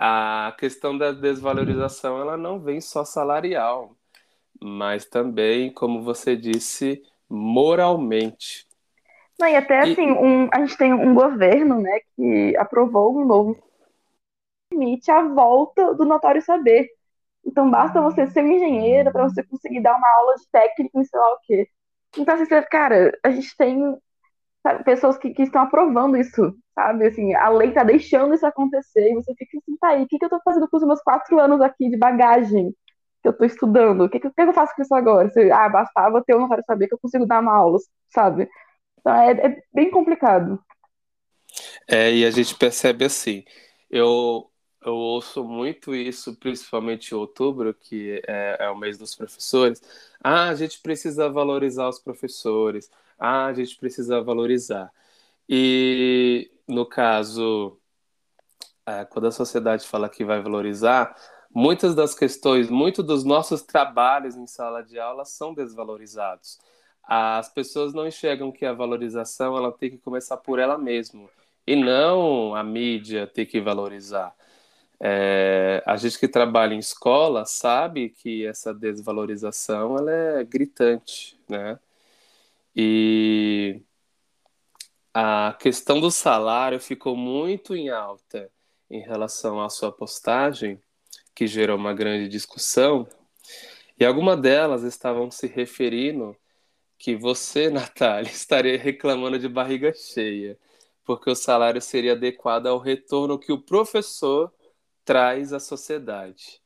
A 0.05 0.53
questão 0.59 0.97
da 0.97 1.13
desvalorização, 1.13 2.19
ela 2.19 2.35
não 2.35 2.59
vem 2.59 2.81
só 2.81 3.05
salarial, 3.05 3.95
mas 4.61 5.05
também, 5.05 5.71
como 5.73 6.03
você 6.03 6.35
disse, 6.35 7.01
moralmente. 7.29 8.67
Não, 9.39 9.47
e 9.47 9.55
até 9.55 9.75
e... 9.75 9.93
assim, 9.93 10.11
um, 10.11 10.49
a 10.51 10.59
gente 10.59 10.77
tem 10.77 10.91
um 10.91 11.15
governo, 11.15 11.79
né, 11.79 12.01
que 12.17 12.53
aprovou 12.57 13.17
um 13.17 13.25
novo 13.25 13.57
limite 14.73 15.09
à 15.09 15.21
volta 15.21 15.93
do 15.93 16.03
notório 16.03 16.41
saber. 16.41 16.89
Então 17.45 17.71
basta 17.71 18.01
você 18.01 18.27
ser 18.27 18.43
um 18.43 18.51
engenheiro 18.51 19.09
para 19.09 19.23
você 19.23 19.41
conseguir 19.41 19.81
dar 19.81 19.95
uma 19.95 20.09
aula 20.17 20.35
de 20.35 20.47
técnico 20.51 20.99
em 20.99 21.05
sei 21.05 21.17
lá 21.17 21.33
o 21.33 21.39
quê. 21.43 21.69
Então, 22.17 22.35
assim, 22.35 22.45
cara, 22.69 23.17
a 23.23 23.31
gente 23.31 23.55
tem 23.55 23.97
sabe, 24.63 24.83
pessoas 24.83 25.17
que, 25.17 25.31
que, 25.31 25.43
estão 25.43 25.61
aprovando 25.61 26.17
isso, 26.17 26.55
sabe? 26.73 27.07
Assim, 27.07 27.33
a 27.35 27.49
lei 27.49 27.71
tá 27.73 27.83
deixando 27.83 28.33
isso 28.33 28.45
acontecer 28.45 29.11
e 29.11 29.15
você 29.15 29.35
fica 29.35 29.57
assim, 29.57 29.77
tá 29.77 29.89
aí, 29.89 30.03
o 30.03 30.07
que, 30.07 30.17
que 30.17 30.25
eu 30.25 30.29
tô 30.29 30.39
fazendo 30.43 30.67
com 30.69 30.77
os 30.77 30.83
meus 30.83 31.01
quatro 31.01 31.39
anos 31.39 31.61
aqui 31.61 31.89
de 31.89 31.97
bagagem 31.97 32.73
que 33.21 33.27
eu 33.27 33.33
tô 33.33 33.43
estudando? 33.45 34.05
O 34.05 34.09
que, 34.09 34.19
que, 34.19 34.29
que 34.29 34.41
eu 34.41 34.53
faço 34.53 34.73
com 34.75 34.81
isso 34.81 34.95
agora? 34.95 35.29
Se, 35.29 35.51
ah, 35.51 35.69
bastava 35.69 36.23
ter, 36.23 36.35
não 36.35 36.49
quero 36.49 36.63
saber 36.65 36.87
que 36.87 36.93
eu 36.93 36.99
consigo 36.99 37.25
dar 37.25 37.41
uma 37.41 37.53
aula, 37.53 37.77
sabe? 38.09 38.49
Então 38.99 39.13
é, 39.13 39.31
é 39.31 39.63
bem 39.73 39.91
complicado. 39.91 40.59
É, 41.87 42.13
e 42.13 42.25
a 42.25 42.31
gente 42.31 42.55
percebe 42.55 43.05
assim, 43.05 43.43
eu, 43.89 44.49
eu 44.85 44.95
ouço 44.95 45.43
muito 45.43 45.93
isso, 45.93 46.35
principalmente 46.35 47.11
em 47.11 47.15
outubro, 47.15 47.73
que 47.73 48.21
é, 48.27 48.57
é, 48.61 48.69
o 48.69 48.77
mês 48.77 48.97
dos 48.97 49.15
professores. 49.15 49.81
Ah, 50.23 50.49
a 50.49 50.55
gente 50.55 50.81
precisa 50.81 51.29
valorizar 51.29 51.89
os 51.89 51.99
professores. 51.99 52.89
Ah, 53.19 53.45
a 53.45 53.53
gente 53.53 53.77
precisa 53.77 54.21
valorizar. 54.21 54.91
E, 55.47 56.51
no 56.67 56.85
caso, 56.85 57.77
é, 58.85 59.05
quando 59.05 59.27
a 59.27 59.31
sociedade 59.31 59.87
fala 59.87 60.09
que 60.09 60.25
vai 60.25 60.41
valorizar, 60.41 61.15
muitas 61.53 61.95
das 61.95 62.15
questões, 62.15 62.69
muitos 62.69 63.05
dos 63.05 63.23
nossos 63.23 63.61
trabalhos 63.61 64.35
em 64.35 64.47
sala 64.47 64.81
de 64.83 64.99
aula 64.99 65.25
são 65.25 65.53
desvalorizados. 65.53 66.59
As 67.03 67.49
pessoas 67.49 67.93
não 67.93 68.07
enxergam 68.07 68.51
que 68.51 68.65
a 68.65 68.73
valorização 68.73 69.57
ela 69.57 69.71
tem 69.71 69.89
que 69.91 69.97
começar 69.97 70.37
por 70.37 70.59
ela 70.59 70.77
mesma 70.77 71.29
e 71.67 71.75
não 71.75 72.55
a 72.55 72.63
mídia 72.63 73.27
ter 73.27 73.45
que 73.45 73.61
valorizar. 73.61 74.33
É, 74.99 75.83
a 75.85 75.97
gente 75.97 76.17
que 76.17 76.27
trabalha 76.27 76.73
em 76.73 76.79
escola 76.79 77.45
sabe 77.45 78.09
que 78.09 78.45
essa 78.45 78.73
desvalorização 78.73 79.97
ela 79.97 80.11
é 80.11 80.43
gritante, 80.45 81.37
né? 81.49 81.77
E 82.75 83.81
a 85.13 85.55
questão 85.59 85.99
do 85.99 86.09
salário 86.09 86.79
ficou 86.79 87.15
muito 87.15 87.75
em 87.75 87.89
alta 87.89 88.51
em 88.89 88.99
relação 89.01 89.61
à 89.61 89.69
sua 89.69 89.91
postagem, 89.91 90.79
que 91.35 91.47
gerou 91.47 91.77
uma 91.77 91.93
grande 91.93 92.27
discussão, 92.27 93.07
e 93.99 94.05
algumas 94.05 94.39
delas 94.39 94.83
estavam 94.83 95.31
se 95.31 95.47
referindo 95.47 96.35
que 96.97 97.15
você, 97.15 97.69
Natália, 97.71 98.29
estaria 98.29 98.77
reclamando 98.77 99.39
de 99.39 99.49
barriga 99.49 99.93
cheia, 99.93 100.57
porque 101.03 101.29
o 101.29 101.35
salário 101.35 101.81
seria 101.81 102.13
adequado 102.13 102.67
ao 102.67 102.77
retorno 102.77 103.39
que 103.39 103.51
o 103.51 103.61
professor 103.61 104.53
traz 105.03 105.53
à 105.53 105.59
sociedade. 105.59 106.61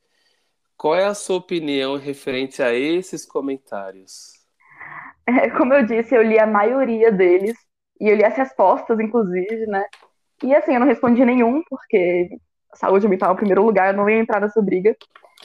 Qual 0.77 0.95
é 0.95 1.05
a 1.05 1.15
sua 1.15 1.37
opinião 1.37 1.97
referente 1.97 2.61
a 2.61 2.73
esses 2.73 3.25
comentários? 3.25 4.36
É, 5.25 5.49
como 5.57 5.73
eu 5.73 5.85
disse, 5.85 6.15
eu 6.15 6.23
li 6.23 6.39
a 6.39 6.47
maioria 6.47 7.11
deles 7.11 7.57
e 7.99 8.09
eu 8.09 8.15
li 8.15 8.23
as 8.23 8.35
respostas, 8.35 8.99
inclusive, 8.99 9.65
né? 9.67 9.83
E 10.43 10.55
assim, 10.55 10.73
eu 10.73 10.79
não 10.79 10.87
respondi 10.87 11.23
nenhum, 11.25 11.63
porque 11.69 12.29
saúde 12.75 13.07
mental 13.07 13.31
é 13.31 13.33
o 13.33 13.37
primeiro 13.37 13.63
lugar, 13.63 13.93
eu 13.93 13.97
não 13.97 14.09
ia 14.09 14.19
entrar 14.19 14.39
nessa 14.39 14.61
briga. 14.61 14.95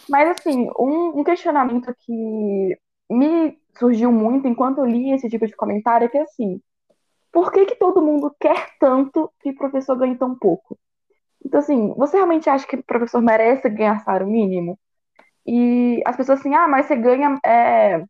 Mas 0.08 0.28
assim, 0.30 0.68
um, 0.78 1.20
um 1.20 1.24
questionamento 1.24 1.94
que 2.00 2.78
me 3.10 3.58
surgiu 3.78 4.12
muito 4.12 4.46
enquanto 4.46 4.78
eu 4.78 4.86
li 4.86 5.12
esse 5.12 5.28
tipo 5.28 5.46
de 5.46 5.56
comentário 5.56 6.06
é 6.06 6.08
que 6.08 6.18
assim, 6.18 6.60
por 7.32 7.50
que, 7.52 7.66
que 7.66 7.76
todo 7.76 8.02
mundo 8.02 8.34
quer 8.38 8.68
tanto 8.78 9.32
que 9.40 9.50
o 9.50 9.56
professor 9.56 9.96
ganhe 9.96 10.16
tão 10.16 10.36
pouco? 10.38 10.78
Então, 11.44 11.60
assim, 11.60 11.94
você 11.96 12.16
realmente 12.16 12.48
acha 12.48 12.66
que 12.66 12.76
o 12.76 12.84
professor 12.84 13.20
merece 13.20 13.68
ganhar 13.68 13.98
salário 14.00 14.26
mínimo? 14.26 14.78
E 15.46 16.02
as 16.06 16.16
pessoas 16.16 16.40
assim, 16.40 16.54
ah, 16.54 16.68
mas 16.68 16.86
você 16.86 16.96
ganha 16.96 17.38
é, 17.44 18.04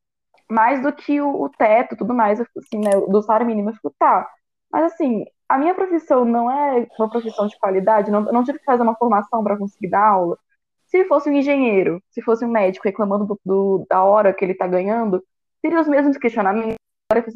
mais 0.53 0.83
do 0.83 0.93
que 0.93 1.21
o, 1.21 1.43
o 1.45 1.49
teto 1.49 1.97
tudo 1.97 2.15
mais, 2.15 2.41
assim, 2.41 2.79
né, 2.79 2.91
do 3.09 3.23
salário 3.23 3.47
mínimo. 3.47 3.71
Eu 3.71 3.75
fico, 3.75 3.95
tá. 3.99 4.29
Mas 4.71 4.93
assim, 4.93 5.25
a 5.49 5.59
minha 5.59 5.75
profissão 5.75 6.25
não 6.25 6.51
é 6.51 6.87
uma 6.99 7.11
profissão 7.11 7.47
de 7.47 7.59
qualidade, 7.59 8.11
não, 8.11 8.27
eu 8.27 8.33
não 8.33 8.45
tive 8.45 8.59
que 8.59 8.65
fazer 8.65 8.83
uma 8.83 8.97
formação 8.97 9.43
para 9.45 9.59
conseguir 9.59 9.89
dar 9.91 10.07
aula. 10.07 10.39
Se 10.87 11.05
fosse 11.07 11.31
um 11.31 11.33
engenheiro, 11.33 12.03
se 12.11 12.23
fosse 12.23 12.45
um 12.45 12.51
médico 12.51 12.87
reclamando 12.87 13.27
do, 13.27 13.41
do, 13.45 13.87
da 13.89 14.05
hora 14.05 14.33
que 14.33 14.45
ele 14.45 14.53
está 14.53 14.67
ganhando, 14.67 15.23
teria 15.63 15.81
os 15.81 15.89
mesmos 15.89 16.17
questionamentos. 16.19 16.77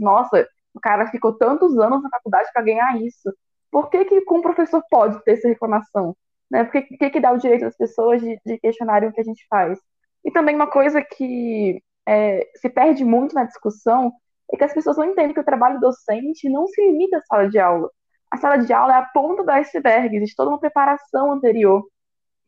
Nossa, 0.01 0.47
o 0.75 0.81
cara 0.81 1.11
ficou 1.11 1.33
tantos 1.35 1.79
anos 1.79 2.03
na 2.03 2.11
faculdade 2.11 2.51
para 2.53 2.63
ganhar 2.63 3.01
isso. 3.01 3.33
Por 3.71 3.91
que, 3.91 4.05
que 4.05 4.23
o 4.27 4.43
professor 4.43 4.83
pode 4.91 5.23
ter 5.25 5.33
essa 5.33 5.49
reclamação? 5.49 6.17
Né? 6.51 6.65
Por 6.65 6.73
que, 6.73 6.83
que, 6.83 7.11
que 7.11 7.21
dá 7.21 7.33
o 7.33 7.39
direito 7.39 7.65
às 7.67 7.77
pessoas 7.77 8.21
de, 8.21 8.39
de 8.45 8.59
questionarem 8.59 9.09
o 9.09 9.13
que 9.13 9.21
a 9.21 9.25
gente 9.25 9.47
faz? 9.49 9.79
E 10.25 10.31
também 10.31 10.55
uma 10.55 10.67
coisa 10.71 11.03
que 11.03 11.83
é, 12.07 12.49
se 12.57 12.69
perde 12.69 13.05
muito 13.05 13.35
na 13.35 13.45
discussão 13.45 14.13
é 14.53 14.57
que 14.57 14.65
as 14.65 14.73
pessoas 14.73 14.97
não 14.97 15.05
entendem 15.07 15.35
que 15.35 15.41
o 15.41 15.45
trabalho 15.45 15.81
docente 15.81 16.49
não 16.49 16.67
se 16.69 16.81
limita 16.81 17.19
à 17.19 17.23
sala 17.23 17.49
de 17.49 17.59
aula. 17.59 17.91
A 18.31 18.37
sala 18.37 18.59
de 18.59 18.73
aula 18.73 18.95
é 18.95 18.99
a 18.99 19.05
ponta 19.07 19.43
do 19.45 19.51
iceberg, 19.51 20.17
existe 20.17 20.37
toda 20.37 20.51
uma 20.51 20.61
preparação 20.61 21.33
anterior. 21.33 21.85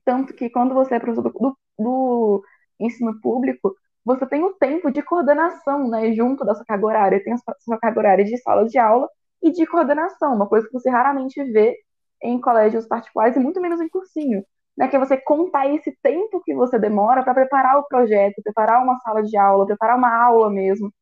Tanto 0.04 0.34
que 0.34 0.50
quando 0.50 0.74
você 0.74 0.94
é 0.94 1.00
professor 1.00 1.22
do, 1.22 1.58
do 1.78 2.44
ensino 2.80 3.20
público, 3.20 3.74
você 4.04 4.26
tem 4.26 4.42
o 4.44 4.54
tempo 4.54 4.90
de 4.90 5.02
coordenação, 5.02 5.88
né, 5.88 6.12
junto 6.14 6.44
da 6.44 6.54
sua 6.54 6.64
carga 6.64 6.86
horária. 6.86 7.24
Tem 7.24 7.32
a 7.34 7.38
sua 7.60 7.78
carga 7.78 7.98
horária 8.00 8.24
de 8.24 8.36
sala 8.38 8.64
de 8.66 8.78
aula 8.78 9.08
e 9.42 9.50
de 9.52 9.66
coordenação, 9.66 10.34
uma 10.34 10.48
coisa 10.48 10.66
que 10.66 10.72
você 10.72 10.90
raramente 10.90 11.42
vê 11.52 11.76
em 12.22 12.40
colégios 12.40 12.86
particulares 12.86 13.36
e 13.36 13.40
muito 13.40 13.60
menos 13.60 13.80
em 13.80 13.88
cursinho 13.88 14.44
né, 14.78 14.88
que 14.88 14.96
é 14.96 14.98
você 14.98 15.16
contar 15.18 15.68
esse 15.74 15.92
tempo 16.02 16.40
que 16.44 16.54
você 16.54 16.78
demora 16.78 17.24
para 17.24 17.34
preparar 17.34 17.78
o 17.78 17.88
projeto, 17.88 18.40
preparar 18.42 18.82
uma 18.82 18.96
sala 19.00 19.22
de 19.24 19.36
aula, 19.36 19.66
preparar 19.66 19.98
uma 19.98 20.14
aula 20.14 20.48
mesmo. 20.50 20.92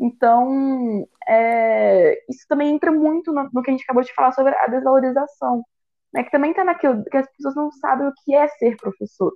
Então, 0.00 1.06
é, 1.28 2.18
isso 2.30 2.46
também 2.48 2.74
entra 2.74 2.90
muito 2.90 3.32
no, 3.32 3.50
no, 3.52 3.62
que 3.62 3.70
a 3.70 3.72
gente 3.74 3.84
acabou 3.84 4.02
de 4.02 4.14
falar 4.14 4.32
sobre 4.32 4.54
a 4.56 4.66
desvalorização, 4.68 5.62
né, 6.14 6.24
que 6.24 6.30
também 6.30 6.52
está 6.52 6.64
naquilo 6.64 7.04
que 7.04 7.16
as 7.18 7.26
pessoas 7.36 7.54
não 7.56 7.70
sabem 7.72 8.08
o 8.08 8.12
que 8.24 8.34
é 8.34 8.48
ser 8.48 8.76
professor. 8.76 9.32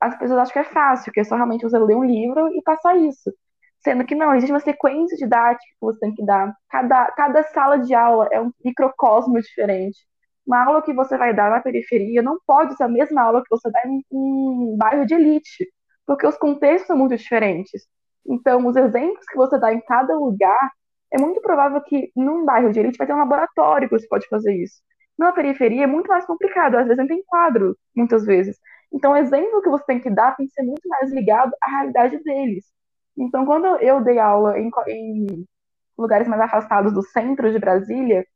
As 0.00 0.16
pessoas 0.18 0.40
acham 0.40 0.52
que 0.52 0.58
é 0.60 0.72
fácil, 0.72 1.12
que 1.12 1.20
é 1.20 1.24
só 1.24 1.36
realmente 1.36 1.62
você 1.62 1.78
ler 1.78 1.96
um 1.96 2.04
livro 2.04 2.48
e 2.54 2.62
passar 2.62 2.96
isso. 2.96 3.32
Sendo 3.80 4.04
que 4.06 4.14
não, 4.14 4.34
existe 4.34 4.52
uma 4.52 4.60
sequência 4.60 5.16
didática 5.16 5.64
que 5.64 5.76
você 5.80 6.00
tem 6.00 6.14
que 6.14 6.24
dar. 6.24 6.54
Cada, 6.70 7.10
cada 7.12 7.42
sala 7.44 7.78
de 7.78 7.94
aula 7.94 8.28
é 8.32 8.40
um 8.40 8.52
microcosmo 8.64 9.40
diferente 9.40 9.98
uma 10.46 10.64
aula 10.64 10.82
que 10.82 10.92
você 10.92 11.16
vai 11.16 11.34
dar 11.34 11.50
na 11.50 11.60
periferia 11.60 12.22
não 12.22 12.38
pode 12.46 12.76
ser 12.76 12.84
a 12.84 12.88
mesma 12.88 13.22
aula 13.22 13.42
que 13.42 13.50
você 13.50 13.70
dá 13.70 13.80
em 13.86 14.04
um 14.10 14.76
bairro 14.78 15.06
de 15.06 15.14
elite, 15.14 15.66
porque 16.06 16.26
os 16.26 16.36
contextos 16.36 16.86
são 16.86 16.96
muito 16.96 17.16
diferentes. 17.16 17.86
Então, 18.26 18.66
os 18.66 18.76
exemplos 18.76 19.24
que 19.26 19.36
você 19.36 19.58
dá 19.58 19.72
em 19.72 19.80
cada 19.80 20.16
lugar, 20.16 20.70
é 21.12 21.18
muito 21.20 21.40
provável 21.40 21.80
que 21.82 22.10
num 22.16 22.44
bairro 22.44 22.72
de 22.72 22.80
elite 22.80 22.98
vai 22.98 23.06
ter 23.06 23.14
um 23.14 23.18
laboratório 23.18 23.88
que 23.88 23.98
você 23.98 24.06
pode 24.08 24.28
fazer 24.28 24.54
isso. 24.54 24.82
Na 25.16 25.32
periferia 25.32 25.84
é 25.84 25.86
muito 25.86 26.08
mais 26.08 26.26
complicado, 26.26 26.76
às 26.76 26.84
vezes 26.84 26.98
não 26.98 27.06
tem 27.06 27.22
quadro, 27.24 27.76
muitas 27.94 28.24
vezes. 28.24 28.58
Então, 28.92 29.12
o 29.12 29.16
exemplo 29.16 29.62
que 29.62 29.68
você 29.68 29.84
tem 29.86 30.00
que 30.00 30.10
dar 30.10 30.36
tem 30.36 30.46
que 30.46 30.52
ser 30.52 30.62
muito 30.62 30.88
mais 30.88 31.12
ligado 31.12 31.52
à 31.62 31.70
realidade 31.70 32.22
deles. 32.22 32.64
Então, 33.16 33.46
quando 33.46 33.66
eu 33.78 34.02
dei 34.02 34.18
aula 34.18 34.58
em, 34.58 34.70
em 34.88 35.46
lugares 35.96 36.26
mais 36.26 36.42
afastados 36.42 36.92
do 36.92 37.02
centro 37.02 37.52
de 37.52 37.58
Brasília, 37.58 38.26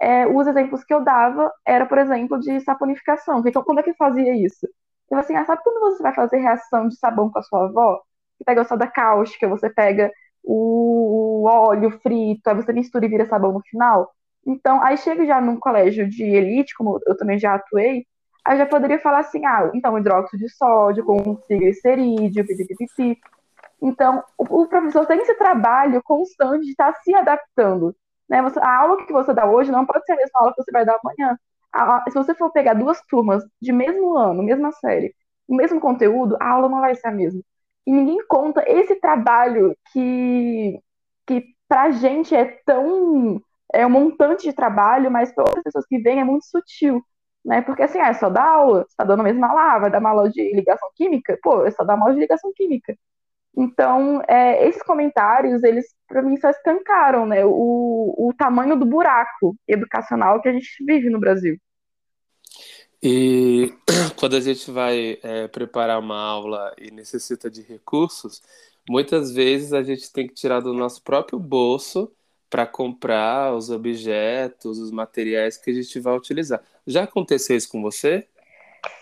é, 0.00 0.26
os 0.26 0.46
exemplos 0.46 0.82
que 0.84 0.94
eu 0.94 1.04
dava 1.04 1.52
era, 1.66 1.84
por 1.86 1.98
exemplo, 1.98 2.38
de 2.40 2.60
saponificação. 2.60 3.42
Então, 3.46 3.62
como 3.62 3.80
é 3.80 3.82
que 3.82 3.94
fazia 3.94 4.34
isso? 4.34 4.66
Eu 5.10 5.18
assim, 5.18 5.34
ah, 5.36 5.44
sabe 5.44 5.62
quando 5.62 5.80
você 5.80 6.02
vai 6.02 6.14
fazer 6.14 6.38
reação 6.38 6.88
de 6.88 6.96
sabão 6.96 7.30
com 7.30 7.38
a 7.38 7.42
sua 7.42 7.66
avó? 7.66 8.00
Você 8.36 8.44
pega 8.44 8.62
a 8.62 8.64
soda 8.64 8.86
cáustica, 8.86 9.48
você 9.48 9.68
pega 9.68 10.10
o 10.42 11.44
óleo 11.46 11.90
frito, 12.00 12.48
aí 12.48 12.54
você 12.56 12.72
mistura 12.72 13.04
e 13.06 13.08
vira 13.08 13.26
sabão 13.26 13.52
no 13.52 13.60
final. 13.62 14.10
Então, 14.46 14.82
aí 14.82 14.96
chega 14.96 15.26
já 15.26 15.40
num 15.40 15.58
colégio 15.58 16.08
de 16.08 16.24
elite, 16.24 16.74
como 16.74 16.98
eu 17.06 17.16
também 17.16 17.38
já 17.38 17.54
atuei, 17.54 18.06
aí 18.44 18.56
já 18.56 18.66
poderia 18.66 18.98
falar 19.00 19.20
assim, 19.20 19.44
ah, 19.44 19.70
então 19.74 19.98
hidróxido 19.98 20.38
de 20.38 20.48
sódio 20.48 21.04
com 21.04 21.34
triglicerídeo, 21.36 22.46
pipipipi. 22.46 23.18
Então, 23.82 24.22
o, 24.38 24.62
o 24.62 24.66
professor 24.66 25.06
tem 25.06 25.20
esse 25.20 25.34
trabalho 25.34 26.02
constante 26.02 26.64
de 26.64 26.70
estar 26.70 26.94
se 27.02 27.14
adaptando. 27.14 27.94
Né? 28.30 28.42
Você, 28.42 28.60
a 28.60 28.78
aula 28.80 29.06
que 29.06 29.12
você 29.14 29.34
dá 29.34 29.46
hoje 29.50 29.72
não 29.72 29.86
pode 29.86 30.06
ser 30.06 30.14
a 30.14 30.16
mesma 30.16 30.40
aula 30.40 30.54
que 30.54 30.62
você 30.64 30.72
vai 30.72 30.86
dar 30.86 30.98
amanhã. 31.04 31.38
A, 31.72 32.04
se 32.10 32.14
você 32.16 32.34
for 32.36 32.52
pegar 32.52 32.74
duas 32.74 33.00
turmas 33.08 33.44
de 33.62 33.72
mesmo 33.72 34.16
ano, 34.18 34.42
mesma 34.44 34.72
série, 34.72 35.14
o 35.48 35.56
mesmo 35.56 35.80
conteúdo, 35.80 36.36
a 36.40 36.48
aula 36.50 36.68
não 36.68 36.80
vai 36.80 36.94
ser 36.96 37.08
a 37.08 37.12
mesma. 37.12 37.42
E 37.86 37.92
ninguém 37.92 38.24
conta 38.28 38.64
esse 38.68 38.96
trabalho 39.00 39.76
que, 39.92 40.80
que 41.26 41.44
pra 41.68 41.90
gente 41.90 42.34
é 42.34 42.44
tão 42.64 43.40
é 43.72 43.86
um 43.86 43.90
montante 43.90 44.42
de 44.44 44.52
trabalho, 44.52 45.10
mas 45.10 45.32
para 45.32 45.44
outras 45.44 45.62
pessoas 45.64 45.86
que 45.86 45.98
vêm 46.00 46.20
é 46.20 46.24
muito 46.24 46.44
sutil, 46.46 47.00
né? 47.44 47.62
Porque 47.62 47.82
assim, 47.84 47.98
ah, 48.00 48.08
é 48.08 48.14
só 48.14 48.28
dar 48.28 48.44
aula, 48.48 48.84
você 48.88 48.96
tá 48.96 49.04
dando 49.04 49.20
a 49.20 49.22
mesma 49.24 49.48
aula, 49.48 49.78
vai 49.80 49.90
dar 49.90 50.00
uma 50.00 50.10
aula 50.10 50.30
de 50.30 50.42
ligação 50.54 50.88
química? 50.96 51.38
Pô, 51.42 51.64
é 51.64 51.70
só 51.70 51.84
dar 51.84 51.94
uma 51.94 52.04
aula 52.06 52.14
de 52.14 52.20
ligação 52.20 52.52
química. 52.54 52.96
Então, 53.56 54.22
é, 54.28 54.68
esses 54.68 54.82
comentários, 54.82 55.62
eles, 55.62 55.86
para 56.06 56.22
mim, 56.22 56.36
só 56.36 56.50
escancaram 56.50 57.26
né, 57.26 57.44
o, 57.44 58.14
o 58.16 58.32
tamanho 58.36 58.76
do 58.76 58.86
buraco 58.86 59.56
educacional 59.66 60.40
que 60.40 60.48
a 60.48 60.52
gente 60.52 60.84
vive 60.84 61.10
no 61.10 61.18
Brasil. 61.18 61.58
E 63.02 63.72
quando 64.16 64.36
a 64.36 64.40
gente 64.40 64.70
vai 64.70 65.18
é, 65.22 65.48
preparar 65.48 65.98
uma 65.98 66.18
aula 66.20 66.74
e 66.78 66.90
necessita 66.90 67.50
de 67.50 67.62
recursos, 67.62 68.42
muitas 68.88 69.32
vezes 69.32 69.72
a 69.72 69.82
gente 69.82 70.12
tem 70.12 70.26
que 70.26 70.34
tirar 70.34 70.60
do 70.60 70.74
nosso 70.74 71.02
próprio 71.02 71.38
bolso 71.38 72.12
para 72.48 72.66
comprar 72.66 73.54
os 73.54 73.70
objetos, 73.70 74.78
os 74.78 74.90
materiais 74.90 75.56
que 75.56 75.70
a 75.70 75.74
gente 75.74 75.98
vai 76.00 76.16
utilizar. 76.16 76.62
Já 76.86 77.04
aconteceu 77.04 77.56
isso 77.56 77.68
com 77.70 77.80
você? 77.80 78.26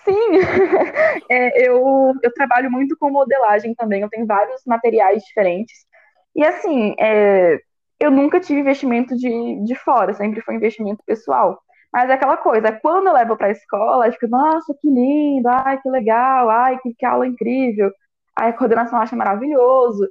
Sim, 0.05 0.39
é, 1.31 1.69
eu, 1.69 2.13
eu 2.23 2.33
trabalho 2.35 2.71
muito 2.71 2.97
com 2.99 3.11
modelagem 3.11 3.75
também, 3.75 4.03
eu 4.03 4.09
tenho 4.09 4.27
vários 4.27 4.63
materiais 4.67 5.23
diferentes. 5.25 5.87
E 6.35 6.45
assim, 6.45 6.95
é, 6.99 7.59
eu 8.01 8.11
nunca 8.11 8.41
tive 8.41 8.61
investimento 8.61 9.17
de, 9.17 9.65
de 9.65 9.75
fora, 9.77 10.15
sempre 10.15 10.41
foi 10.43 10.55
investimento 10.55 11.03
pessoal. 11.07 11.61
Mas 11.93 12.11
é 12.11 12.15
aquela 12.15 12.37
coisa, 12.37 12.73
quando 12.83 13.07
eu 13.09 13.13
levo 13.15 13.37
para 13.37 13.49
a 13.49 13.51
escola, 13.51 14.07
eu 14.07 14.13
fico, 14.13 14.29
nossa, 14.29 14.75
que 14.81 14.89
lindo, 14.89 15.49
ai, 15.49 15.81
que 15.81 15.89
legal, 15.91 16.51
ai, 16.51 16.79
que, 16.81 16.95
que 16.95 17.05
aula 17.07 17.27
incrível. 17.27 17.91
Aí 18.37 18.51
a 18.51 18.53
coordenação 18.53 18.99
acha 19.01 19.17
maravilhoso. 19.17 20.09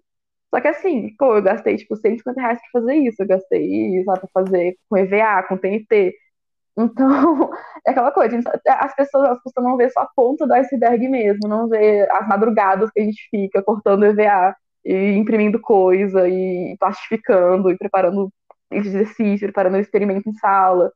Só 0.53 0.61
que 0.61 0.67
assim, 0.67 1.13
pô, 1.17 1.35
eu 1.37 1.41
gastei 1.43 1.75
tipo 1.77 1.95
150 1.95 2.41
reais 2.41 2.59
pra 2.59 2.81
fazer 2.81 2.95
isso, 2.95 3.21
eu 3.21 3.27
gastei, 3.27 4.03
sabe, 4.05 4.19
pra 4.21 4.29
fazer 4.33 4.77
com 4.89 4.97
EVA, 4.97 5.43
com 5.43 5.57
TNT. 5.57 6.13
Então, 6.77 7.49
é 7.85 7.91
aquela 7.91 8.11
coisa, 8.11 8.37
as 8.67 8.95
pessoas 8.95 9.25
elas 9.25 9.41
costumam 9.41 9.75
ver 9.77 9.91
só 9.91 10.01
a 10.01 10.09
ponta 10.15 10.45
do 10.45 10.53
iceberg 10.53 11.07
mesmo, 11.09 11.47
não 11.47 11.67
ver 11.67 12.09
as 12.11 12.27
madrugadas 12.27 12.91
que 12.91 12.99
a 12.99 13.03
gente 13.03 13.27
fica 13.31 13.63
cortando 13.63 14.05
EVA 14.05 14.55
e 14.85 15.13
imprimindo 15.17 15.59
coisa 15.59 16.27
e 16.29 16.77
plastificando 16.79 17.71
e 17.71 17.77
preparando 17.77 18.31
exercício, 18.71 19.47
preparando 19.47 19.77
experimento 19.79 20.29
em 20.29 20.33
sala. 20.33 20.91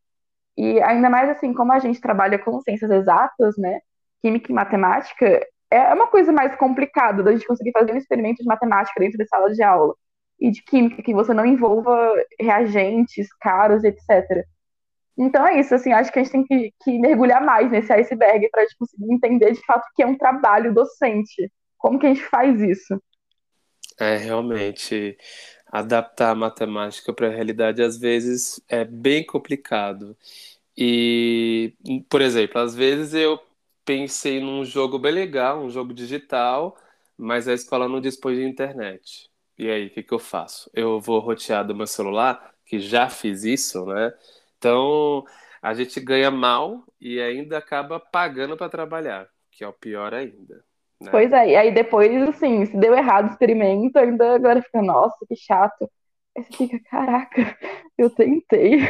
E 0.57 0.81
ainda 0.81 1.09
mais 1.09 1.29
assim, 1.29 1.53
como 1.53 1.71
a 1.73 1.79
gente 1.79 2.01
trabalha 2.01 2.37
com 2.39 2.61
ciências 2.61 2.91
exatas, 2.91 3.57
né, 3.57 3.79
química 4.21 4.51
e 4.51 4.55
matemática, 4.55 5.41
é 5.71 5.93
uma 5.93 6.07
coisa 6.07 6.31
mais 6.31 6.55
complicada 6.55 7.23
da 7.23 7.31
gente 7.31 7.47
conseguir 7.47 7.71
fazer 7.71 7.93
um 7.93 7.97
experimento 7.97 8.43
de 8.43 8.47
matemática 8.47 8.99
dentro 8.99 9.17
da 9.17 9.25
sala 9.25 9.51
de 9.51 9.63
aula 9.63 9.95
e 10.39 10.51
de 10.51 10.61
química 10.63 11.01
que 11.01 11.13
você 11.13 11.33
não 11.33 11.45
envolva 11.45 12.13
reagentes 12.39 13.33
caros, 13.39 13.83
etc. 13.83 14.45
Então 15.21 15.45
é 15.45 15.59
isso, 15.59 15.75
assim, 15.75 15.93
acho 15.93 16.11
que 16.11 16.17
a 16.17 16.23
gente 16.23 16.31
tem 16.31 16.43
que, 16.43 16.73
que 16.83 16.97
mergulhar 16.97 17.45
mais 17.45 17.69
nesse 17.71 17.93
iceberg 17.93 18.49
para 18.49 18.61
a 18.61 18.65
gente 18.65 18.75
conseguir 18.75 19.13
entender 19.13 19.51
de 19.51 19.63
fato 19.63 19.87
que 19.95 20.01
é 20.01 20.07
um 20.07 20.17
trabalho 20.17 20.73
docente. 20.73 21.51
Como 21.77 21.99
que 21.99 22.07
a 22.07 22.09
gente 22.09 22.23
faz 22.23 22.59
isso? 22.59 22.99
É, 23.99 24.17
realmente, 24.17 25.15
adaptar 25.67 26.31
a 26.31 26.35
matemática 26.35 27.13
para 27.13 27.27
a 27.27 27.31
realidade 27.31 27.83
às 27.83 27.99
vezes 27.99 28.59
é 28.67 28.83
bem 28.83 29.23
complicado. 29.23 30.17
E, 30.75 31.75
por 32.09 32.19
exemplo, 32.19 32.59
às 32.59 32.73
vezes 32.73 33.13
eu 33.13 33.39
pensei 33.85 34.39
num 34.39 34.65
jogo 34.65 34.97
bem 34.97 35.11
legal, 35.11 35.61
um 35.61 35.69
jogo 35.69 35.93
digital, 35.93 36.75
mas 37.15 37.47
a 37.47 37.53
escola 37.53 37.87
não 37.87 38.01
dispõe 38.01 38.37
de 38.37 38.43
internet. 38.43 39.29
E 39.55 39.69
aí, 39.69 39.85
o 39.85 39.89
que, 39.91 40.01
que 40.01 40.13
eu 40.13 40.19
faço? 40.19 40.67
Eu 40.73 40.99
vou 40.99 41.19
rotear 41.19 41.63
do 41.63 41.75
meu 41.75 41.85
celular, 41.85 42.55
que 42.65 42.79
já 42.79 43.07
fiz 43.07 43.43
isso, 43.43 43.85
né? 43.85 44.11
Então, 44.61 45.25
a 45.59 45.73
gente 45.73 45.99
ganha 45.99 46.29
mal 46.29 46.83
e 46.99 47.19
ainda 47.19 47.57
acaba 47.57 47.99
pagando 47.99 48.55
para 48.55 48.69
trabalhar, 48.69 49.27
que 49.49 49.63
é 49.63 49.67
o 49.67 49.73
pior 49.73 50.13
ainda. 50.13 50.63
Né? 51.01 51.09
Pois 51.09 51.31
é, 51.31 51.49
e 51.49 51.55
aí 51.55 51.73
depois, 51.73 52.11
assim, 52.29 52.63
se 52.67 52.77
deu 52.77 52.93
errado 52.93 53.25
o 53.25 53.31
experimento, 53.31 53.97
ainda 53.97 54.35
agora 54.35 54.61
fica, 54.61 54.83
nossa, 54.83 55.17
que 55.27 55.35
chato. 55.35 55.89
Aí 56.37 56.43
você 56.43 56.53
fica, 56.53 56.79
caraca, 56.91 57.57
eu 57.97 58.07
tentei. 58.11 58.87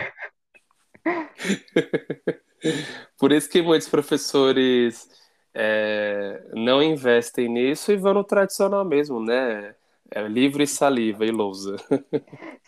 Por 3.18 3.32
isso 3.32 3.50
que 3.50 3.62
muitos 3.62 3.88
professores 3.88 5.10
é, 5.54 6.50
não 6.54 6.84
investem 6.84 7.48
nisso 7.48 7.94
e 7.94 7.96
vão 7.96 8.14
no 8.14 8.26
tradicional 8.26 8.84
mesmo, 8.84 9.24
né? 9.24 9.74
É 10.14 10.22
livro 10.28 10.62
e 10.62 10.68
saliva 10.68 11.26
e 11.26 11.32
lousa. 11.32 11.78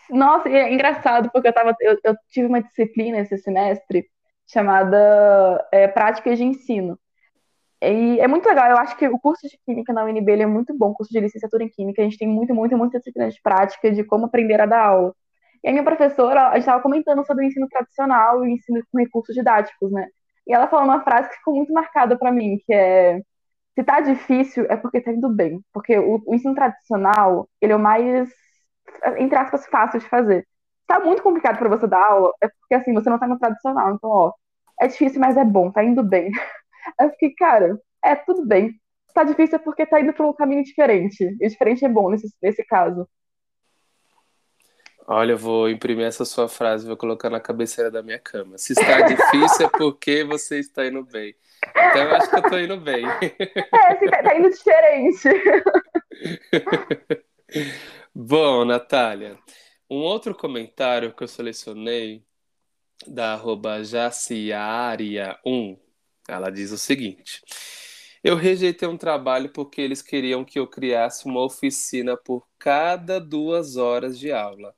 Nossa, 0.09 0.47
é 0.49 0.73
engraçado, 0.73 1.29
porque 1.31 1.49
eu, 1.49 1.53
tava, 1.53 1.75
eu, 1.81 1.97
eu 2.03 2.15
tive 2.29 2.47
uma 2.47 2.61
disciplina 2.61 3.19
esse 3.19 3.37
semestre 3.37 4.07
chamada 4.47 5.67
é, 5.71 5.87
Práticas 5.87 6.37
de 6.37 6.45
Ensino. 6.45 6.97
E 7.81 8.17
é 8.19 8.27
muito 8.29 8.47
legal, 8.47 8.69
eu 8.69 8.77
acho 8.77 8.95
que 8.95 9.05
o 9.09 9.19
curso 9.19 9.45
de 9.47 9.59
Química 9.65 9.91
na 9.91 10.05
UNB 10.05 10.41
é 10.41 10.45
muito 10.45 10.73
bom, 10.77 10.91
o 10.91 10.93
curso 10.93 11.11
de 11.11 11.19
licenciatura 11.19 11.65
em 11.65 11.69
Química, 11.69 12.01
a 12.01 12.05
gente 12.05 12.17
tem 12.17 12.27
muito, 12.27 12.55
muito, 12.55 12.77
muita 12.77 12.97
disciplina 12.97 13.29
de 13.29 13.41
prática 13.41 13.91
de 13.91 14.05
como 14.05 14.25
aprender 14.25 14.61
a 14.61 14.65
dar 14.65 14.85
aula. 14.85 15.13
E 15.61 15.67
a 15.67 15.71
minha 15.71 15.83
professora, 15.83 16.47
a 16.47 16.53
gente 16.53 16.61
estava 16.61 16.81
comentando 16.81 17.25
sobre 17.25 17.45
o 17.45 17.47
ensino 17.47 17.67
tradicional 17.67 18.45
e 18.45 18.47
o 18.47 18.51
ensino 18.51 18.81
com 18.89 18.99
recursos 18.99 19.35
didáticos, 19.35 19.91
né? 19.91 20.07
E 20.47 20.53
ela 20.53 20.67
falou 20.67 20.85
uma 20.85 21.03
frase 21.03 21.29
que 21.29 21.35
ficou 21.35 21.55
muito 21.55 21.73
marcada 21.73 22.17
para 22.17 22.31
mim, 22.31 22.57
que 22.65 22.73
é 22.73 23.21
se 23.75 23.83
tá 23.83 24.01
difícil 24.01 24.65
é 24.69 24.77
porque 24.77 25.01
tá 25.01 25.11
indo 25.11 25.29
bem, 25.29 25.61
porque 25.73 25.97
o, 25.97 26.21
o 26.25 26.35
ensino 26.35 26.55
tradicional, 26.55 27.49
ele 27.61 27.73
é 27.73 27.75
o 27.75 27.79
mais 27.79 28.29
entre 29.17 29.37
aspas, 29.37 29.65
fácil 29.67 29.99
de 29.99 30.07
fazer. 30.09 30.47
Tá 30.87 30.99
muito 30.99 31.23
complicado 31.23 31.57
para 31.57 31.69
você 31.69 31.87
dar 31.87 32.05
aula, 32.05 32.33
é 32.41 32.47
porque 32.47 32.75
assim, 32.75 32.93
você 32.93 33.09
não 33.09 33.19
tá 33.19 33.27
no 33.27 33.39
tradicional. 33.39 33.93
Então, 33.95 34.09
ó, 34.09 34.33
é 34.81 34.87
difícil, 34.87 35.19
mas 35.19 35.37
é 35.37 35.45
bom, 35.45 35.71
tá 35.71 35.83
indo 35.83 36.03
bem. 36.03 36.31
Eu 36.99 37.09
fiquei, 37.11 37.33
cara, 37.35 37.79
é 38.03 38.15
tudo 38.15 38.45
bem. 38.45 38.71
Tá 39.13 39.23
difícil 39.23 39.57
é 39.57 39.59
porque 39.59 39.85
tá 39.85 40.01
indo 40.01 40.13
por 40.13 40.25
um 40.25 40.33
caminho 40.33 40.63
diferente. 40.63 41.23
E 41.41 41.47
diferente 41.47 41.85
é 41.85 41.89
bom 41.89 42.09
nesse, 42.09 42.27
nesse 42.41 42.63
caso. 42.65 43.07
Olha, 45.05 45.33
eu 45.33 45.37
vou 45.37 45.69
imprimir 45.69 46.05
essa 46.05 46.23
sua 46.23 46.47
frase, 46.47 46.87
vou 46.87 46.95
colocar 46.95 47.29
na 47.29 47.39
cabeceira 47.39 47.91
da 47.91 48.01
minha 48.01 48.19
cama. 48.19 48.57
Se 48.57 48.73
está 48.73 49.01
difícil 49.01 49.65
é 49.65 49.69
porque 49.69 50.23
você 50.23 50.59
está 50.59 50.85
indo 50.85 51.03
bem. 51.03 51.35
Então 51.69 52.03
eu 52.03 52.15
acho 52.15 52.29
que 52.29 52.35
eu 52.37 52.43
tô 52.43 52.57
indo 52.57 52.77
bem. 52.77 53.05
É, 53.05 53.93
assim, 53.93 54.05
tá, 54.07 54.23
tá 54.23 54.37
indo 54.37 54.49
diferente. 54.49 55.29
Bom, 58.15 58.63
Natália, 58.63 59.37
um 59.89 59.97
outro 59.97 60.33
comentário 60.33 61.13
que 61.13 61.23
eu 61.23 61.27
selecionei 61.27 62.23
da 63.05 63.33
arroba 63.33 63.81
jaciaria1, 63.81 65.77
ela 66.27 66.49
diz 66.49 66.71
o 66.71 66.77
seguinte. 66.77 67.41
Eu 68.23 68.35
rejeitei 68.37 68.87
um 68.87 68.97
trabalho 68.97 69.49
porque 69.49 69.81
eles 69.81 70.01
queriam 70.01 70.45
que 70.45 70.57
eu 70.57 70.65
criasse 70.67 71.25
uma 71.25 71.43
oficina 71.43 72.15
por 72.15 72.47
cada 72.57 73.19
duas 73.19 73.75
horas 73.75 74.17
de 74.17 74.31
aula 74.31 74.73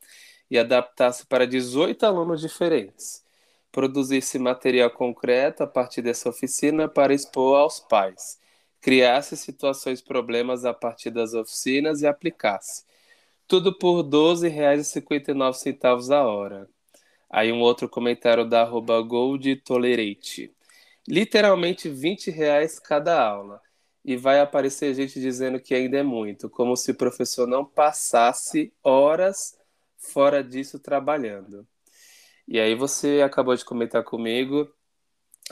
e 0.49 0.58
adaptasse 0.58 1.25
para 1.27 1.45
18 1.45 2.03
alunos 2.05 2.41
diferentes. 2.41 3.23
Produzisse 3.71 4.39
material 4.39 4.89
concreto 4.89 5.63
a 5.63 5.67
partir 5.67 6.01
dessa 6.01 6.29
oficina 6.29 6.88
para 6.88 7.13
expor 7.13 7.58
aos 7.58 7.79
pais. 7.79 8.39
Criasse 8.81 9.38
situações 9.38 10.01
problemas 10.01 10.65
a 10.65 10.73
partir 10.73 11.12
das 11.12 11.34
oficinas 11.34 12.01
e 12.01 12.08
aplicasse 12.08 12.84
tudo 13.47 13.77
por 13.77 14.03
R$ 14.03 14.10
12,59 14.10 16.12
a 16.12 16.23
hora. 16.23 16.69
Aí 17.29 17.51
um 17.51 17.62
outro 17.62 17.89
comentário 17.89 18.47
da 18.47 18.62
arroba 18.62 19.01
goldtolerate. 19.01 20.55
Literalmente 21.08 21.89
20 21.89 22.32
reais 22.32 22.80
cada 22.80 23.22
aula. 23.22 23.62
E 24.04 24.15
vai 24.15 24.39
aparecer 24.39 24.94
gente 24.94 25.20
dizendo 25.20 25.60
que 25.60 25.74
ainda 25.74 25.98
é 25.98 26.04
muito, 26.04 26.48
como 26.50 26.76
se 26.76 26.91
o 26.91 26.96
professor 26.96 27.48
não 27.48 27.65
passasse 27.65 28.72
horas 28.84 29.58
fora 29.98 30.44
disso 30.44 30.78
trabalhando. 30.78 31.68
E 32.48 32.60
aí 32.60 32.76
você 32.76 33.22
acabou 33.24 33.56
de 33.56 33.65
comentar 33.65 34.04
comigo 34.04 34.72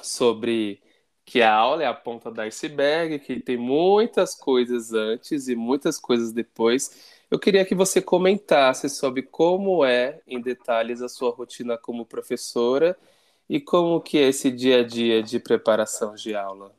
sobre 0.03 0.81
que 1.25 1.41
a 1.41 1.53
aula 1.53 1.83
é 1.83 1.87
a 1.87 1.93
ponta 1.93 2.29
da 2.29 2.43
iceberg, 2.43 3.19
que 3.19 3.39
tem 3.39 3.57
muitas 3.57 4.35
coisas 4.35 4.93
antes 4.93 5.47
e 5.47 5.55
muitas 5.55 5.99
coisas 5.99 6.31
depois, 6.31 7.23
eu 7.31 7.39
queria 7.39 7.65
que 7.65 7.73
você 7.73 8.01
comentasse 8.01 8.89
sobre 8.89 9.23
como 9.23 9.83
é, 9.83 10.21
em 10.27 10.39
detalhes, 10.39 11.01
a 11.01 11.09
sua 11.09 11.31
rotina 11.31 11.77
como 11.77 12.05
professora 12.05 12.95
e 13.49 13.59
como 13.59 14.01
que 14.01 14.17
é 14.17 14.29
esse 14.29 14.51
dia 14.51 14.81
a 14.81 14.83
dia 14.83 15.21
de 15.21 15.39
preparação 15.39 16.15
de 16.15 16.35
aula. 16.35 16.71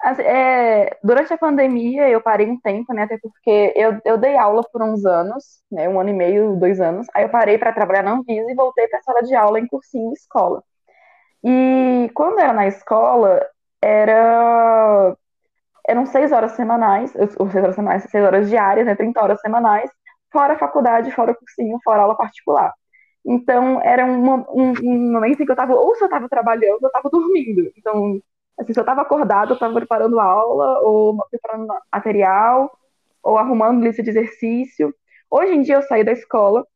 Assim, 0.00 0.22
é, 0.22 0.96
durante 1.02 1.32
a 1.32 1.38
pandemia 1.38 2.08
eu 2.08 2.20
parei 2.20 2.48
um 2.48 2.60
tempo, 2.60 2.92
né? 2.94 3.02
Até 3.02 3.18
porque 3.18 3.72
eu, 3.74 4.00
eu 4.04 4.16
dei 4.16 4.36
aula 4.36 4.62
por 4.72 4.80
uns 4.82 5.04
anos, 5.04 5.60
né? 5.70 5.88
Um 5.88 5.98
ano 5.98 6.10
e 6.10 6.12
meio, 6.12 6.56
dois 6.56 6.80
anos. 6.80 7.06
Aí 7.14 7.24
eu 7.24 7.28
parei 7.28 7.58
para 7.58 7.72
trabalhar 7.72 8.02
na 8.02 8.12
Anvisa 8.12 8.50
e 8.50 8.54
voltei 8.54 8.86
para 8.88 9.00
a 9.00 9.02
sala 9.02 9.22
de 9.22 9.34
aula 9.34 9.58
em 9.58 9.66
cursinho 9.66 10.12
de 10.12 10.18
escola. 10.18 10.62
E 11.42 12.10
quando 12.14 12.38
era 12.40 12.52
na 12.52 12.66
escola, 12.68 13.44
era 13.82 15.16
eram 15.88 16.04
seis 16.06 16.32
horas 16.32 16.52
semanais, 16.52 17.14
ou 17.38 17.50
seis 17.50 17.64
horas 17.64 17.74
semanais, 17.74 18.02
seis 18.10 18.24
horas 18.24 18.48
diárias, 18.50 18.86
né, 18.86 18.94
30 18.94 19.22
horas 19.22 19.40
semanais, 19.40 19.90
fora 20.30 20.58
faculdade, 20.58 21.10
fora 21.12 21.34
cursinho, 21.34 21.78
fora 21.82 22.02
aula 22.02 22.16
particular. 22.16 22.74
Então, 23.28 23.78
era 23.82 24.06
um, 24.06 24.44
um, 24.54 25.12
momento 25.12 25.42
em 25.42 25.44
que 25.44 25.50
eu 25.50 25.54
estava, 25.54 25.74
ou 25.74 25.94
se 25.94 26.02
eu 26.02 26.06
estava 26.06 26.26
trabalhando, 26.30 26.76
ou 26.76 26.84
eu 26.84 26.86
estava 26.86 27.10
dormindo. 27.10 27.70
Então, 27.76 28.22
assim, 28.58 28.72
se 28.72 28.80
eu 28.80 28.82
estava 28.82 29.02
acordado, 29.02 29.50
eu 29.50 29.54
estava 29.54 29.74
preparando 29.74 30.18
aula, 30.18 30.80
ou 30.80 31.18
preparando 31.30 31.66
material, 31.92 32.70
ou 33.22 33.36
arrumando 33.36 33.84
lista 33.84 34.02
de 34.02 34.10
exercício. 34.10 34.94
Hoje 35.30 35.54
em 35.54 35.62
dia 35.62 35.76
eu 35.76 35.82
saí 35.82 36.02
da 36.04 36.12
escola, 36.12 36.66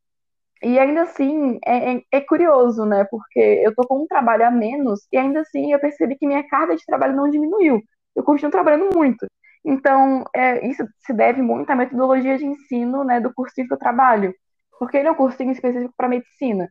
e 0.63 0.79
ainda 0.79 1.03
assim 1.03 1.59
é, 1.65 1.95
é, 1.95 2.01
é 2.11 2.21
curioso, 2.21 2.85
né? 2.85 3.03
Porque 3.05 3.39
eu 3.39 3.71
estou 3.71 3.87
com 3.87 4.03
um 4.03 4.07
trabalho 4.07 4.45
a 4.45 4.51
menos, 4.51 5.07
e 5.11 5.17
ainda 5.17 5.41
assim 5.41 5.73
eu 5.73 5.79
percebi 5.79 6.15
que 6.15 6.27
minha 6.27 6.47
carga 6.47 6.75
de 6.75 6.85
trabalho 6.85 7.15
não 7.15 7.29
diminuiu. 7.29 7.81
Eu 8.15 8.23
continuo 8.23 8.51
trabalhando 8.51 8.95
muito. 8.95 9.25
Então, 9.65 10.23
é, 10.35 10.67
isso 10.67 10.83
se 10.99 11.13
deve 11.13 11.41
muito 11.41 11.69
à 11.71 11.75
metodologia 11.75 12.37
de 12.37 12.45
ensino 12.45 13.03
né, 13.03 13.19
do 13.19 13.33
cursinho 13.33 13.67
que 13.67 13.73
eu 13.73 13.79
trabalho, 13.79 14.33
porque 14.79 14.97
ele 14.97 15.07
é 15.07 15.11
um 15.11 15.15
cursinho 15.15 15.51
específico 15.51 15.93
para 15.97 16.09
medicina. 16.09 16.69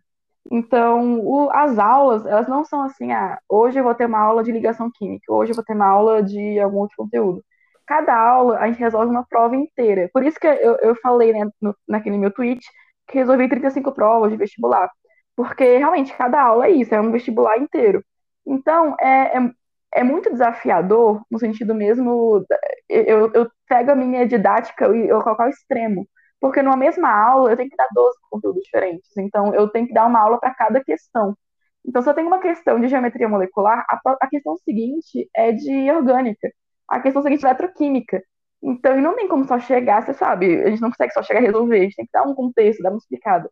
Então, 0.50 1.20
o, 1.20 1.50
as 1.52 1.78
aulas, 1.78 2.26
elas 2.26 2.48
não 2.48 2.64
são 2.64 2.82
assim, 2.82 3.12
ah, 3.12 3.38
hoje 3.48 3.78
eu 3.78 3.84
vou 3.84 3.94
ter 3.94 4.06
uma 4.06 4.18
aula 4.20 4.42
de 4.42 4.52
ligação 4.52 4.90
química, 4.92 5.32
hoje 5.32 5.52
eu 5.52 5.56
vou 5.56 5.64
ter 5.64 5.74
uma 5.74 5.86
aula 5.86 6.22
de 6.22 6.58
algum 6.60 6.78
outro 6.78 6.96
conteúdo. 6.96 7.44
Cada 7.86 8.14
aula 8.16 8.58
a 8.58 8.66
gente 8.68 8.80
resolve 8.80 9.10
uma 9.10 9.24
prova 9.26 9.56
inteira. 9.56 10.10
Por 10.12 10.24
isso 10.24 10.38
que 10.40 10.46
eu, 10.46 10.76
eu 10.82 10.96
falei 10.96 11.32
né, 11.32 11.48
no, 11.60 11.76
naquele 11.86 12.18
meu 12.18 12.30
tweet 12.32 12.64
que 13.08 13.18
resolvi 13.18 13.48
35 13.48 13.92
provas 13.92 14.30
de 14.30 14.36
vestibular. 14.36 14.90
Porque 15.36 15.78
realmente 15.78 16.14
cada 16.16 16.40
aula 16.42 16.66
é 16.66 16.70
isso, 16.70 16.94
é 16.94 17.00
um 17.00 17.12
vestibular 17.12 17.58
inteiro. 17.58 18.04
Então, 18.46 18.96
é, 19.00 19.38
é, 19.38 19.50
é 19.94 20.04
muito 20.04 20.30
desafiador, 20.30 21.22
no 21.30 21.38
sentido 21.38 21.74
mesmo, 21.74 22.44
eu, 22.88 23.30
eu 23.34 23.50
pego 23.68 23.92
a 23.92 23.94
minha 23.96 24.26
didática 24.26 24.88
e 24.96 25.08
eu 25.08 25.20
coloco 25.22 25.42
ao 25.42 25.48
extremo. 25.48 26.06
Porque 26.42 26.60
numa 26.60 26.76
mesma 26.76 27.08
aula 27.08 27.52
eu 27.52 27.56
tenho 27.56 27.70
que 27.70 27.76
dar 27.76 27.86
12 27.94 28.18
conteúdos 28.28 28.64
diferentes. 28.64 29.16
Então, 29.16 29.54
eu 29.54 29.68
tenho 29.68 29.86
que 29.86 29.94
dar 29.94 30.06
uma 30.06 30.18
aula 30.18 30.40
para 30.40 30.52
cada 30.52 30.82
questão. 30.82 31.38
Então, 31.86 32.02
se 32.02 32.10
eu 32.10 32.14
tenho 32.14 32.26
uma 32.26 32.40
questão 32.40 32.80
de 32.80 32.88
geometria 32.88 33.28
molecular, 33.28 33.86
a, 33.88 34.00
a 34.20 34.26
questão 34.26 34.56
seguinte 34.56 35.30
é 35.36 35.52
de 35.52 35.88
orgânica. 35.92 36.52
A 36.88 36.98
questão 36.98 37.22
seguinte 37.22 37.46
é 37.46 37.48
eletroquímica. 37.48 38.20
Então, 38.60 39.00
não 39.00 39.14
tem 39.14 39.28
como 39.28 39.46
só 39.46 39.60
chegar, 39.60 40.04
você 40.04 40.14
sabe, 40.14 40.64
a 40.64 40.70
gente 40.70 40.82
não 40.82 40.90
consegue 40.90 41.12
só 41.12 41.22
chegar 41.22 41.38
a 41.38 41.42
resolver, 41.42 41.78
a 41.78 41.82
gente 41.82 41.94
tem 41.94 42.06
que 42.06 42.12
dar 42.12 42.24
um 42.24 42.34
contexto, 42.34 42.82
dar 42.82 42.90
uma 42.90 42.98
explicada. 42.98 43.48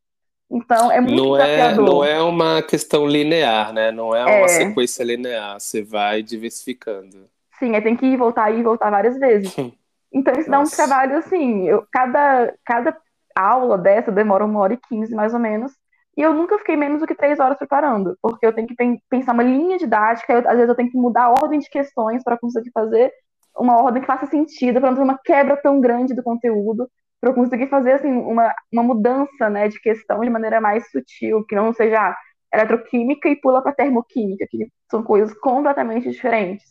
Então, 0.50 0.90
é 0.90 1.00
muito 1.00 1.16
não 1.16 1.36
é, 1.36 1.44
desafiador. 1.44 1.84
É, 1.84 1.88
não 1.88 2.04
é 2.04 2.22
uma 2.22 2.62
questão 2.62 3.06
linear, 3.06 3.72
né? 3.72 3.92
Não 3.92 4.12
é 4.12 4.24
uma 4.24 4.46
é. 4.46 4.48
sequência 4.48 5.04
linear. 5.04 5.60
Você 5.60 5.80
vai 5.80 6.24
diversificando. 6.24 7.30
Sim, 7.56 7.76
aí 7.76 7.82
tem 7.82 7.96
que 7.96 8.06
ir, 8.06 8.16
voltar 8.16 8.50
e 8.50 8.60
voltar 8.64 8.90
várias 8.90 9.16
vezes. 9.16 9.54
Então, 10.12 10.34
isso 10.34 10.50
Nossa. 10.50 10.76
dá 10.76 10.84
um 10.84 10.88
trabalho 10.88 11.18
assim. 11.18 11.68
Eu, 11.68 11.86
cada, 11.92 12.54
cada 12.64 12.96
aula 13.34 13.78
dessa 13.78 14.10
demora 14.10 14.44
uma 14.44 14.60
hora 14.60 14.74
e 14.74 14.76
quinze, 14.88 15.14
mais 15.14 15.34
ou 15.34 15.40
menos. 15.40 15.72
E 16.16 16.22
eu 16.22 16.34
nunca 16.34 16.58
fiquei 16.58 16.76
menos 16.76 17.00
do 17.00 17.06
que 17.06 17.14
três 17.14 17.38
horas 17.38 17.56
preparando, 17.56 18.16
porque 18.20 18.44
eu 18.44 18.52
tenho 18.52 18.66
que 18.66 18.74
pensar 19.08 19.32
uma 19.32 19.42
linha 19.42 19.78
didática, 19.78 20.32
eu, 20.32 20.38
às 20.40 20.56
vezes 20.56 20.68
eu 20.68 20.74
tenho 20.74 20.90
que 20.90 20.98
mudar 20.98 21.24
a 21.24 21.30
ordem 21.30 21.60
de 21.60 21.70
questões 21.70 22.22
para 22.24 22.36
conseguir 22.36 22.70
fazer 22.72 23.12
uma 23.56 23.80
ordem 23.80 24.02
que 24.02 24.06
faça 24.06 24.26
sentido, 24.26 24.80
para 24.80 24.90
não 24.90 24.96
ter 24.96 25.04
uma 25.04 25.18
quebra 25.24 25.56
tão 25.56 25.80
grande 25.80 26.14
do 26.14 26.22
conteúdo 26.22 26.88
para 27.20 27.30
eu 27.30 27.34
conseguir 27.34 27.68
fazer 27.68 27.92
assim 27.92 28.10
uma, 28.10 28.54
uma 28.72 28.82
mudança 28.82 29.50
né, 29.50 29.68
de 29.68 29.78
questão 29.80 30.20
de 30.20 30.30
maneira 30.30 30.60
mais 30.60 30.90
sutil, 30.90 31.44
que 31.44 31.54
não 31.54 31.72
seja 31.72 32.16
eletroquímica 32.52 33.28
e 33.28 33.36
pula 33.36 33.62
para 33.62 33.74
termoquímica, 33.74 34.46
que 34.48 34.68
são 34.90 35.02
coisas 35.02 35.32
completamente 35.38 36.10
diferentes. 36.10 36.64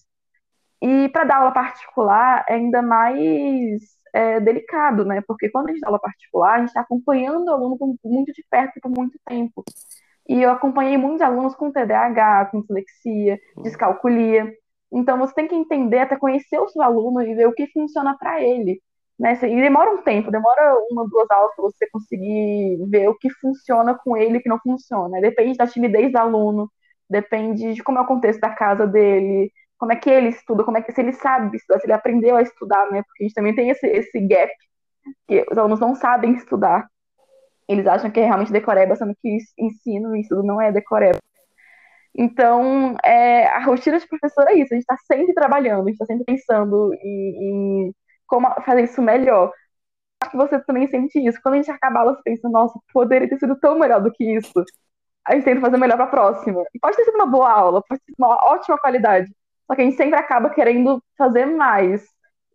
E 0.81 1.09
para 1.09 1.25
dar 1.25 1.37
aula 1.37 1.51
particular 1.51 2.45
é 2.47 2.55
ainda 2.55 2.81
mais 2.81 3.81
é, 4.13 4.39
delicado, 4.39 5.05
né? 5.05 5.21
Porque 5.27 5.49
quando 5.49 5.69
a 5.69 5.71
gente 5.71 5.81
dá 5.81 5.87
aula 5.87 5.99
particular, 5.99 6.55
a 6.55 6.59
gente 6.59 6.69
está 6.69 6.81
acompanhando 6.81 7.47
o 7.47 7.53
aluno 7.53 7.77
muito 8.03 8.31
de 8.33 8.45
perto 8.49 8.79
por 8.81 8.89
muito 8.89 9.19
tempo. 9.25 9.63
E 10.27 10.41
eu 10.41 10.51
acompanhei 10.51 10.97
muitos 10.97 11.21
alunos 11.21 11.55
com 11.55 11.71
TDAH, 11.71 12.49
com 12.51 12.61
dislexia, 12.61 13.39
descalculia. 13.63 14.53
Então 14.91 15.17
você 15.17 15.33
tem 15.33 15.47
que 15.47 15.55
entender, 15.55 15.99
até 15.99 16.15
conhecer 16.15 16.59
o 16.59 16.67
seu 16.69 16.81
aluno 16.81 17.21
e 17.21 17.33
ver 17.35 17.47
o 17.47 17.53
que 17.53 17.67
funciona 17.67 18.17
para 18.17 18.41
ele. 18.41 18.81
Né? 19.19 19.33
E 19.43 19.61
demora 19.61 19.91
um 19.91 20.01
tempo, 20.01 20.31
demora 20.31 20.75
uma, 20.89 21.05
duas 21.07 21.29
aulas 21.29 21.53
para 21.55 21.63
você 21.63 21.89
conseguir 21.91 22.77
ver 22.89 23.09
o 23.09 23.17
que 23.17 23.29
funciona 23.29 23.93
com 23.93 24.15
ele 24.15 24.35
e 24.35 24.37
o 24.37 24.41
que 24.41 24.49
não 24.49 24.59
funciona. 24.59 25.19
Depende 25.19 25.57
da 25.57 25.67
timidez 25.67 26.11
do 26.11 26.17
aluno, 26.17 26.71
depende 27.09 27.73
de 27.73 27.83
como 27.83 27.97
é 27.97 28.01
o 28.01 28.07
contexto 28.07 28.39
da 28.39 28.49
casa 28.51 28.87
dele, 28.87 29.51
como 29.79 29.93
é 29.93 29.95
que 29.95 30.09
ele 30.09 30.29
estuda, 30.29 30.63
como 30.63 30.77
é 30.77 30.81
que 30.81 30.91
se 30.91 31.01
ele 31.01 31.13
sabe 31.13 31.57
estudar, 31.57 31.79
se 31.79 31.85
ele 31.87 31.93
aprendeu 31.93 32.35
a 32.35 32.41
estudar, 32.41 32.91
né? 32.91 33.01
Porque 33.03 33.23
a 33.23 33.27
gente 33.27 33.35
também 33.35 33.55
tem 33.55 33.69
esse, 33.69 33.87
esse 33.87 34.19
gap, 34.27 34.51
que 35.27 35.45
os 35.51 35.57
alunos 35.57 35.79
não 35.79 35.95
sabem 35.95 36.33
estudar. 36.33 36.87
Eles 37.67 37.87
acham 37.87 38.11
que 38.11 38.19
é 38.19 38.25
realmente 38.25 38.51
decoreba, 38.51 38.95
sendo 38.95 39.15
que 39.21 39.37
ensino 39.57 40.15
e 40.15 40.21
estudo 40.21 40.43
não 40.43 40.61
é 40.61 40.71
decoreba. 40.71 41.19
Então, 42.15 42.97
é, 43.03 43.45
a 43.47 43.59
rotina 43.63 43.99
de 43.99 44.07
professor 44.07 44.47
é 44.49 44.55
isso, 44.55 44.73
a 44.73 44.75
gente 44.75 44.81
está 44.81 44.97
sempre 45.07 45.33
trabalhando, 45.33 45.83
a 45.83 45.85
gente 45.85 45.93
está 45.93 46.05
sempre 46.05 46.25
pensando 46.25 46.93
em, 46.95 47.87
em 47.87 47.95
como 48.27 48.49
fazer 48.61 48.83
isso 48.83 49.01
melhor. 49.01 49.53
Acho 50.21 50.31
que 50.31 50.37
você 50.37 50.59
também 50.65 50.87
sente 50.89 51.19
isso. 51.25 51.39
Quando 51.41 51.55
a 51.55 51.57
gente 51.57 51.71
acaba 51.71 51.99
a 51.99 52.01
aula, 52.01 52.15
você 52.15 52.21
pensa, 52.23 52.49
nossa, 52.49 52.77
poderia 52.93 53.29
ter 53.29 53.39
sido 53.39 53.57
tão 53.59 53.79
melhor 53.79 54.01
do 54.01 54.11
que 54.11 54.25
isso. 54.35 54.51
A 55.25 55.33
gente 55.35 55.45
tenta 55.45 55.61
fazer 55.61 55.77
melhor 55.77 55.95
para 55.97 56.05
a 56.05 56.09
próxima. 56.09 56.63
E 56.73 56.79
pode 56.79 56.97
ter 56.97 57.05
sido 57.05 57.15
uma 57.15 57.27
boa 57.27 57.51
aula, 57.51 57.81
pode 57.87 58.01
ter 58.01 58.11
sido 58.11 58.15
uma 58.19 58.35
ótima 58.51 58.77
qualidade. 58.79 59.31
Só 59.69 59.75
que 59.75 59.81
a 59.81 59.85
gente 59.85 59.97
sempre 59.97 60.17
acaba 60.17 60.49
querendo 60.49 61.01
fazer 61.15 61.45
mais. 61.45 62.03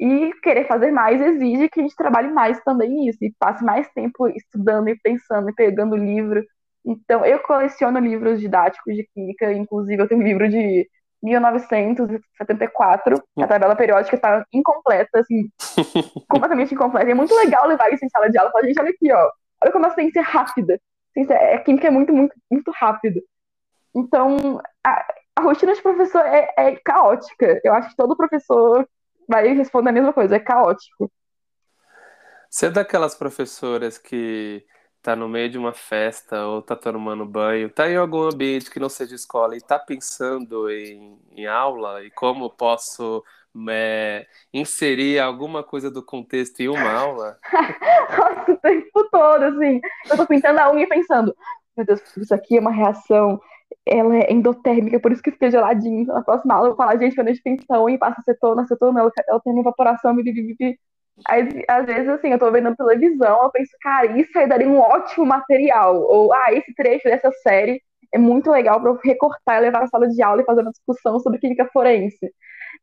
E 0.01 0.33
querer 0.43 0.67
fazer 0.67 0.91
mais 0.91 1.21
exige 1.21 1.69
que 1.69 1.79
a 1.79 1.83
gente 1.85 1.95
trabalhe 1.95 2.29
mais 2.29 2.61
também 2.65 2.91
nisso. 2.91 3.19
E 3.23 3.33
passe 3.39 3.65
mais 3.65 3.89
tempo 3.93 4.27
estudando 4.27 4.89
e 4.89 4.99
pensando 4.99 5.49
e 5.49 5.55
pegando 5.55 5.95
livro. 5.95 6.45
Então, 6.85 7.25
eu 7.25 7.39
coleciono 7.39 8.01
livros 8.01 8.41
didáticos 8.41 8.95
de 8.95 9.09
química. 9.15 9.53
Inclusive, 9.53 10.03
eu 10.03 10.09
tenho 10.09 10.21
um 10.21 10.25
livro 10.25 10.49
de 10.49 10.89
1974, 11.23 13.23
a 13.39 13.47
tabela 13.47 13.75
periódica 13.75 14.15
está 14.15 14.45
incompleta, 14.53 15.21
assim, 15.21 15.49
completamente 16.29 16.75
incompleta. 16.75 17.09
E 17.09 17.13
é 17.13 17.15
muito 17.15 17.35
legal 17.35 17.67
levar 17.67 17.91
isso 17.93 18.05
em 18.05 18.11
sala 18.11 18.29
de 18.29 18.37
aula. 18.37 18.51
Falar, 18.51 18.67
gente, 18.67 18.81
olha 18.81 18.91
aqui, 18.91 19.13
ó. 19.13 19.31
Olha 19.63 19.73
como 19.73 19.87
a 19.87 19.91
ciência 19.91 20.21
é 20.21 20.23
rápida. 20.23 20.75
A, 20.75 21.13
ciência, 21.15 21.55
a 21.55 21.59
química 21.61 21.87
é 21.87 21.91
muito, 21.91 22.13
muito, 22.13 22.35
muito 22.51 22.71
rápida. 22.73 23.21
Então, 23.95 24.61
a, 24.85 25.07
a 25.37 25.43
rotina 25.43 25.75
de 25.75 25.83
professor 25.83 26.25
é, 26.25 26.53
é, 26.57 26.77
caótica. 26.77 27.61
Eu 27.65 27.75
acho 27.75 27.91
que 27.91 27.97
todo 27.97 28.17
professor 28.17 28.89
vai 29.29 29.49
responder 29.55 29.91
a 29.91 29.93
mesma 29.93 30.13
coisa, 30.13 30.37
é 30.37 30.41
caótico. 30.41 31.11
Você 32.49 32.67
é 32.67 32.71
daquelas 32.71 33.15
professoras 33.15 33.99
que 33.99 34.65
tá 35.03 35.15
no 35.15 35.29
meio 35.29 35.51
de 35.51 35.59
uma 35.59 35.73
festa 35.75 36.47
ou 36.47 36.63
tá 36.63 36.75
tomando 36.75 37.27
banho, 37.27 37.69
tá 37.69 37.91
em 37.91 37.97
algum 37.97 38.23
ambiente 38.23 38.71
que 38.71 38.81
não 38.81 38.89
seja 38.89 39.15
escola 39.15 39.57
e 39.57 39.61
tá 39.61 39.79
pensando 39.79 40.71
em, 40.71 41.19
em 41.33 41.47
aula 41.47 42.03
e 42.03 42.11
como 42.11 42.49
posso 42.49 43.23
é, 43.69 44.27
inserir 44.53 45.19
alguma 45.19 45.63
coisa 45.63 45.91
do 45.91 46.03
contexto 46.03 46.61
em 46.61 46.69
uma 46.69 46.91
aula? 46.91 47.39
Nossa, 48.19 48.53
o 48.53 48.57
tempo 48.57 49.09
todo, 49.11 49.43
assim. 49.43 49.81
Eu 50.09 50.17
tô 50.17 50.27
pintando 50.27 50.61
a 50.61 50.73
unha 50.73 50.85
e 50.85 50.89
pensando, 50.89 51.37
meu 51.77 51.85
Deus, 51.85 52.01
isso 52.17 52.35
aqui 52.35 52.57
é 52.57 52.61
uma 52.61 52.73
reação, 52.73 53.41
ela 53.87 54.17
é 54.17 54.33
endotérmica, 54.33 55.01
por 55.01 55.13
isso 55.13 55.23
que 55.23 55.31
fica 55.31 55.51
geladinho. 55.51 56.07
Na 56.07 56.23
próxima 56.23 56.55
aula 56.55 56.69
eu 56.69 56.71
vou 56.73 56.77
falar, 56.77 56.99
gente, 56.99 57.15
quando 57.15 57.29
a 57.29 57.33
gente 57.35 57.65
unha 57.71 57.95
e 57.95 57.99
passa 57.99 58.21
acetona, 58.21 58.63
acetona, 58.63 59.01
ela, 59.01 59.11
ela 59.29 59.41
tem 59.41 59.53
uma 59.53 59.63
evaporação, 59.63 60.17
bibibibi. 60.17 60.79
Aí, 61.29 61.65
às 61.69 61.87
vezes, 61.87 62.09
assim, 62.09 62.31
eu 62.31 62.39
tô 62.39 62.51
vendo 62.51 62.75
televisão, 62.77 63.45
eu 63.45 63.51
penso, 63.51 63.71
cara, 63.81 64.19
isso 64.19 64.37
aí 64.39 64.49
daria 64.49 64.69
um 64.69 64.79
ótimo 64.79 65.25
material. 65.27 65.97
Ou, 66.03 66.33
ah, 66.33 66.53
esse 66.53 66.75
trecho 66.75 67.05
dessa 67.05 67.31
série 67.43 67.81
é 68.13 68.19
muito 68.19 68.51
legal 68.51 68.81
para 68.81 68.91
eu 68.91 68.99
recortar 69.03 69.59
e 69.59 69.61
levar 69.63 69.81
na 69.81 69.89
sala 69.89 70.09
de 70.09 70.23
aula 70.23 70.43
e 70.43 70.45
fazer 70.45 70.63
uma 70.63 70.73
discussão 70.73 71.19
sobre 71.21 71.39
química 71.39 71.69
forense. 71.73 72.33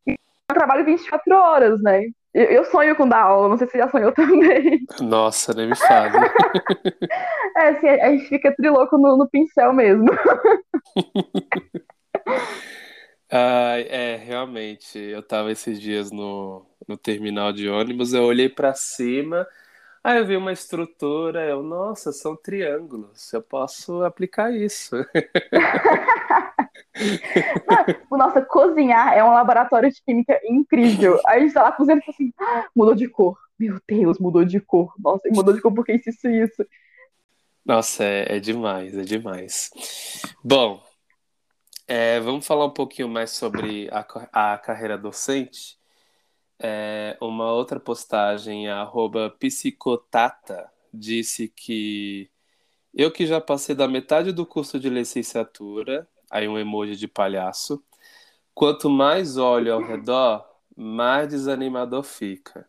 E 0.07 0.11
eu 0.49 0.55
trabalho 0.55 0.85
24 0.85 1.35
horas, 1.35 1.81
né? 1.81 2.03
Eu 2.33 2.63
sonho 2.65 2.95
com 2.95 3.07
dar 3.07 3.23
aula, 3.23 3.49
não 3.49 3.57
sei 3.57 3.67
se 3.67 3.73
você 3.73 3.77
já 3.79 3.89
sonhou 3.89 4.11
também. 4.13 4.79
Nossa, 5.01 5.53
nem 5.53 5.67
me 5.67 5.75
fale. 5.75 6.17
é, 7.57 7.67
assim, 7.69 7.89
a 7.89 8.11
gente 8.11 8.27
fica 8.27 8.55
triloco 8.55 8.97
no, 8.97 9.17
no 9.17 9.29
pincel 9.29 9.73
mesmo. 9.73 10.05
ah, 13.29 13.79
é, 13.79 14.15
realmente. 14.15 14.97
Eu 14.97 15.21
tava 15.21 15.51
esses 15.51 15.79
dias 15.79 16.11
no, 16.11 16.65
no 16.87 16.97
terminal 16.97 17.51
de 17.51 17.67
ônibus, 17.67 18.13
eu 18.13 18.23
olhei 18.23 18.49
para 18.49 18.73
cima, 18.73 19.47
aí 20.03 20.19
eu 20.19 20.25
vi 20.25 20.37
uma 20.37 20.53
estrutura, 20.53 21.45
eu, 21.45 21.61
nossa, 21.63 22.11
são 22.13 22.35
triângulos, 22.35 23.31
eu 23.33 23.41
posso 23.41 24.03
aplicar 24.03 24.51
isso. 24.53 24.95
Nossa, 28.11 28.41
cozinhar 28.41 29.13
é 29.13 29.23
um 29.23 29.33
laboratório 29.33 29.89
de 29.89 30.01
química 30.03 30.39
incrível. 30.43 31.19
A 31.25 31.39
gente 31.39 31.53
tá 31.53 31.63
lá 31.63 31.71
cozinhando 31.71 32.03
assim, 32.07 32.31
ah, 32.39 32.67
mudou 32.75 32.95
de 32.95 33.07
cor. 33.07 33.37
Meu 33.57 33.79
Deus, 33.87 34.19
mudou 34.19 34.43
de 34.43 34.59
cor. 34.59 34.93
Nossa, 34.99 35.29
mudou 35.29 35.53
de 35.53 35.61
cor 35.61 35.73
porque 35.73 35.93
isso, 35.93 36.09
isso, 36.09 36.27
isso. 36.27 36.65
Nossa, 37.65 38.03
é, 38.03 38.37
é 38.37 38.39
demais, 38.39 38.97
é 38.97 39.03
demais. 39.03 39.69
Bom, 40.43 40.83
é, 41.87 42.19
vamos 42.19 42.45
falar 42.45 42.65
um 42.65 42.73
pouquinho 42.73 43.07
mais 43.07 43.31
sobre 43.31 43.89
a, 43.91 44.53
a 44.53 44.57
carreira 44.57 44.97
docente 44.97 45.79
é, 46.61 47.17
uma 47.19 47.51
outra 47.51 47.79
postagem, 47.79 48.69
arroba 48.69 49.31
psicotata, 49.31 50.69
disse 50.93 51.47
que 51.47 52.29
Eu 52.93 53.11
que 53.11 53.25
já 53.25 53.41
passei 53.41 53.73
da 53.73 53.87
metade 53.87 54.31
do 54.31 54.45
curso 54.45 54.79
de 54.79 54.89
licenciatura, 54.89 56.07
aí 56.31 56.47
um 56.47 56.57
emoji 56.57 56.95
de 56.95 57.07
palhaço. 57.07 57.83
Quanto 58.53 58.89
mais 58.89 59.37
olho 59.37 59.73
ao 59.73 59.81
redor, 59.81 60.45
mais 60.75 61.27
desanimador 61.27 62.03
fica. 62.03 62.67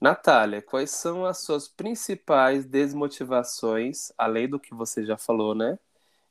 Natália, 0.00 0.62
quais 0.62 0.90
são 0.90 1.24
as 1.24 1.38
suas 1.38 1.68
principais 1.68 2.64
desmotivações, 2.64 4.12
além 4.16 4.48
do 4.48 4.60
que 4.60 4.74
você 4.74 5.04
já 5.04 5.16
falou, 5.16 5.54
né, 5.54 5.78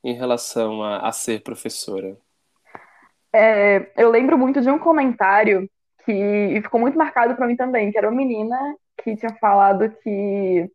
em 0.03 0.13
relação 0.13 0.83
a, 0.83 0.99
a 0.99 1.11
ser 1.11 1.43
professora? 1.43 2.17
É, 3.33 3.91
eu 4.01 4.09
lembro 4.09 4.37
muito 4.37 4.61
de 4.61 4.69
um 4.69 4.79
comentário 4.79 5.69
que 6.05 6.61
ficou 6.61 6.79
muito 6.79 6.97
marcado 6.97 7.35
para 7.35 7.45
mim 7.45 7.57
também, 7.57 7.91
que 7.91 7.97
era 7.97 8.07
uma 8.07 8.15
menina 8.15 8.57
que 9.03 9.15
tinha 9.17 9.35
falado 9.35 9.89
que, 10.01 10.71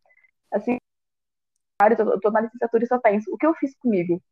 assim, 0.53 0.77
eu 1.83 2.21
tô 2.21 2.31
na 2.31 2.43
licenciatura 2.43 2.85
e 2.85 2.87
só 2.87 2.99
penso, 3.01 3.33
o 3.33 3.39
que 3.39 3.47
eu 3.47 3.55
fiz 3.55 3.75
comigo? 3.79 4.23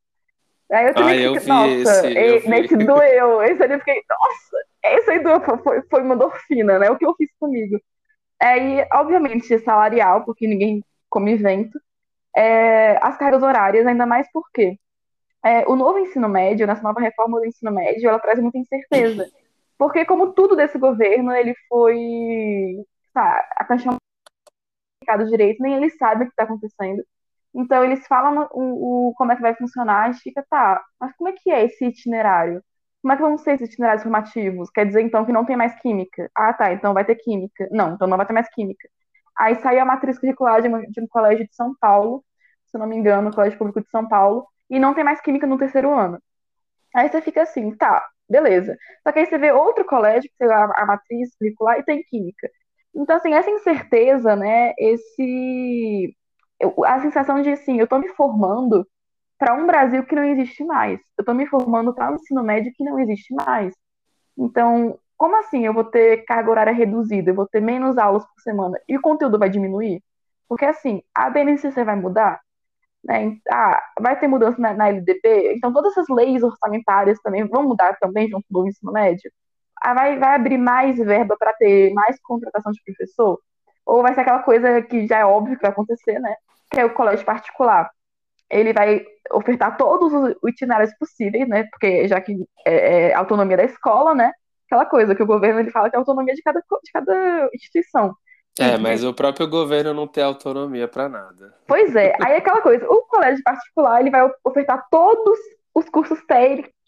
Aí 0.70 0.86
eu 0.86 0.92
ah, 0.96 1.16
eu 1.16 1.34
vi 1.34 1.48
nossa, 1.48 2.08
esse, 2.08 2.46
eu 2.46 2.48
nesse 2.48 2.76
vi. 2.76 2.84
doeu, 2.84 3.42
esse 3.42 3.62
aí 3.62 3.72
eu 3.72 3.78
fiquei, 3.80 4.02
nossa, 4.08 4.56
esse 4.84 5.10
aí 5.10 5.18
doeu, 5.18 5.40
foi, 5.62 5.82
foi 5.82 6.02
uma 6.02 6.16
dor 6.16 6.36
fina, 6.46 6.78
né? 6.78 6.90
O 6.90 6.96
que 6.96 7.04
eu 7.04 7.14
fiz 7.16 7.28
comigo? 7.40 7.80
É, 8.40 8.58
e, 8.58 8.88
obviamente, 8.92 9.58
salarial, 9.58 10.24
porque 10.24 10.46
ninguém 10.46 10.84
come 11.08 11.36
vento. 11.36 11.78
É, 12.36 12.96
as 13.04 13.18
cargas 13.18 13.42
horárias, 13.42 13.86
ainda 13.86 14.06
mais 14.06 14.30
porque 14.32 14.78
é, 15.44 15.66
o 15.66 15.74
novo 15.74 15.98
ensino 15.98 16.28
médio, 16.28 16.66
nessa 16.66 16.82
nova 16.82 17.00
reforma 17.00 17.40
do 17.40 17.46
ensino 17.46 17.72
médio, 17.72 18.08
ela 18.08 18.18
traz 18.18 18.38
muita 18.38 18.58
incerteza. 18.58 19.26
Porque, 19.78 20.04
como 20.04 20.32
tudo 20.32 20.54
desse 20.54 20.78
governo, 20.78 21.32
ele 21.32 21.54
foi. 21.68 22.84
Tá, 23.12 23.48
a 23.56 23.64
canchão 23.64 23.96
do 25.18 25.26
direito, 25.26 25.60
nem 25.60 25.74
eles 25.74 25.96
sabem 25.96 26.22
o 26.22 26.26
que 26.26 26.32
está 26.32 26.44
acontecendo. 26.44 27.02
Então, 27.54 27.84
eles 27.84 28.06
falam 28.06 28.48
o, 28.52 29.10
o, 29.10 29.14
como 29.14 29.32
é 29.32 29.36
que 29.36 29.42
vai 29.42 29.54
funcionar, 29.54 30.04
a 30.04 30.12
gente 30.12 30.22
fica, 30.22 30.44
tá, 30.48 30.82
mas 31.00 31.14
como 31.16 31.28
é 31.30 31.32
que 31.32 31.50
é 31.50 31.64
esse 31.64 31.84
itinerário? 31.86 32.62
Como 33.02 33.12
é 33.12 33.16
que 33.16 33.22
vão 33.22 33.38
ser 33.38 33.54
esses 33.54 33.68
itinerários 33.70 34.02
formativos? 34.02 34.70
Quer 34.70 34.86
dizer, 34.86 35.00
então, 35.02 35.24
que 35.24 35.32
não 35.32 35.44
tem 35.44 35.56
mais 35.56 35.74
química. 35.80 36.30
Ah, 36.36 36.52
tá, 36.52 36.72
então 36.72 36.94
vai 36.94 37.04
ter 37.04 37.16
química. 37.16 37.68
Não, 37.72 37.94
então 37.94 38.06
não 38.06 38.16
vai 38.16 38.26
ter 38.26 38.32
mais 38.32 38.48
química. 38.50 38.88
Aí 39.38 39.56
saiu 39.56 39.80
a 39.82 39.84
matriz 39.84 40.18
curricular 40.18 40.62
de, 40.62 40.68
de 40.68 41.00
um 41.00 41.06
colégio 41.08 41.46
de 41.46 41.54
São 41.54 41.74
Paulo, 41.80 42.24
se 42.66 42.78
não 42.78 42.86
me 42.86 42.96
engano, 42.96 43.32
Colégio 43.34 43.58
Público 43.58 43.80
de 43.80 43.90
São 43.90 44.06
Paulo, 44.08 44.46
e 44.68 44.78
não 44.78 44.94
tem 44.94 45.02
mais 45.04 45.20
química 45.20 45.46
no 45.46 45.58
terceiro 45.58 45.92
ano. 45.92 46.20
Aí 46.94 47.08
você 47.08 47.20
fica 47.22 47.42
assim, 47.42 47.76
tá, 47.76 48.06
beleza. 48.28 48.76
Só 49.02 49.12
que 49.12 49.20
aí 49.20 49.26
você 49.26 49.38
vê 49.38 49.52
outro 49.52 49.84
colégio, 49.86 50.30
que 50.30 50.36
saiu 50.38 50.52
a, 50.52 50.72
a 50.76 50.86
matriz 50.86 51.34
curricular, 51.38 51.78
e 51.78 51.84
tem 51.84 52.02
química. 52.04 52.50
Então, 52.94 53.16
assim, 53.16 53.34
essa 53.34 53.50
incerteza, 53.50 54.36
né, 54.36 54.72
esse... 54.78 56.14
A 56.86 57.00
sensação 57.00 57.42
de, 57.42 57.50
assim, 57.50 57.78
eu 57.78 57.86
tô 57.88 57.98
me 57.98 58.08
formando 58.10 58.86
para 59.38 59.54
um 59.54 59.66
Brasil 59.66 60.04
que 60.04 60.14
não 60.14 60.24
existe 60.24 60.64
mais. 60.64 61.00
Eu 61.18 61.22
estou 61.22 61.34
me 61.34 61.46
formando 61.46 61.94
para 61.94 62.12
um 62.12 62.16
ensino 62.16 62.42
médio 62.42 62.72
que 62.74 62.84
não 62.84 62.98
existe 62.98 63.34
mais. 63.34 63.74
Então, 64.38 64.98
como 65.16 65.36
assim 65.36 65.66
eu 65.66 65.74
vou 65.74 65.84
ter 65.84 66.24
carga 66.26 66.50
horária 66.50 66.72
reduzida? 66.72 67.30
Eu 67.30 67.34
vou 67.34 67.46
ter 67.48 67.60
menos 67.60 67.98
aulas 67.98 68.24
por 68.24 68.40
semana 68.42 68.80
e 68.88 68.96
o 68.96 69.02
conteúdo 69.02 69.38
vai 69.38 69.50
diminuir? 69.50 70.02
Porque 70.48 70.64
assim, 70.64 71.02
a 71.14 71.30
BNCC 71.30 71.84
vai 71.84 71.96
mudar? 71.96 72.40
Né? 73.04 73.38
Ah, 73.50 73.82
vai 74.00 74.18
ter 74.18 74.28
mudança 74.28 74.60
na, 74.60 74.74
na 74.74 74.88
LDB? 74.88 75.54
Então, 75.56 75.72
todas 75.72 75.92
essas 75.92 76.08
leis 76.08 76.42
orçamentárias 76.42 77.20
também 77.22 77.46
vão 77.48 77.64
mudar 77.64 77.96
também 77.98 78.28
junto 78.28 78.46
do 78.50 78.66
ensino 78.68 78.92
médio? 78.92 79.30
Ah, 79.82 79.94
vai, 79.94 80.18
vai 80.18 80.34
abrir 80.36 80.58
mais 80.58 80.98
verba 80.98 81.36
para 81.38 81.52
ter 81.54 81.92
mais 81.94 82.20
contratação 82.22 82.72
de 82.72 82.82
professor? 82.84 83.40
Ou 83.90 84.02
vai 84.02 84.14
ser 84.14 84.20
aquela 84.20 84.42
coisa 84.42 84.82
que 84.82 85.06
já 85.06 85.18
é 85.18 85.24
óbvio 85.24 85.56
que 85.56 85.62
vai 85.62 85.70
acontecer, 85.70 86.18
né? 86.18 86.34
Que 86.70 86.80
é 86.80 86.84
o 86.84 86.94
colégio 86.94 87.24
particular 87.24 87.90
ele 88.50 88.72
vai 88.72 89.04
ofertar 89.32 89.76
todos 89.76 90.12
os 90.12 90.50
itinerários 90.50 90.92
possíveis, 90.98 91.48
né? 91.48 91.64
Porque 91.70 92.08
já 92.08 92.20
que 92.20 92.36
é, 92.66 93.10
é 93.10 93.14
autonomia 93.14 93.56
da 93.56 93.64
escola, 93.64 94.14
né? 94.14 94.32
Aquela 94.66 94.84
coisa 94.84 95.14
que 95.14 95.22
o 95.22 95.26
governo 95.26 95.60
ele 95.60 95.70
fala 95.70 95.88
que 95.88 95.96
é 95.96 95.98
autonomia 95.98 96.34
de 96.34 96.42
cada, 96.42 96.60
de 96.60 96.92
cada 96.92 97.48
instituição. 97.54 98.14
É, 98.58 98.76
mas 98.76 99.04
o 99.04 99.14
próprio 99.14 99.48
governo 99.48 99.94
não 99.94 100.08
tem 100.08 100.24
autonomia 100.24 100.88
para 100.88 101.08
nada. 101.08 101.54
Pois 101.66 101.94
é, 101.94 102.16
aí 102.20 102.32
é 102.32 102.36
aquela 102.38 102.60
coisa, 102.60 102.84
o 102.88 103.02
colégio 103.02 103.42
particular 103.44 104.00
ele 104.00 104.10
vai 104.10 104.28
ofertar 104.44 104.84
todos 104.90 105.38
os 105.72 105.88
cursos 105.88 106.18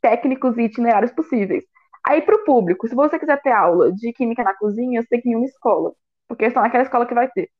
técnicos 0.00 0.58
e 0.58 0.62
itinerários 0.62 1.12
possíveis. 1.12 1.64
Aí 2.04 2.20
para 2.20 2.34
o 2.34 2.44
público, 2.44 2.88
se 2.88 2.94
você 2.96 3.16
quiser 3.16 3.40
ter 3.40 3.52
aula 3.52 3.92
de 3.92 4.12
química 4.12 4.42
na 4.42 4.54
cozinha, 4.54 5.00
você 5.00 5.08
tem 5.08 5.20
que 5.20 5.28
ir 5.28 5.32
em 5.32 5.36
uma 5.36 5.46
escola, 5.46 5.92
porque 6.32 6.50
só 6.50 6.60
naquela 6.62 6.84
escola 6.84 7.06
que 7.06 7.14
vai 7.14 7.28
ter. 7.30 7.50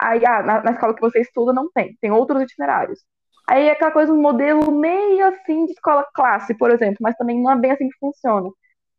Aí 0.00 0.24
ah, 0.26 0.42
na, 0.42 0.62
na 0.62 0.72
escola 0.72 0.94
que 0.94 1.00
você 1.00 1.20
estuda 1.20 1.52
não 1.52 1.70
tem, 1.72 1.96
tem 2.00 2.10
outros 2.10 2.42
itinerários. 2.42 3.00
Aí 3.48 3.68
é 3.68 3.72
aquela 3.72 3.90
coisa, 3.90 4.12
um 4.12 4.20
modelo 4.20 4.72
meio 4.72 5.26
assim 5.28 5.66
de 5.66 5.72
escola 5.72 6.06
classe, 6.14 6.54
por 6.54 6.70
exemplo, 6.70 6.98
mas 7.00 7.16
também 7.16 7.40
não 7.42 7.52
é 7.52 7.56
bem 7.56 7.72
assim 7.72 7.88
que 7.88 7.98
funciona. 7.98 8.48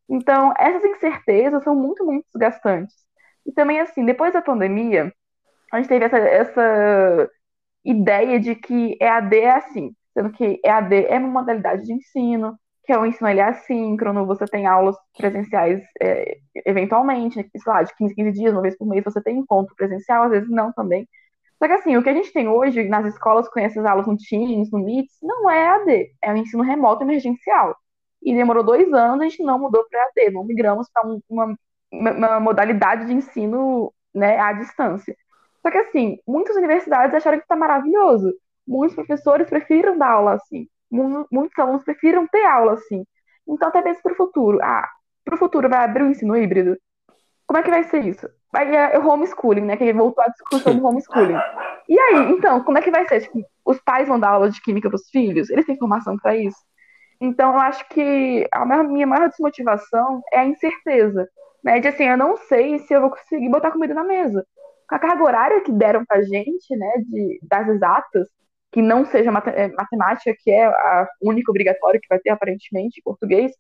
Então, 0.08 0.54
essas 0.60 0.84
incertezas 0.86 1.64
são 1.64 1.76
muito, 1.76 2.06
muito 2.06 2.26
desgastantes. 2.34 2.96
E 3.46 3.52
também, 3.52 3.80
assim, 3.80 4.06
depois 4.06 4.34
da 4.34 4.42
pandemia, 4.42 5.12
a 5.74 5.78
gente 5.78 5.90
teve 5.90 6.06
essa, 6.06 6.18
essa 6.18 7.30
ideia 7.84 8.40
de 8.40 8.56
que 8.56 8.98
EAD 9.02 9.38
é 9.40 9.52
assim, 9.56 9.96
sendo 10.14 10.32
que 10.32 10.60
EAD 10.64 11.06
é 11.08 11.18
uma 11.18 11.42
modalidade 11.42 11.84
de 11.86 11.94
ensino, 11.94 12.58
que 12.86 12.94
é 12.94 12.98
o 12.98 13.06
ensino 13.06 13.30
ele 13.30 13.40
é 13.40 13.44
assíncrono, 13.46 14.26
você 14.26 14.46
tem 14.46 14.68
aulas 14.68 14.96
presenciais 15.18 15.82
é, 16.02 16.38
eventualmente, 16.66 17.36
sei 17.36 17.74
lá, 17.74 17.84
de 17.84 17.96
15, 17.96 18.16
15 18.16 18.32
dias, 18.32 18.54
uma 18.54 18.62
vez 18.62 18.78
por 18.78 18.88
mês, 18.88 19.04
você 19.04 19.22
tem 19.22 19.38
encontro 19.38 19.76
presencial, 19.76 20.24
às 20.24 20.32
vezes 20.32 20.50
não 20.50 20.72
também. 20.74 21.08
Só 21.60 21.68
que 21.68 21.74
assim, 21.74 21.98
o 21.98 22.04
que 22.04 22.10
a 22.10 22.14
gente 22.14 22.34
tem 22.34 22.48
hoje 22.48 22.84
nas 22.88 23.06
escolas 23.06 23.48
com 23.50 23.60
essas 23.60 23.86
aulas 23.86 24.08
no 24.08 24.18
Teams, 24.18 24.70
no 24.72 24.80
Meet, 24.80 25.08
não 25.24 25.50
é 25.50 25.68
AD, 25.68 26.12
é 26.22 26.32
um 26.34 26.38
ensino 26.38 26.64
remoto 26.64 27.04
emergencial. 27.04 27.76
E 28.22 28.36
demorou 28.36 28.64
dois 28.64 28.92
anos, 28.94 29.22
a 29.22 29.30
gente 29.30 29.44
não 29.44 29.60
mudou 29.60 29.86
para 29.90 30.04
AD, 30.04 30.32
não 30.32 30.44
migramos 30.44 30.88
para 30.94 31.04
uma, 31.30 31.56
uma, 31.92 32.40
modalidade 32.40 33.06
de 33.06 33.14
ensino 33.14 33.94
né, 34.14 34.40
à 34.40 34.54
distância. 34.54 35.16
Só 35.62 35.72
que 35.72 35.78
assim, 35.78 36.20
muitas 36.28 36.56
universidades 36.56 37.16
acharam 37.16 37.38
que 37.38 37.46
está 37.46 37.56
maravilhoso. 37.56 38.34
Muitos 38.68 38.96
professores 38.96 39.50
prefiram 39.50 39.98
dar 39.98 40.12
aula 40.12 40.34
assim. 40.34 40.68
Muitos 40.92 41.58
alunos 41.58 41.84
prefiram 41.84 42.28
ter 42.28 42.46
aula 42.46 42.74
assim. 42.74 43.06
Então, 43.48 43.68
até 43.68 43.82
mesmo 43.82 44.02
para 44.02 44.14
o 44.14 44.18
futuro. 44.18 44.60
Ah, 44.62 44.88
para 45.24 45.36
o 45.36 45.38
futuro 45.38 45.70
vai 45.70 45.84
abrir 45.84 46.04
o 46.04 46.10
ensino 46.10 46.38
híbrido? 46.38 46.78
Como 47.48 47.60
é 47.60 47.64
que 47.64 47.70
vai 47.70 47.84
ser 47.84 48.06
isso? 48.06 48.28
Aí 48.54 48.76
é 48.76 48.98
o 48.98 49.08
homeschooling, 49.08 49.62
né? 49.62 49.78
Que 49.78 49.94
voltou 49.94 50.24
a 50.24 50.28
discussão 50.28 50.76
do 50.76 50.86
homeschooling. 50.86 51.38
E 51.88 52.00
aí, 52.00 52.32
então, 52.32 52.64
como 52.64 52.78
é 52.78 52.82
que 52.82 52.90
vai 52.90 53.08
ser? 53.08 53.22
Tipo, 53.22 53.46
os 53.64 53.80
pais 53.82 54.08
vão 54.08 54.20
dar 54.20 54.30
aula 54.30 54.50
de 54.50 54.62
química 54.62 54.90
para 54.90 54.96
os 54.96 55.10
filhos? 55.10 55.50
Eles 55.50 55.66
têm 55.66 55.78
formação 55.78 56.18
para 56.18 56.36
isso? 56.36 56.58
Então, 57.22 57.54
eu 57.54 57.60
acho 57.60 57.88
que 57.90 58.48
a 58.52 58.66
minha 58.84 59.08
maior 59.08 59.30
desmotivação 59.30 60.22
é 60.32 60.40
a 60.40 60.46
incerteza. 60.46 61.28
Né? 61.64 61.80
De 61.80 61.88
assim, 61.88 62.04
eu 62.04 62.18
não 62.18 62.38
sei 62.38 62.80
se 62.80 62.94
eu 62.94 63.02
vou 63.02 63.10
conseguir 63.10 63.50
botar 63.50 63.72
comida 63.72 63.94
na 63.94 64.04
mesa. 64.04 64.46
Com 64.88 64.96
a 64.96 65.00
carga 65.00 65.24
horária 65.24 65.62
que 65.62 65.72
deram 65.72 66.06
pra 66.06 66.22
gente, 66.22 66.76
né, 66.76 66.94
de, 67.08 67.40
das 67.42 67.68
exatas, 67.68 68.28
que 68.76 68.82
não 68.82 69.06
seja 69.06 69.32
é, 69.56 69.70
matemática, 69.70 70.36
que 70.38 70.52
é 70.52 70.66
a 70.66 71.08
única 71.22 71.50
obrigatória 71.50 71.98
que 71.98 72.10
vai 72.10 72.20
ter 72.20 72.30
aparentemente 72.30 73.00
em 73.00 73.04
português, 73.04 73.54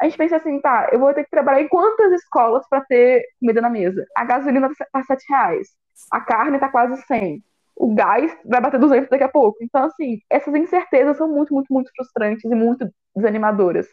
a 0.00 0.04
gente 0.04 0.16
pensa 0.16 0.36
assim, 0.36 0.60
tá, 0.60 0.90
eu 0.92 1.00
vou 1.00 1.12
ter 1.12 1.24
que 1.24 1.30
trabalhar 1.30 1.60
em 1.60 1.66
quantas 1.66 2.12
escolas 2.12 2.64
para 2.68 2.80
ter 2.82 3.24
comida 3.40 3.60
na 3.60 3.68
mesa? 3.68 4.06
A 4.16 4.24
gasolina 4.24 4.70
tá 4.92 5.02
7 5.02 5.24
reais, 5.28 5.70
a 6.08 6.20
carne 6.20 6.60
tá 6.60 6.68
quase 6.68 7.02
100, 7.02 7.42
o 7.74 7.92
gás 7.92 8.32
vai 8.44 8.60
bater 8.60 8.78
200 8.78 9.10
daqui 9.10 9.24
a 9.24 9.28
pouco. 9.28 9.58
Então, 9.60 9.86
assim, 9.86 10.20
essas 10.30 10.54
incertezas 10.54 11.16
são 11.16 11.26
muito, 11.26 11.52
muito, 11.52 11.66
muito 11.74 11.90
frustrantes 11.96 12.44
e 12.44 12.54
muito 12.54 12.88
desanimadoras. 13.16 13.88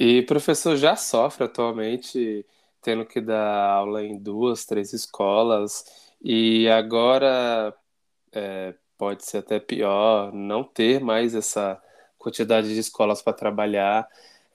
E 0.00 0.22
professor 0.22 0.74
já 0.74 0.96
sofre 0.96 1.44
atualmente 1.44 2.44
tendo 2.82 3.06
que 3.06 3.20
dar 3.20 3.70
aula 3.70 4.02
em 4.02 4.18
duas, 4.18 4.64
três 4.64 4.92
escolas, 4.92 5.84
e 6.20 6.68
agora 6.68 7.72
é, 8.32 8.74
pode 9.02 9.24
ser 9.26 9.38
até 9.38 9.58
pior 9.58 10.32
não 10.32 10.62
ter 10.62 11.00
mais 11.00 11.34
essa 11.34 11.82
quantidade 12.16 12.72
de 12.72 12.78
escolas 12.78 13.20
para 13.20 13.32
trabalhar 13.32 14.06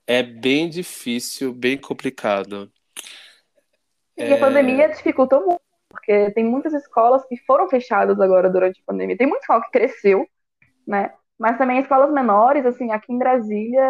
é 0.08 0.24
bem 0.24 0.70
difícil, 0.70 1.54
bem 1.54 1.78
complicado. 1.78 2.72
E 4.16 4.24
é... 4.24 4.34
a 4.34 4.39
pandemia 4.39 4.88
dificultou 4.88 5.41
muito, 5.41 5.62
porque 5.89 6.32
tem 6.32 6.45
muitas 6.45 6.74
escolas 6.74 7.26
que 7.26 7.36
foram 7.45 7.68
fechadas 7.68 8.22
agora 8.22 8.50
durante 8.50 8.80
a 8.80 8.84
pandemia. 8.86 9.18
Tem 9.18 9.28
muita 9.28 9.41
escola 9.41 9.62
que 9.66 9.72
cresceu, 9.72 10.26
né? 10.88 11.12
Mas 11.38 11.58
também 11.58 11.82
escolas 11.82 12.10
menores, 12.14 12.66
assim, 12.66 12.93
aqui 12.93 13.12
em 13.12 13.18
Brasília, 13.18 13.84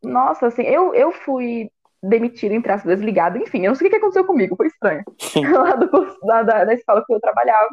nossa, 0.00 0.46
assim, 0.46 0.62
eu, 0.62 0.94
eu 0.94 1.10
fui 1.10 1.68
demitida, 2.00 2.54
em 2.54 2.62
traço 2.62 2.86
desligada, 2.86 3.36
enfim, 3.36 3.64
eu 3.64 3.70
não 3.70 3.74
sei 3.74 3.88
o 3.88 3.90
que 3.90 3.96
aconteceu 3.96 4.24
comigo, 4.24 4.54
foi 4.54 4.68
estranho. 4.68 5.02
Lá 5.52 5.74
do 5.74 5.90
da, 6.22 6.64
da 6.66 6.72
escola 6.72 7.02
que 7.04 7.12
eu 7.12 7.18
trabalhava, 7.18 7.70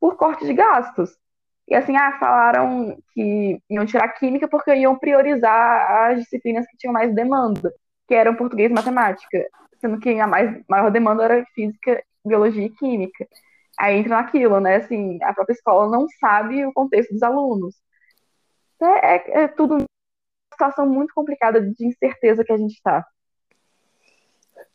por 0.00 0.16
corte 0.16 0.44
de 0.44 0.52
gastos. 0.52 1.16
E 1.68 1.74
assim, 1.74 1.94
ah, 1.96 2.18
falaram 2.18 2.96
que 3.12 3.60
iam 3.68 3.84
tirar 3.84 4.08
química 4.08 4.48
porque 4.48 4.74
iam 4.74 4.98
priorizar 4.98 6.10
as 6.10 6.20
disciplinas 6.20 6.66
que 6.66 6.78
tinham 6.78 6.94
mais 6.94 7.14
demanda, 7.14 7.72
que 8.06 8.14
eram 8.14 8.34
português 8.34 8.70
e 8.70 8.74
matemática, 8.74 9.46
sendo 9.78 10.00
que 10.00 10.18
a 10.18 10.26
mais, 10.26 10.62
maior 10.66 10.90
demanda 10.90 11.24
era 11.24 11.44
física, 11.54 12.02
biologia 12.24 12.64
e 12.64 12.70
química. 12.70 13.28
Aí 13.78 13.98
entra 13.98 14.16
naquilo, 14.16 14.58
né? 14.60 14.76
Assim, 14.76 15.22
a 15.22 15.34
própria 15.34 15.52
escola 15.52 15.90
não 15.90 16.06
sabe 16.18 16.64
o 16.64 16.72
contexto 16.72 17.12
dos 17.12 17.22
alunos. 17.22 17.74
É, 18.80 18.86
é, 18.86 19.42
é 19.42 19.48
tudo 19.48 19.74
uma 19.74 19.84
situação 20.52 20.86
muito 20.88 21.12
complicada 21.12 21.60
de 21.60 21.86
incerteza 21.86 22.42
que 22.44 22.52
a 22.52 22.56
gente 22.56 22.72
está. 22.72 23.06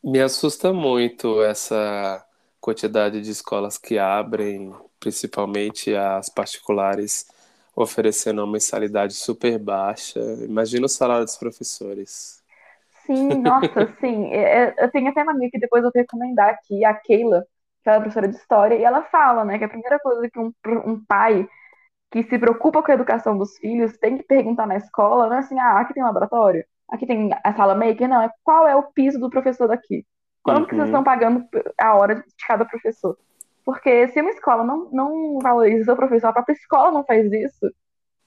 Me 0.03 0.21
assusta 0.21 0.71
muito 0.71 1.41
essa 1.43 2.23
quantidade 2.63 3.19
de 3.19 3.29
escolas 3.29 3.77
que 3.77 3.99
abrem, 3.99 4.73
principalmente 4.97 5.93
as 5.93 6.29
particulares, 6.29 7.27
oferecendo 7.75 8.41
uma 8.41 8.53
mensalidade 8.53 9.13
super 9.15 9.59
baixa. 9.59 10.21
Imagina 10.47 10.85
o 10.85 10.89
salário 10.89 11.25
dos 11.25 11.35
professores. 11.35 12.41
Sim, 13.05 13.27
nossa, 13.41 13.67
sim. 13.99 14.31
É, 14.31 14.63
é, 14.63 14.75
eu 14.77 14.89
tenho 14.89 15.09
até 15.09 15.23
uma 15.23 15.33
amiga 15.33 15.51
que 15.51 15.59
depois 15.59 15.83
eu 15.83 15.91
vou 15.93 16.01
recomendar 16.01 16.51
aqui, 16.51 16.85
a 16.85 16.93
Keila, 16.93 17.45
que 17.83 17.89
é 17.89 17.99
professora 17.99 18.29
de 18.29 18.37
história, 18.37 18.75
e 18.75 18.83
ela 18.85 19.03
fala, 19.03 19.43
né, 19.43 19.57
que 19.57 19.65
a 19.65 19.69
primeira 19.69 19.99
coisa 19.99 20.29
que 20.29 20.39
um, 20.39 20.53
um 20.85 21.03
pai 21.05 21.45
que 22.09 22.23
se 22.23 22.39
preocupa 22.39 22.81
com 22.81 22.91
a 22.91 22.95
educação 22.95 23.37
dos 23.37 23.57
filhos 23.57 23.97
tem 23.97 24.17
que 24.17 24.23
perguntar 24.23 24.65
na 24.67 24.77
escola, 24.77 25.27
não 25.27 25.35
é 25.35 25.39
assim, 25.39 25.59
ah, 25.59 25.79
aqui 25.79 25.93
tem 25.93 26.03
laboratório, 26.03 26.63
aqui 26.89 27.05
tem 27.05 27.29
a 27.43 27.53
sala 27.53 27.75
maker, 27.75 28.07
não, 28.07 28.21
é 28.21 28.31
qual 28.41 28.65
é 28.65 28.75
o 28.75 28.83
piso 28.83 29.19
do 29.19 29.29
professor 29.29 29.67
daqui? 29.67 30.05
Quanto 30.43 30.59
uhum. 30.59 30.65
que 30.65 30.75
vocês 30.75 30.89
estão 30.89 31.03
pagando 31.03 31.47
a 31.79 31.95
hora 31.95 32.15
de 32.15 32.23
cada 32.45 32.65
professor? 32.65 33.17
Porque 33.65 34.09
se 34.09 34.21
uma 34.21 34.31
escola 34.31 34.63
não, 34.63 34.89
não 34.91 35.39
valoriza 35.39 35.83
o 35.83 35.85
seu 35.85 35.95
professor, 35.95 36.27
a 36.27 36.33
própria 36.33 36.53
escola 36.53 36.91
não 36.91 37.05
faz 37.05 37.31
isso, 37.31 37.73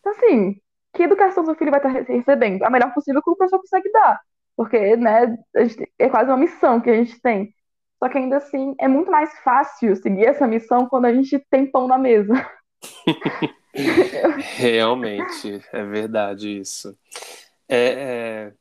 então 0.01 0.13
assim, 0.13 0.59
que 0.95 1.03
educação 1.03 1.45
seu 1.45 1.55
filho 1.55 1.71
vai 1.71 1.81
estar 1.81 1.91
recebendo? 1.91 2.63
A 2.63 2.71
melhor 2.71 2.93
possível 2.95 3.23
que 3.23 3.31
o 3.31 3.37
professor 3.37 3.59
consegue 3.59 3.91
dar. 3.93 4.19
Porque, 4.57 4.97
né, 4.97 5.37
é 5.99 6.09
quase 6.09 6.31
uma 6.31 6.39
missão 6.39 6.81
que 6.81 6.89
a 6.89 6.95
gente 6.95 7.21
tem. 7.21 7.53
Só 7.99 8.09
que 8.09 8.19
ainda 8.19 8.39
assim, 8.39 8.75
é 8.81 8.89
muito 8.89 9.11
mais 9.11 9.37
fácil 9.41 9.95
seguir 9.97 10.25
essa 10.25 10.47
missão 10.47 10.87
quando 10.87 11.07
a 11.07 11.13
gente 11.13 11.39
tem 11.51 11.71
pão 11.71 11.87
na 11.87 11.99
mesa. 11.99 12.33
Realmente, 14.57 15.61
é 15.73 15.85
verdade 15.85 16.59
isso. 16.61 16.97
É, 17.69 17.79
é, 17.79 18.53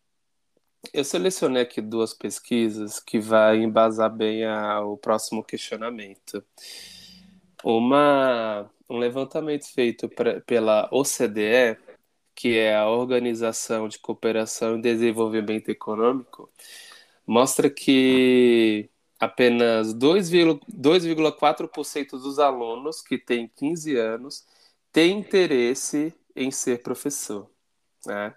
eu 0.94 1.04
selecionei 1.04 1.64
aqui 1.64 1.82
duas 1.82 2.14
pesquisas 2.14 3.00
que 3.00 3.20
vai 3.20 3.58
embasar 3.58 4.10
bem 4.10 4.46
a, 4.46 4.82
o 4.82 4.98
próximo 4.98 5.44
questionamento. 5.44 6.44
Uma, 7.64 8.70
um 8.90 8.98
levantamento 8.98 9.66
feito 9.74 10.08
pra, 10.10 10.42
pela 10.42 10.90
OCDE 10.92 11.78
que 12.36 12.58
é 12.58 12.76
a 12.76 12.90
Organização 12.90 13.88
de 13.88 13.98
Cooperação 13.98 14.78
e 14.78 14.82
Desenvolvimento 14.82 15.70
Econômico, 15.70 16.52
mostra 17.26 17.70
que 17.70 18.90
apenas 19.20 19.94
2,4% 19.96 22.12
dos 22.12 22.40
alunos 22.40 23.02
que 23.02 23.18
têm 23.18 23.50
15 23.56 23.96
anos 23.96 24.46
têm 24.92 25.20
interesse 25.20 26.14
em 26.36 26.52
ser 26.52 26.84
professor. 26.84 27.50
Né? 28.06 28.34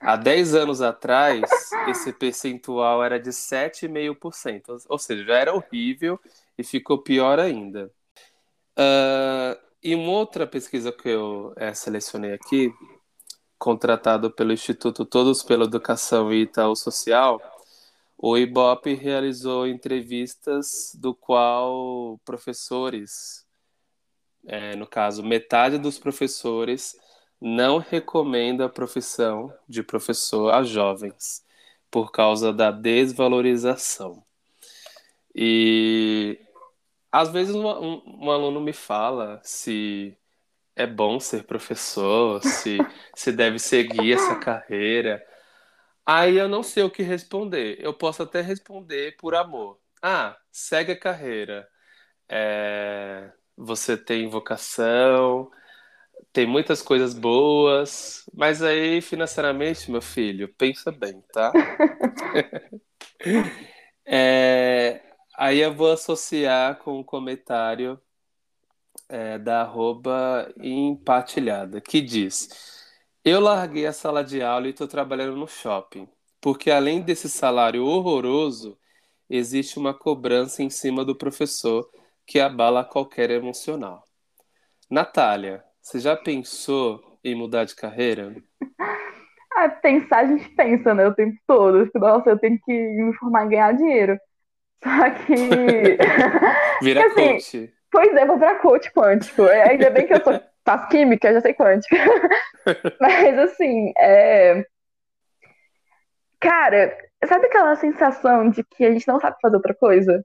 Há 0.00 0.16
10 0.16 0.54
anos 0.54 0.80
atrás, 0.80 1.42
esse 1.88 2.12
percentual 2.12 3.02
era 3.02 3.18
de 3.18 3.30
7,5%, 3.30 4.84
ou 4.88 4.98
seja, 4.98 5.24
já 5.24 5.34
era 5.36 5.54
horrível 5.54 6.20
e 6.56 6.62
ficou 6.62 6.98
pior 6.98 7.38
ainda. 7.38 7.90
Uh, 8.78 9.58
e 9.82 9.94
uma 9.94 10.12
outra 10.12 10.46
pesquisa 10.46 10.92
que 10.92 11.08
eu 11.08 11.52
é, 11.56 11.72
selecionei 11.74 12.32
aqui 12.32 12.72
contratado 13.58 14.30
pelo 14.30 14.52
Instituto 14.52 15.04
Todos 15.04 15.42
pela 15.42 15.64
Educação 15.64 16.32
e 16.32 16.42
Itaú 16.42 16.76
Social, 16.76 17.40
o 18.16 18.36
IBOP 18.36 18.94
realizou 18.94 19.66
entrevistas 19.66 20.92
do 20.94 21.14
qual 21.14 22.20
professores, 22.24 23.46
é, 24.46 24.74
no 24.76 24.86
caso, 24.86 25.22
metade 25.22 25.78
dos 25.78 25.98
professores 25.98 26.96
não 27.40 27.78
recomenda 27.78 28.66
a 28.66 28.68
profissão 28.68 29.52
de 29.68 29.82
professor 29.82 30.52
a 30.52 30.62
jovens 30.62 31.44
por 31.90 32.10
causa 32.12 32.52
da 32.52 32.70
desvalorização. 32.70 34.24
E 35.34 36.38
às 37.12 37.30
vezes 37.30 37.54
um, 37.54 37.66
um, 37.66 38.26
um 38.26 38.30
aluno 38.30 38.60
me 38.60 38.72
fala 38.72 39.40
se 39.42 40.16
é 40.76 40.86
bom 40.86 41.18
ser 41.20 41.44
professor, 41.44 42.42
se, 42.44 42.78
se 43.14 43.32
deve 43.32 43.58
seguir 43.58 44.14
essa 44.14 44.36
carreira. 44.36 45.24
Aí 46.06 46.36
eu 46.38 46.48
não 46.48 46.62
sei 46.62 46.82
o 46.84 46.90
que 46.90 47.02
responder. 47.02 47.78
Eu 47.80 47.94
posso 47.94 48.22
até 48.22 48.40
responder 48.40 49.16
por 49.18 49.34
amor. 49.34 49.78
Ah, 50.02 50.38
segue 50.52 50.92
a 50.92 50.98
carreira. 50.98 51.68
É, 52.28 53.32
você 53.56 53.96
tem 53.96 54.28
vocação, 54.28 55.50
tem 56.32 56.46
muitas 56.46 56.82
coisas 56.82 57.14
boas, 57.14 58.24
mas 58.34 58.62
aí 58.62 59.00
financeiramente, 59.00 59.90
meu 59.90 60.02
filho, 60.02 60.52
pensa 60.54 60.92
bem, 60.92 61.22
tá? 61.32 61.52
é, 64.06 65.02
aí 65.36 65.58
eu 65.60 65.74
vou 65.74 65.92
associar 65.92 66.78
com 66.78 66.98
um 66.98 67.04
comentário 67.04 68.00
é, 69.08 69.38
da 69.38 69.62
arroba 69.62 70.52
empatilhada, 70.60 71.80
que 71.80 72.00
diz: 72.00 72.48
Eu 73.24 73.40
larguei 73.40 73.86
a 73.86 73.92
sala 73.92 74.22
de 74.24 74.42
aula 74.42 74.66
e 74.66 74.70
estou 74.70 74.86
trabalhando 74.88 75.36
no 75.36 75.48
shopping, 75.48 76.08
porque 76.40 76.70
além 76.70 77.00
desse 77.02 77.28
salário 77.28 77.84
horroroso, 77.84 78.78
existe 79.28 79.78
uma 79.78 79.94
cobrança 79.94 80.62
em 80.62 80.70
cima 80.70 81.04
do 81.04 81.16
professor 81.16 81.88
que 82.26 82.38
abala 82.40 82.84
qualquer 82.84 83.30
emocional. 83.30 84.04
Natália, 84.90 85.64
você 85.88 86.00
já 86.00 86.14
pensou 86.14 87.18
em 87.24 87.34
mudar 87.34 87.64
de 87.64 87.74
carreira? 87.74 88.34
Ah, 89.56 89.68
pensar 89.70 90.18
a 90.18 90.26
gente 90.26 90.48
pensa, 90.50 90.94
né, 90.94 91.08
o 91.08 91.14
tempo 91.14 91.36
todo. 91.44 91.90
Nossa, 91.96 92.30
eu 92.30 92.38
tenho 92.38 92.60
que 92.64 92.72
me 92.72 93.12
formar 93.14 93.44
em 93.44 93.48
ganhar 93.48 93.72
dinheiro. 93.72 94.16
Só 94.84 95.10
que. 95.10 95.34
Vira 96.80 97.06
assim, 97.06 97.32
coach. 97.32 97.74
Pois 97.90 98.14
é, 98.14 98.24
vou 98.24 98.38
virar 98.38 98.60
coach 98.60 98.92
quântico. 98.92 99.42
É, 99.46 99.70
ainda 99.70 99.90
bem 99.90 100.06
que 100.06 100.12
eu 100.12 100.22
sou, 100.22 100.40
faço 100.64 100.88
química, 100.90 101.32
já 101.32 101.40
sei 101.40 101.54
quântica. 101.54 101.96
Mas 103.00 103.36
assim, 103.36 103.92
é... 103.98 104.64
cara, 106.38 106.96
sabe 107.26 107.46
aquela 107.46 107.74
sensação 107.74 108.50
de 108.50 108.62
que 108.62 108.84
a 108.84 108.92
gente 108.92 109.08
não 109.08 109.18
sabe 109.18 109.38
fazer 109.42 109.56
outra 109.56 109.74
coisa? 109.74 110.24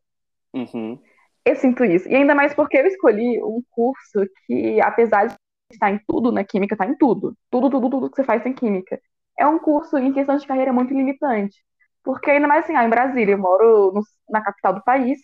Uhum. 0.54 1.02
Eu 1.44 1.56
sinto 1.56 1.84
isso. 1.84 2.08
E 2.08 2.16
ainda 2.16 2.36
mais 2.36 2.54
porque 2.54 2.78
eu 2.78 2.86
escolhi 2.86 3.42
um 3.42 3.64
curso 3.72 4.28
que, 4.46 4.80
apesar 4.80 5.26
de 5.26 5.36
estar 5.76 5.92
em 5.92 6.00
tudo, 6.08 6.32
né? 6.32 6.44
Química 6.44 6.76
está 6.76 6.86
em 6.86 6.96
tudo. 6.98 7.36
Tudo, 7.50 7.70
tudo, 7.70 7.90
tudo 7.90 8.10
que 8.10 8.16
você 8.16 8.24
faz 8.24 8.44
tem 8.44 8.54
química. 8.54 9.00
É 9.38 9.48
um 9.48 9.60
curso 9.60 9.98
em 9.98 10.14
questão 10.14 10.38
de 10.38 10.48
carreira 10.48 10.74
muito 10.74 10.94
limitante. 10.94 11.56
Porque 12.04 12.32
ainda 12.32 12.48
mais 12.48 12.66
assim, 12.66 12.76
ah, 12.76 12.86
em 12.86 12.90
Brasília, 12.90 13.34
eu 13.34 13.38
moro 13.40 13.92
no, 13.94 14.02
na 14.30 14.44
capital 14.44 14.74
do 14.74 14.84
país, 14.84 15.20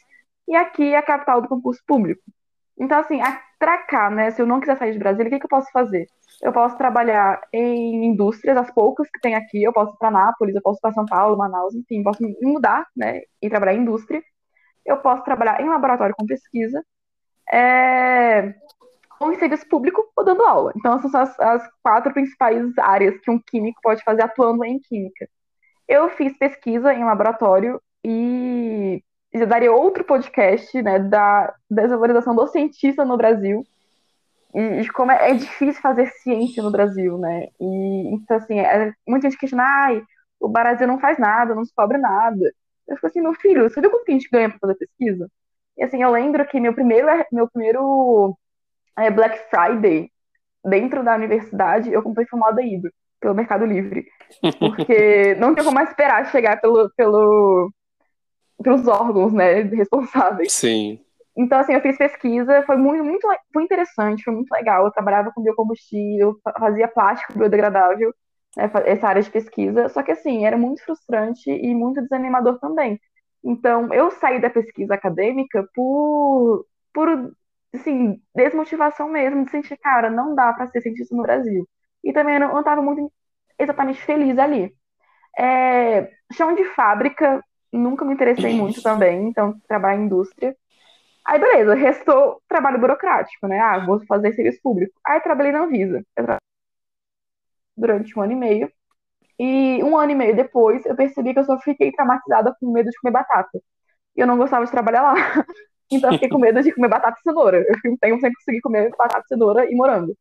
e 0.47 0.55
aqui 0.55 0.93
é 0.93 0.97
a 0.97 1.03
capital 1.03 1.41
do 1.41 1.47
concurso 1.47 1.81
público. 1.85 2.21
Então, 2.79 2.99
assim, 2.99 3.19
para 3.59 3.77
cá, 3.79 4.09
né, 4.09 4.31
se 4.31 4.41
eu 4.41 4.45
não 4.47 4.59
quiser 4.59 4.77
sair 4.77 4.93
de 4.93 4.99
Brasília, 4.99 5.27
o 5.27 5.31
que, 5.31 5.39
que 5.39 5.45
eu 5.45 5.49
posso 5.49 5.69
fazer? 5.71 6.07
Eu 6.41 6.53
posso 6.53 6.77
trabalhar 6.77 7.41
em 7.53 8.05
indústrias, 8.05 8.57
as 8.57 8.71
poucas 8.71 9.09
que 9.11 9.19
tem 9.19 9.35
aqui, 9.35 9.61
eu 9.63 9.73
posso 9.73 9.93
ir 9.93 9.97
para 9.97 10.11
Nápoles, 10.11 10.55
eu 10.55 10.61
posso 10.61 10.79
ir 10.79 10.81
para 10.81 10.93
São 10.93 11.05
Paulo, 11.05 11.37
Manaus, 11.37 11.75
enfim, 11.75 12.01
posso 12.01 12.23
mudar, 12.41 12.87
né, 12.95 13.21
e 13.41 13.49
trabalhar 13.49 13.73
em 13.73 13.81
indústria. 13.81 14.23
Eu 14.85 14.97
posso 14.97 15.23
trabalhar 15.23 15.61
em 15.61 15.69
laboratório 15.69 16.15
com 16.17 16.25
pesquisa, 16.25 16.83
é, 17.51 18.55
ou 19.19 19.31
em 19.31 19.39
serviço 19.39 19.67
público 19.67 20.03
ou 20.15 20.23
dando 20.23 20.43
aula. 20.43 20.73
Então, 20.75 20.97
essas 20.97 21.11
são 21.11 21.21
as, 21.21 21.39
as 21.39 21.69
quatro 21.83 22.13
principais 22.13 22.77
áreas 22.77 23.19
que 23.19 23.31
um 23.31 23.39
químico 23.39 23.81
pode 23.81 24.03
fazer 24.03 24.23
atuando 24.23 24.63
em 24.65 24.79
química. 24.79 25.27
Eu 25.87 26.09
fiz 26.09 26.37
pesquisa 26.37 26.93
em 26.93 27.03
laboratório 27.03 27.81
e 28.03 29.03
já 29.33 29.45
daria 29.45 29.71
outro 29.71 30.03
podcast, 30.03 30.81
né, 30.81 30.99
da 30.99 31.53
desvalorização 31.69 32.35
do 32.35 32.47
cientista 32.47 33.05
no 33.05 33.17
Brasil 33.17 33.63
e, 34.53 34.81
de 34.81 34.91
como 34.91 35.11
é, 35.11 35.31
é, 35.31 35.33
difícil 35.35 35.81
fazer 35.81 36.07
ciência 36.07 36.63
no 36.63 36.71
Brasil, 36.71 37.17
né? 37.17 37.47
E 37.59 38.15
então 38.15 38.37
assim, 38.37 38.59
é, 38.59 38.93
muita 39.07 39.29
gente 39.29 39.39
questiona, 39.39 39.63
ai, 39.63 40.03
o 40.39 40.47
Brasil 40.49 40.87
não 40.87 40.99
faz 40.99 41.17
nada, 41.19 41.53
não 41.55 41.63
descobre 41.63 41.97
nada. 41.97 42.53
Eu 42.87 42.95
fico 42.95 43.07
assim, 43.07 43.21
meu 43.21 43.33
filho, 43.35 43.69
você 43.69 43.81
viu 43.81 43.91
quanto 43.91 44.05
que 44.05 44.11
a 44.11 44.15
gente 44.15 44.29
ganha 44.31 44.49
para 44.49 44.59
fazer 44.59 44.75
pesquisa? 44.75 45.29
E 45.77 45.83
assim, 45.83 46.01
eu 46.03 46.11
lembro 46.11 46.45
que 46.47 46.59
meu 46.59 46.73
primeiro, 46.73 47.07
meu 47.31 47.49
primeiro 47.49 48.37
é, 48.99 49.11
Black 49.11 49.39
Friday 49.49 50.11
dentro 50.63 51.03
da 51.03 51.15
universidade, 51.15 51.91
eu 51.91 52.03
comprei 52.03 52.25
formaldeído 52.27 52.89
pelo 53.19 53.35
Mercado 53.35 53.65
Livre. 53.65 54.05
Porque 54.59 55.35
não 55.39 55.53
tinha 55.53 55.63
como 55.63 55.75
mais 55.75 55.89
esperar 55.89 56.29
chegar 56.31 56.59
pelo, 56.59 56.89
pelo, 56.95 57.71
pelos 58.63 58.87
órgãos, 58.87 59.33
né, 59.33 59.61
responsáveis. 59.61 60.53
Sim. 60.53 60.99
Então, 61.37 61.59
assim, 61.59 61.73
eu 61.73 61.81
fiz 61.81 61.97
pesquisa, 61.97 62.63
foi 62.63 62.75
muito, 62.75 63.03
muito, 63.03 63.27
foi 63.53 63.63
interessante, 63.63 64.23
foi 64.23 64.33
muito 64.33 64.51
legal. 64.51 64.85
Eu 64.85 64.91
trabalhava 64.91 65.31
com 65.33 65.41
biocombustível, 65.41 66.37
fazia 66.57 66.87
plástico 66.87 67.37
biodegradável, 67.37 68.13
né, 68.57 68.69
essa 68.85 69.07
área 69.07 69.21
de 69.21 69.31
pesquisa. 69.31 69.87
Só 69.89 70.03
que, 70.03 70.11
assim, 70.11 70.45
era 70.45 70.57
muito 70.57 70.83
frustrante 70.83 71.49
e 71.49 71.73
muito 71.73 72.01
desanimador 72.01 72.59
também. 72.59 72.99
Então, 73.43 73.93
eu 73.93 74.11
saí 74.11 74.41
da 74.41 74.49
pesquisa 74.49 74.95
acadêmica 74.95 75.65
por, 75.73 76.65
por 76.93 77.31
assim, 77.73 78.21
desmotivação 78.35 79.09
mesmo, 79.09 79.45
de 79.45 79.51
sentir, 79.51 79.77
cara, 79.77 80.09
não 80.09 80.35
dá 80.35 80.53
para 80.53 80.67
ser 80.67 80.81
cientista 80.81 81.15
no 81.15 81.23
Brasil. 81.23 81.67
E 82.03 82.13
também 82.13 82.35
eu 82.35 82.41
não 82.41 82.59
estava 82.59 82.81
muito 82.81 83.11
exatamente 83.57 84.01
feliz 84.01 84.37
ali. 84.37 84.73
É, 85.37 86.11
chão 86.33 86.55
de 86.55 86.63
fábrica, 86.75 87.43
nunca 87.71 88.05
me 88.05 88.13
interessei 88.13 88.53
muito 88.53 88.81
também, 88.81 89.27
então 89.27 89.59
trabalho 89.67 90.01
em 90.01 90.05
indústria. 90.05 90.55
Aí, 91.25 91.39
beleza, 91.39 91.75
restou 91.75 92.41
trabalho 92.47 92.79
burocrático, 92.79 93.47
né? 93.47 93.59
Ah, 93.59 93.85
vou 93.85 94.03
fazer 94.07 94.33
serviço 94.33 94.59
público. 94.63 94.93
Aí, 95.05 95.19
trabalhei 95.21 95.51
na 95.51 95.61
Anvisa. 95.63 96.03
Durante 97.77 98.17
um 98.17 98.21
ano 98.21 98.33
e 98.33 98.35
meio. 98.35 98.71
E 99.39 99.83
um 99.83 99.97
ano 99.97 100.11
e 100.11 100.15
meio 100.15 100.35
depois, 100.35 100.85
eu 100.85 100.95
percebi 100.95 101.33
que 101.33 101.39
eu 101.39 101.45
só 101.45 101.59
fiquei 101.59 101.91
traumatizada 101.91 102.55
com 102.59 102.71
medo 102.71 102.89
de 102.89 102.99
comer 102.99 103.11
batata. 103.13 103.61
E 104.15 104.21
eu 104.21 104.27
não 104.27 104.37
gostava 104.37 104.65
de 104.65 104.71
trabalhar 104.71 105.01
lá. 105.03 105.13
Então, 105.91 106.09
eu 106.09 106.13
fiquei 106.15 106.29
com 106.29 106.37
medo 106.39 106.61
de 106.61 106.73
comer 106.73 106.87
batata 106.89 107.17
e 107.19 107.23
cenoura. 107.23 107.65
Eu 107.67 107.75
fiquei 107.75 107.91
um 107.91 107.97
tempo 107.97 108.21
sem 108.21 108.33
conseguir 108.33 108.61
comer 108.61 108.91
batata, 108.97 109.25
cenoura 109.27 109.65
e 109.71 109.75
morango. 109.75 110.15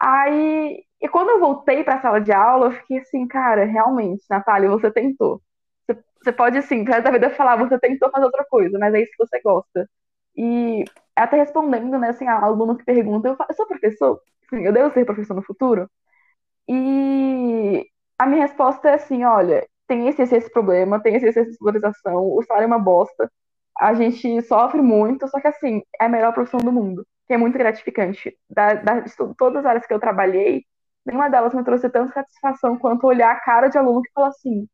Aí, 0.00 0.84
e 1.00 1.08
quando 1.08 1.30
eu 1.30 1.40
voltei 1.40 1.84
para 1.84 1.96
a 1.96 2.02
sala 2.02 2.20
de 2.20 2.32
aula, 2.32 2.66
eu 2.66 2.72
fiquei 2.72 2.98
assim, 2.98 3.26
cara, 3.28 3.64
realmente, 3.64 4.24
Natália, 4.30 4.68
você 4.68 4.90
tentou. 4.90 5.42
Você, 5.86 5.98
você 6.22 6.32
pode, 6.32 6.58
assim, 6.58 6.84
para 6.84 7.00
da 7.00 7.10
vida 7.10 7.30
falar, 7.30 7.56
você 7.56 7.78
tentou 7.78 8.10
fazer 8.10 8.26
outra 8.26 8.44
coisa, 8.50 8.78
mas 8.78 8.94
é 8.94 9.02
isso 9.02 9.12
que 9.12 9.26
você 9.26 9.40
gosta. 9.42 9.88
E 10.36 10.84
até 11.16 11.36
respondendo, 11.38 11.98
né, 11.98 12.10
assim, 12.10 12.26
a 12.28 12.38
aluno 12.40 12.76
que 12.76 12.84
pergunta, 12.84 13.28
eu, 13.28 13.36
falo, 13.36 13.50
eu 13.50 13.56
sou 13.56 13.66
professor? 13.66 14.20
Sim, 14.50 14.64
eu 14.64 14.72
devo 14.72 14.92
ser 14.94 15.04
professor 15.04 15.34
no 15.34 15.42
futuro? 15.42 15.90
E 16.68 17.86
a 18.18 18.26
minha 18.26 18.42
resposta 18.46 18.88
é 18.90 18.94
assim, 18.94 19.24
olha, 19.24 19.66
tem 19.86 20.08
esse, 20.08 20.22
esse, 20.22 20.36
esse 20.36 20.50
problema, 20.52 21.02
tem 21.02 21.16
esse, 21.16 21.26
esse, 21.28 21.40
essa 21.40 21.56
valorização, 21.60 22.16
o 22.36 22.42
salário 22.42 22.64
é 22.64 22.66
uma 22.68 22.78
bosta, 22.78 23.30
a 23.78 23.94
gente 23.94 24.42
sofre 24.42 24.82
muito, 24.82 25.28
só 25.28 25.40
que 25.40 25.46
assim, 25.48 25.82
é 26.00 26.06
a 26.06 26.08
melhor 26.08 26.32
profissão 26.32 26.60
do 26.60 26.72
mundo, 26.72 27.06
que 27.26 27.34
é 27.34 27.36
muito 27.36 27.56
gratificante. 27.56 28.36
Da, 28.50 28.74
da, 28.74 29.00
de 29.00 29.12
todas 29.36 29.58
as 29.58 29.66
áreas 29.66 29.86
que 29.86 29.94
eu 29.94 30.00
trabalhei, 30.00 30.64
nenhuma 31.06 31.28
delas 31.28 31.54
me 31.54 31.64
trouxe 31.64 31.88
tanta 31.88 32.12
satisfação 32.12 32.76
quanto 32.78 33.06
olhar 33.06 33.30
a 33.30 33.40
cara 33.40 33.68
de 33.68 33.78
aluno 33.78 34.02
que 34.02 34.10
fala 34.12 34.28
assim, 34.28 34.68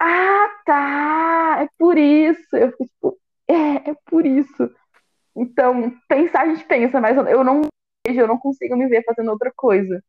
ah, 0.00 0.48
tá, 0.64 1.58
é 1.62 1.68
por 1.78 1.98
isso. 1.98 2.56
Eu 2.56 2.70
fico 2.72 2.84
tipo, 2.86 3.18
é, 3.48 3.90
é 3.90 3.96
por 4.06 4.26
isso. 4.26 4.70
Então, 5.36 5.92
pensar 6.08 6.42
a 6.42 6.48
gente 6.48 6.64
pensa, 6.64 7.00
mas 7.00 7.16
eu 7.16 7.44
não 7.44 7.62
vejo, 8.06 8.20
eu 8.20 8.26
não 8.28 8.38
consigo 8.38 8.76
me 8.76 8.88
ver 8.88 9.04
fazendo 9.04 9.30
outra 9.30 9.52
coisa. 9.54 10.02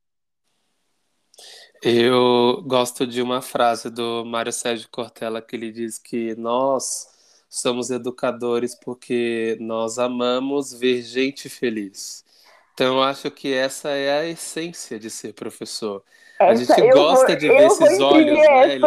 Eu 1.82 2.64
gosto 2.66 3.06
de 3.06 3.22
uma 3.22 3.42
frase 3.42 3.90
do 3.90 4.24
Mário 4.26 4.54
Sérgio 4.54 4.88
Cortella 4.90 5.42
que 5.42 5.56
ele 5.56 5.72
diz 5.72 6.00
que 6.00 6.34
nós 6.36 7.13
somos 7.54 7.92
educadores 7.92 8.74
porque 8.74 9.56
nós 9.60 10.00
amamos 10.00 10.74
ver 10.74 11.04
gente 11.04 11.48
feliz. 11.48 12.26
Então, 12.74 12.98
eu 12.98 13.04
acho 13.04 13.30
que 13.30 13.54
essa 13.54 13.90
é 13.90 14.20
a 14.20 14.26
essência 14.26 14.98
de 14.98 15.10
ser 15.12 15.34
professor. 15.34 16.04
Essa, 16.40 16.52
a 16.52 16.56
gente 16.56 16.92
gosta 16.92 17.28
vou, 17.28 17.36
de 17.36 17.48
ver 17.48 17.68
esses 17.68 18.00
olhos, 18.00 18.40
né, 18.40 18.80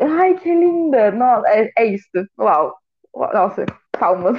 Ai, 0.00 0.34
que 0.34 0.52
linda! 0.52 1.12
Nossa, 1.12 1.48
é, 1.48 1.72
é 1.78 1.86
isso. 1.86 2.08
Uau. 2.36 2.76
Nossa, 3.14 3.64
palmas. 3.92 4.38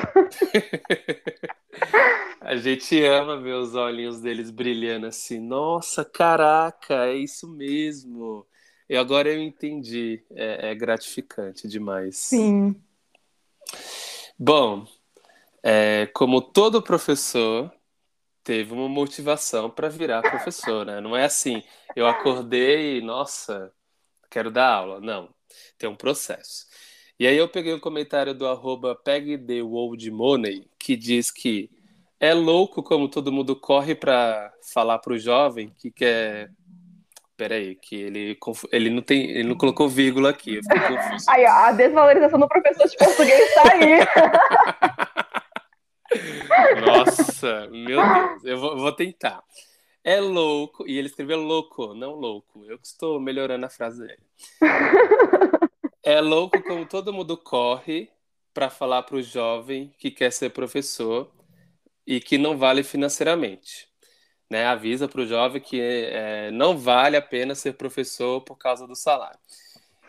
A 2.41 2.55
gente 2.57 3.01
ama 3.05 3.39
ver 3.39 3.53
os 3.53 3.75
olhinhos 3.75 4.19
deles 4.19 4.49
brilhando 4.49 5.05
assim. 5.05 5.39
Nossa, 5.39 6.03
caraca, 6.03 7.05
é 7.05 7.13
isso 7.13 7.47
mesmo. 7.47 8.45
E 8.89 8.97
agora 8.97 9.29
eu 9.29 9.41
entendi. 9.41 10.23
É, 10.31 10.71
é 10.71 10.75
gratificante 10.75 11.67
demais. 11.67 12.17
Sim. 12.17 12.75
Bom, 14.37 14.87
é, 15.61 16.07
como 16.07 16.41
todo 16.41 16.81
professor 16.81 17.71
teve 18.43 18.73
uma 18.73 18.89
motivação 18.89 19.69
para 19.69 19.89
virar 19.89 20.21
professor, 20.21 20.85
né? 20.85 20.99
Não 20.99 21.15
é 21.15 21.25
assim, 21.25 21.61
eu 21.95 22.07
acordei 22.07 22.97
e, 22.97 23.01
nossa, 23.01 23.71
quero 24.29 24.49
dar 24.49 24.73
aula. 24.73 24.99
Não, 24.99 25.29
tem 25.77 25.89
um 25.89 25.95
processo. 25.95 26.65
E 27.19 27.27
aí 27.27 27.37
eu 27.37 27.49
peguei 27.49 27.73
um 27.73 27.79
comentário 27.79 28.33
do 28.33 28.47
arroba 28.47 28.97
Money, 30.11 30.67
que 30.79 30.95
diz 30.95 31.29
que 31.29 31.69
é 32.19 32.33
louco 32.33 32.81
como 32.81 33.09
todo 33.09 33.31
mundo 33.31 33.55
corre 33.55 33.93
para 33.93 34.53
falar 34.73 34.99
para 34.99 35.13
o 35.13 35.19
jovem 35.19 35.73
que 35.77 35.91
quer. 35.91 36.51
Peraí, 37.39 37.73
que 37.75 37.95
ele, 37.95 38.37
ele, 38.69 38.89
não 38.89 39.01
tem, 39.01 39.31
ele 39.31 39.47
não 39.47 39.55
colocou 39.55 39.87
vírgula 39.87 40.31
aqui, 40.31 40.55
eu 40.55 40.61
fiquei 40.61 40.81
confuso. 40.81 41.25
Aí, 41.29 41.45
ó, 41.45 41.49
a 41.49 41.71
desvalorização 41.71 42.37
do 42.37 42.49
professor 42.49 42.85
de 42.85 42.97
português 42.97 43.53
tá 43.53 43.63
aí. 43.71 43.99
Nossa, 46.85 47.69
meu 47.71 48.01
Deus, 48.01 48.43
eu 48.43 48.59
vou, 48.59 48.75
vou, 48.75 48.91
tentar. 48.91 49.41
É 50.03 50.19
louco, 50.19 50.85
e 50.85 50.97
ele 50.97 51.07
escreveu 51.07 51.39
louco, 51.39 51.93
não 51.93 52.11
louco. 52.11 52.65
Eu 52.65 52.77
que 52.77 52.87
estou 52.87 53.21
melhorando 53.21 53.65
a 53.65 53.69
frase 53.69 54.05
dele. 54.05 54.19
É 56.03 56.19
louco 56.19 56.61
como 56.63 56.85
todo 56.85 57.13
mundo 57.13 57.37
corre 57.37 58.09
para 58.53 58.69
falar 58.69 59.03
para 59.03 59.15
o 59.15 59.21
jovem 59.21 59.93
que 59.97 60.11
quer 60.11 60.33
ser 60.33 60.49
professor 60.49 61.31
e 62.05 62.19
que 62.19 62.37
não 62.37 62.57
vale 62.57 62.83
financeiramente. 62.83 63.87
Né? 64.49 64.65
Avisa 64.65 65.07
para 65.07 65.21
o 65.21 65.27
jovem 65.27 65.61
que 65.61 65.79
é, 65.79 66.49
não 66.51 66.77
vale 66.77 67.15
a 67.15 67.21
pena 67.21 67.53
ser 67.53 67.73
professor 67.73 68.41
por 68.41 68.57
causa 68.57 68.87
do 68.87 68.95
salário. 68.95 69.39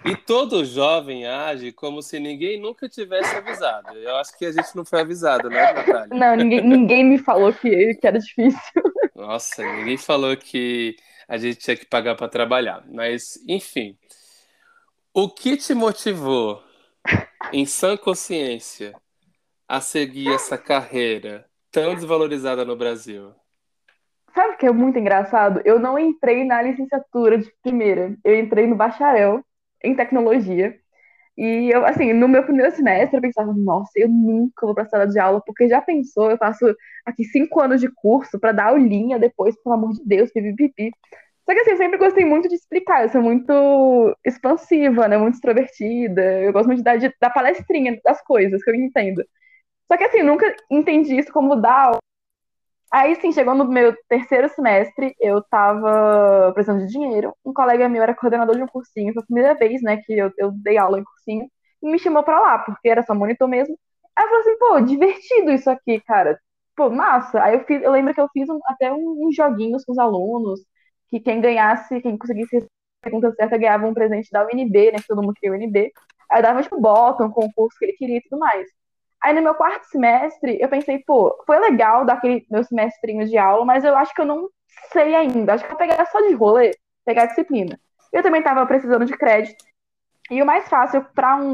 E 0.05 0.17
todo 0.17 0.65
jovem 0.65 1.27
age 1.27 1.73
como 1.73 2.01
se 2.01 2.19
ninguém 2.19 2.59
nunca 2.59 2.89
tivesse 2.89 3.37
avisado. 3.37 3.95
Eu 3.99 4.17
acho 4.17 4.37
que 4.39 4.47
a 4.47 4.53
gente 4.53 4.75
não 4.75 4.85
foi 4.85 5.03
avisado, 5.03 5.51
né, 5.51 5.73
Natália? 5.73 6.09
Não, 6.11 6.37
ninguém, 6.37 6.67
ninguém 6.67 7.05
me 7.05 7.19
falou 7.19 7.53
que, 7.53 7.95
que 7.95 8.07
era 8.07 8.19
difícil. 8.19 8.59
Nossa, 9.15 9.63
ninguém 9.63 9.99
falou 9.99 10.35
que 10.37 10.97
a 11.29 11.37
gente 11.37 11.59
tinha 11.59 11.77
que 11.77 11.85
pagar 11.85 12.17
para 12.17 12.29
trabalhar. 12.29 12.83
Mas, 12.89 13.39
enfim. 13.47 13.97
O 15.13 15.29
que 15.29 15.57
te 15.57 15.75
motivou, 15.75 16.63
em 17.53 17.67
sã 17.67 17.97
consciência, 17.97 18.95
a 19.69 19.81
seguir 19.81 20.33
essa 20.33 20.57
carreira 20.57 21.47
tão 21.71 21.95
desvalorizada 21.95 22.65
no 22.65 22.75
Brasil? 22.75 23.35
Sabe 24.35 24.55
o 24.55 24.57
que 24.59 24.67
é 24.67 24.73
muito 24.73 24.99
engraçado? 24.99 25.61
Eu 25.65 25.79
não 25.79 25.99
entrei 25.99 26.45
na 26.45 26.63
licenciatura 26.63 27.39
de 27.39 27.51
primeira, 27.63 28.17
eu 28.25 28.39
entrei 28.39 28.67
no 28.67 28.77
bacharel 28.77 29.45
em 29.83 29.95
tecnologia. 29.95 30.79
E 31.37 31.71
eu, 31.75 31.85
assim, 31.87 32.13
no 32.13 32.29
meu 32.29 32.45
primeiro 32.45 32.71
semestre, 32.75 33.17
eu 33.17 33.23
pensava, 33.23 33.53
nossa, 33.55 33.93
eu 33.97 34.09
nunca 34.09 34.67
vou 34.67 34.75
pra 34.75 34.87
sala 34.87 35.07
de 35.07 35.19
aula, 35.19 35.43
porque 35.47 35.69
já 35.69 35.81
pensou, 35.81 36.31
eu 36.31 36.39
faço 36.39 36.67
aqui 37.07 37.25
cinco 37.25 37.61
anos 37.61 37.81
de 37.81 37.89
curso 37.91 38.39
para 38.39 38.53
dar 38.53 38.67
aulinha 38.69 39.19
depois, 39.19 39.57
pelo 39.63 39.75
amor 39.75 39.93
de 39.93 40.03
Deus, 40.05 40.31
pipipipi. 40.33 40.91
Só 41.47 41.55
que 41.55 41.61
assim, 41.63 41.71
eu 41.73 41.77
sempre 41.79 41.99
gostei 41.99 42.25
muito 42.25 42.49
de 42.49 42.55
explicar, 42.57 43.05
eu 43.05 43.11
sou 43.11 43.23
muito 43.23 44.17
expansiva, 44.25 45.09
né? 45.09 45.19
Muito 45.19 45.35
extrovertida. 45.35 46.23
Eu 46.43 46.53
gosto 46.53 46.67
muito 46.67 46.79
de 46.79 46.85
dar, 46.85 46.99
da 47.21 47.31
palestrinha 47.31 47.99
das 48.05 48.23
coisas 48.23 48.63
que 48.63 48.71
eu 48.71 48.75
entendo. 48.75 49.25
Só 49.91 49.97
que 49.97 50.05
assim, 50.05 50.23
nunca 50.23 50.55
entendi 50.71 51.17
isso 51.19 51.33
como 51.33 51.57
dar 51.57 51.99
Aí 52.93 53.15
sim, 53.21 53.33
chegou 53.33 53.55
no 53.55 53.65
meu 53.69 53.95
terceiro 54.09 54.49
semestre, 54.49 55.15
eu 55.21 55.43
tava 55.45 56.53
precisando 56.53 56.81
de 56.87 56.93
dinheiro. 56.93 57.33
Um 57.45 57.53
colega 57.53 57.89
meu 57.89 58.03
era 58.03 58.15
coordenador 58.15 58.57
de 58.57 58.63
um 58.63 58.67
cursinho, 58.67 59.13
foi 59.15 59.23
a 59.23 59.27
primeira 59.27 59.55
vez, 59.55 59.81
né, 59.83 59.99
que 59.99 60.13
eu, 60.19 60.33
eu 60.37 60.51
dei 60.53 60.77
aula 60.77 60.99
em 60.99 61.05
cursinho, 61.05 61.49
e 61.83 61.89
me 61.91 61.99
chamou 62.01 62.25
pra 62.25 62.41
lá, 62.41 62.59
porque 62.59 62.89
era 62.89 63.03
só 63.05 63.15
monitor 63.15 63.49
mesmo. 63.49 63.79
Aí 64.17 64.25
eu 64.25 64.29
falei 64.29 64.43
assim, 64.43 64.59
pô, 64.59 64.81
divertido 64.81 65.51
isso 65.53 65.71
aqui, 65.71 66.01
cara. 66.01 66.39
Pô, 66.77 66.91
massa. 66.91 67.43
Aí 67.43 67.55
eu 67.55 67.65
fiz, 67.65 67.81
eu 67.83 67.93
lembro 67.93 68.13
que 68.15 68.21
eu 68.21 68.29
fiz 68.33 68.49
um, 68.49 68.59
até 68.67 68.93
uns 68.93 69.35
joguinhos 69.37 69.85
com 69.85 69.93
os 69.93 69.99
alunos, 69.99 70.61
que 71.09 71.21
quem 71.21 71.41
ganhasse, 71.41 72.01
quem 72.01 72.19
conseguisse 72.19 72.67
pergunta 73.03 73.33
certa, 73.35 73.57
ganhava 73.57 73.87
um 73.87 73.95
presente 73.95 74.31
da 74.31 74.45
UNB, 74.45 74.93
né? 74.93 74.99
Que 74.99 75.07
todo 75.07 75.23
mundo 75.23 75.35
queria 75.35 75.57
UNB. 75.57 75.93
Aí 76.31 76.39
eu 76.41 76.43
dava, 76.43 76.63
tipo, 76.63 76.81
bota, 76.81 77.25
um 77.25 77.31
concurso 77.31 77.79
que 77.79 77.85
ele 77.87 77.93
queria 77.95 78.19
e 78.19 78.23
tudo 78.23 78.39
mais. 78.39 78.67
Aí 79.23 79.35
no 79.35 79.43
meu 79.43 79.55
quarto 79.55 79.85
semestre, 79.87 80.59
eu 80.61 80.69
pensei, 80.69 80.99
pô, 81.07 81.37
foi 81.47 81.59
legal 81.59 82.05
daquele 82.05 82.47
meu 82.51 82.65
semestrinho 82.65 83.27
de 83.29 83.37
aula, 83.37 83.65
mas 83.65 83.85
eu 83.85 83.97
acho 83.97 84.15
que 84.15 84.21
eu 84.21 84.27
não 84.27 84.49
sei 84.93 85.15
ainda. 85.15 85.55
Acho 85.55 85.65
que 85.65 85.73
eu 85.73 85.77
vou 85.77 85.89
pegar 85.89 86.07
só 86.07 86.21
de 86.21 86.35
rolê, 86.35 86.71
pegar 87.05 87.27
disciplina. 87.27 87.79
Eu 88.13 88.23
também 88.23 88.43
tava 88.43 88.67
precisando 88.67 89.05
de 89.05 89.17
crédito. 89.17 89.63
E 90.31 90.43
o 90.43 90.47
mais 90.47 90.69
fácil 90.69 91.05
para 91.15 91.37
um, 91.37 91.51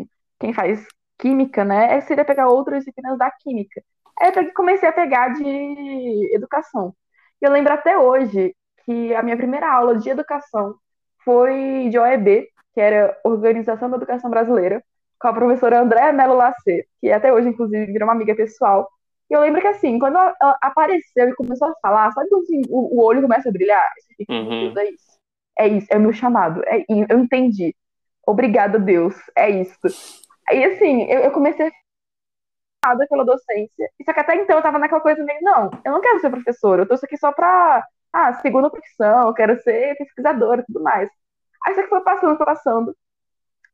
um, 0.00 0.08
quem 0.38 0.52
faz 0.52 0.86
química, 1.18 1.64
né, 1.64 1.94
é 1.96 2.00
seria 2.02 2.24
pegar 2.24 2.48
outras 2.48 2.80
disciplinas 2.80 3.18
da 3.18 3.30
química. 3.30 3.82
Aí 4.20 4.32
eu 4.34 4.52
comecei 4.54 4.88
a 4.88 4.92
pegar 4.92 5.30
de 5.30 6.34
educação. 6.34 6.94
E 7.40 7.46
eu 7.46 7.50
lembro 7.52 7.72
até 7.72 7.98
hoje 7.98 8.54
que 8.84 9.14
a 9.14 9.22
minha 9.22 9.36
primeira 9.36 9.70
aula 9.72 9.96
de 9.96 10.08
educação 10.10 10.76
foi 11.24 11.88
de 11.90 11.98
OEB, 11.98 12.48
que 12.74 12.80
era 12.80 13.16
Organização 13.24 13.90
da 13.90 13.96
Educação 13.96 14.30
Brasileira, 14.30 14.82
com 15.22 15.28
a 15.28 15.32
professora 15.32 15.80
Andréa 15.80 16.12
Melo 16.12 16.34
Lacê, 16.34 16.86
que 17.00 17.10
até 17.10 17.32
hoje, 17.32 17.48
inclusive, 17.48 17.86
virou 17.86 18.08
uma 18.08 18.14
amiga 18.14 18.34
pessoal. 18.34 18.90
E 19.30 19.34
eu 19.34 19.40
lembro 19.40 19.60
que, 19.60 19.68
assim, 19.68 19.98
quando 19.98 20.16
ela, 20.16 20.34
apareceu 20.60 21.28
e 21.28 21.34
começou 21.34 21.68
a 21.68 21.74
falar, 21.80 22.12
sabe 22.12 22.28
quando 22.28 22.42
assim, 22.42 22.62
o, 22.68 22.98
o, 23.00 23.04
olho 23.04 23.22
começa 23.22 23.48
a 23.48 23.52
brilhar? 23.52 23.88
Fica, 24.16 24.32
uhum. 24.32 24.74
é 24.76 24.90
isso. 24.90 25.12
É 25.58 25.68
isso, 25.68 25.86
é 25.90 25.96
o 25.96 26.00
meu 26.00 26.12
chamado. 26.12 26.62
É, 26.66 26.84
eu 26.88 27.18
entendi. 27.20 27.74
Obrigada, 28.26 28.78
Deus. 28.78 29.14
É 29.36 29.48
isso. 29.48 29.78
Aí, 30.48 30.64
assim, 30.64 31.04
eu, 31.04 31.20
eu 31.20 31.30
comecei 31.30 31.66
a 31.66 31.70
apaixonada 32.82 33.06
pela 33.08 33.24
docência. 33.24 33.90
Só 34.04 34.12
que 34.12 34.20
até 34.20 34.36
então 34.36 34.56
eu 34.56 34.62
tava 34.62 34.78
naquela 34.78 35.00
coisa 35.00 35.22
meio, 35.22 35.40
não, 35.42 35.70
eu 35.84 35.92
não 35.92 36.00
quero 36.00 36.20
ser 36.20 36.30
professora, 36.30 36.82
eu 36.82 36.88
tô 36.88 36.94
aqui 36.94 37.16
só 37.16 37.32
pra, 37.32 37.84
ah, 38.12 38.34
segunda 38.34 38.70
profissão, 38.70 39.28
eu 39.28 39.34
quero 39.34 39.60
ser 39.62 39.96
pesquisadora 39.96 40.62
e 40.62 40.64
tudo 40.64 40.82
mais. 40.82 41.08
Aí 41.64 41.72
isso 41.72 41.82
que 41.82 41.88
foi 41.88 42.00
passando, 42.02 42.36
foi 42.36 42.46
passando. 42.46 42.96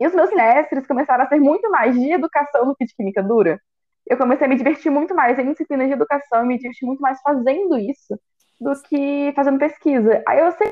E 0.00 0.06
os 0.06 0.14
meus 0.14 0.28
semestres 0.30 0.86
começaram 0.86 1.24
a 1.24 1.28
ser 1.28 1.40
muito 1.40 1.70
mais 1.70 1.94
de 1.94 2.12
educação 2.12 2.66
do 2.66 2.76
que 2.76 2.84
de 2.84 2.94
química 2.94 3.22
dura. 3.22 3.60
Eu 4.06 4.16
comecei 4.16 4.46
a 4.46 4.48
me 4.48 4.56
divertir 4.56 4.90
muito 4.90 5.14
mais 5.14 5.38
em 5.38 5.50
disciplinas 5.50 5.88
de 5.88 5.94
educação, 5.94 6.46
me 6.46 6.56
diverti 6.56 6.84
muito 6.84 7.00
mais 7.00 7.20
fazendo 7.20 7.76
isso 7.78 8.18
do 8.60 8.72
que 8.82 9.32
fazendo 9.34 9.58
pesquisa. 9.58 10.22
Aí 10.26 10.40
eu 10.40 10.50
sei 10.52 10.70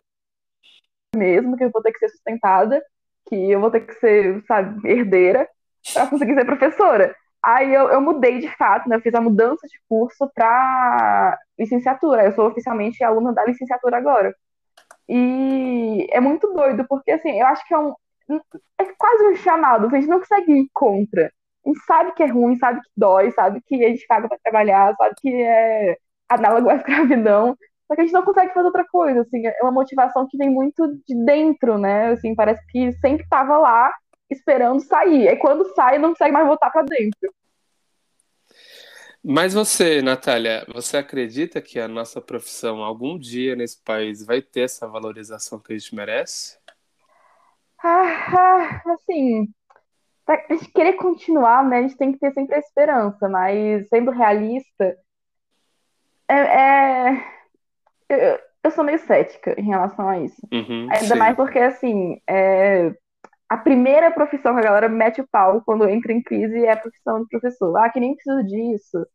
mesmo 1.14 1.56
que 1.56 1.64
eu 1.64 1.70
vou 1.70 1.82
ter 1.82 1.92
que 1.92 1.98
ser 1.98 2.08
sustentada, 2.10 2.82
que 3.28 3.34
eu 3.50 3.60
vou 3.60 3.70
ter 3.70 3.80
que 3.80 3.94
ser, 3.94 4.44
sabe, 4.46 4.88
herdeira 4.88 5.48
para 5.92 6.06
conseguir 6.06 6.34
ser 6.34 6.44
professora. 6.44 7.14
Aí 7.42 7.72
eu, 7.72 7.88
eu 7.90 8.00
mudei 8.00 8.40
de 8.40 8.48
fato, 8.56 8.88
né? 8.88 8.96
Eu 8.96 9.00
fiz 9.00 9.14
a 9.14 9.20
mudança 9.20 9.66
de 9.68 9.78
curso 9.88 10.30
para 10.34 11.38
licenciatura. 11.58 12.24
Eu 12.24 12.32
sou 12.32 12.48
oficialmente 12.48 13.04
aluna 13.04 13.32
da 13.32 13.44
licenciatura 13.44 13.96
agora. 13.96 14.34
E 15.08 16.08
é 16.10 16.20
muito 16.20 16.52
doido, 16.52 16.84
porque 16.88 17.12
assim, 17.12 17.38
eu 17.40 17.46
acho 17.46 17.66
que 17.66 17.74
é 17.74 17.78
um. 17.78 17.94
É 18.78 18.84
quase 18.98 19.26
um 19.26 19.36
chamado, 19.36 19.86
a 19.86 19.90
gente 19.90 20.08
não 20.08 20.18
consegue 20.18 20.52
ir 20.52 20.68
contra. 20.72 21.32
A 21.64 21.68
gente 21.68 21.84
sabe 21.84 22.12
que 22.12 22.22
é 22.22 22.26
ruim, 22.26 22.56
sabe 22.56 22.80
que 22.80 22.90
dói, 22.96 23.30
sabe 23.32 23.60
que 23.66 23.84
a 23.84 23.88
gente 23.88 24.06
paga 24.06 24.28
para 24.28 24.38
trabalhar, 24.38 24.94
sabe 24.96 25.14
que 25.20 25.42
é 25.42 25.96
análogo 26.28 26.68
à 26.68 26.76
escravidão, 26.76 27.56
só 27.86 27.94
que 27.94 28.00
a 28.00 28.04
gente 28.04 28.12
não 28.12 28.24
consegue 28.24 28.52
fazer 28.52 28.66
outra 28.66 28.84
coisa, 28.84 29.20
assim, 29.20 29.46
é 29.46 29.58
uma 29.62 29.70
motivação 29.70 30.26
que 30.28 30.36
vem 30.36 30.50
muito 30.50 30.88
de 31.06 31.14
dentro, 31.24 31.78
né? 31.78 32.08
Assim, 32.08 32.34
parece 32.34 32.64
que 32.66 32.92
sempre 32.94 33.22
estava 33.22 33.56
lá 33.58 33.92
esperando 34.28 34.80
sair. 34.80 35.28
Aí 35.28 35.36
quando 35.36 35.72
sai, 35.74 35.98
não 35.98 36.10
consegue 36.10 36.32
mais 36.32 36.46
voltar 36.46 36.70
para 36.70 36.82
dentro. 36.82 37.32
Mas 39.22 39.54
você, 39.54 40.02
Natália, 40.02 40.64
você 40.72 40.96
acredita 40.96 41.60
que 41.60 41.80
a 41.80 41.88
nossa 41.88 42.20
profissão 42.20 42.82
algum 42.82 43.18
dia 43.18 43.56
nesse 43.56 43.82
país 43.82 44.24
vai 44.24 44.40
ter 44.40 44.60
essa 44.60 44.86
valorização 44.86 45.58
que 45.58 45.72
a 45.72 45.78
gente 45.78 45.94
merece? 45.94 46.58
Ah, 47.82 48.36
ah, 48.36 48.92
assim, 48.92 49.48
pra 50.24 50.44
gente 50.50 50.72
querer 50.72 50.94
continuar, 50.94 51.64
né, 51.64 51.78
a 51.78 51.82
gente 51.82 51.96
tem 51.96 52.12
que 52.12 52.18
ter 52.18 52.32
sempre 52.32 52.56
a 52.56 52.58
esperança, 52.58 53.28
mas 53.28 53.88
sendo 53.88 54.10
realista, 54.10 54.96
é, 56.28 56.34
é... 56.34 57.36
Eu, 58.08 58.38
eu, 58.64 58.70
sou 58.70 58.84
meio 58.84 58.98
cética 58.98 59.54
em 59.58 59.64
relação 59.64 60.08
a 60.08 60.18
isso. 60.18 60.40
Uhum, 60.52 60.88
Ainda 60.90 61.14
sim. 61.14 61.18
mais 61.18 61.36
porque, 61.36 61.58
assim, 61.58 62.20
é, 62.28 62.92
a 63.48 63.56
primeira 63.56 64.10
profissão 64.10 64.54
que 64.54 64.60
a 64.60 64.64
galera 64.64 64.88
mete 64.88 65.20
o 65.20 65.28
pau 65.28 65.62
quando 65.64 65.88
entra 65.88 66.12
em 66.12 66.22
crise 66.22 66.64
é 66.64 66.72
a 66.72 66.76
profissão 66.76 67.22
de 67.22 67.28
professor. 67.28 67.76
Ah, 67.76 67.90
que 67.90 68.00
nem 68.00 68.14
preciso 68.14 68.44
disso. 68.44 69.06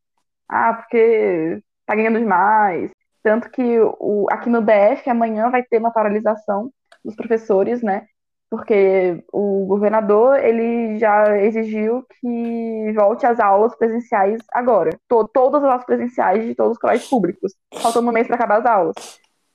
Ah, 0.48 0.74
porque 0.74 1.62
tá 1.86 1.94
ganhando 1.94 2.18
demais. 2.18 2.90
Tanto 3.22 3.50
que 3.50 3.78
o, 3.80 4.26
aqui 4.30 4.50
no 4.50 4.62
DF 4.62 5.08
amanhã 5.08 5.50
vai 5.50 5.62
ter 5.62 5.78
uma 5.78 5.92
paralisação 5.92 6.70
dos 7.04 7.14
professores, 7.14 7.82
né? 7.82 8.06
Porque 8.52 9.24
o 9.32 9.64
governador 9.64 10.38
ele 10.38 10.98
já 10.98 11.38
exigiu 11.38 12.04
que 12.20 12.92
volte 12.94 13.24
às 13.24 13.40
aulas 13.40 13.74
presenciais 13.74 14.42
agora. 14.52 14.90
To, 15.08 15.26
todas 15.26 15.64
as 15.64 15.70
aulas 15.70 15.86
presenciais 15.86 16.44
de 16.44 16.54
todos 16.54 16.72
os 16.72 16.78
colégios 16.78 17.08
públicos. 17.08 17.54
Faltando 17.80 18.10
um 18.10 18.12
mês 18.12 18.26
para 18.26 18.36
acabar 18.36 18.58
as 18.58 18.66
aulas. 18.66 18.94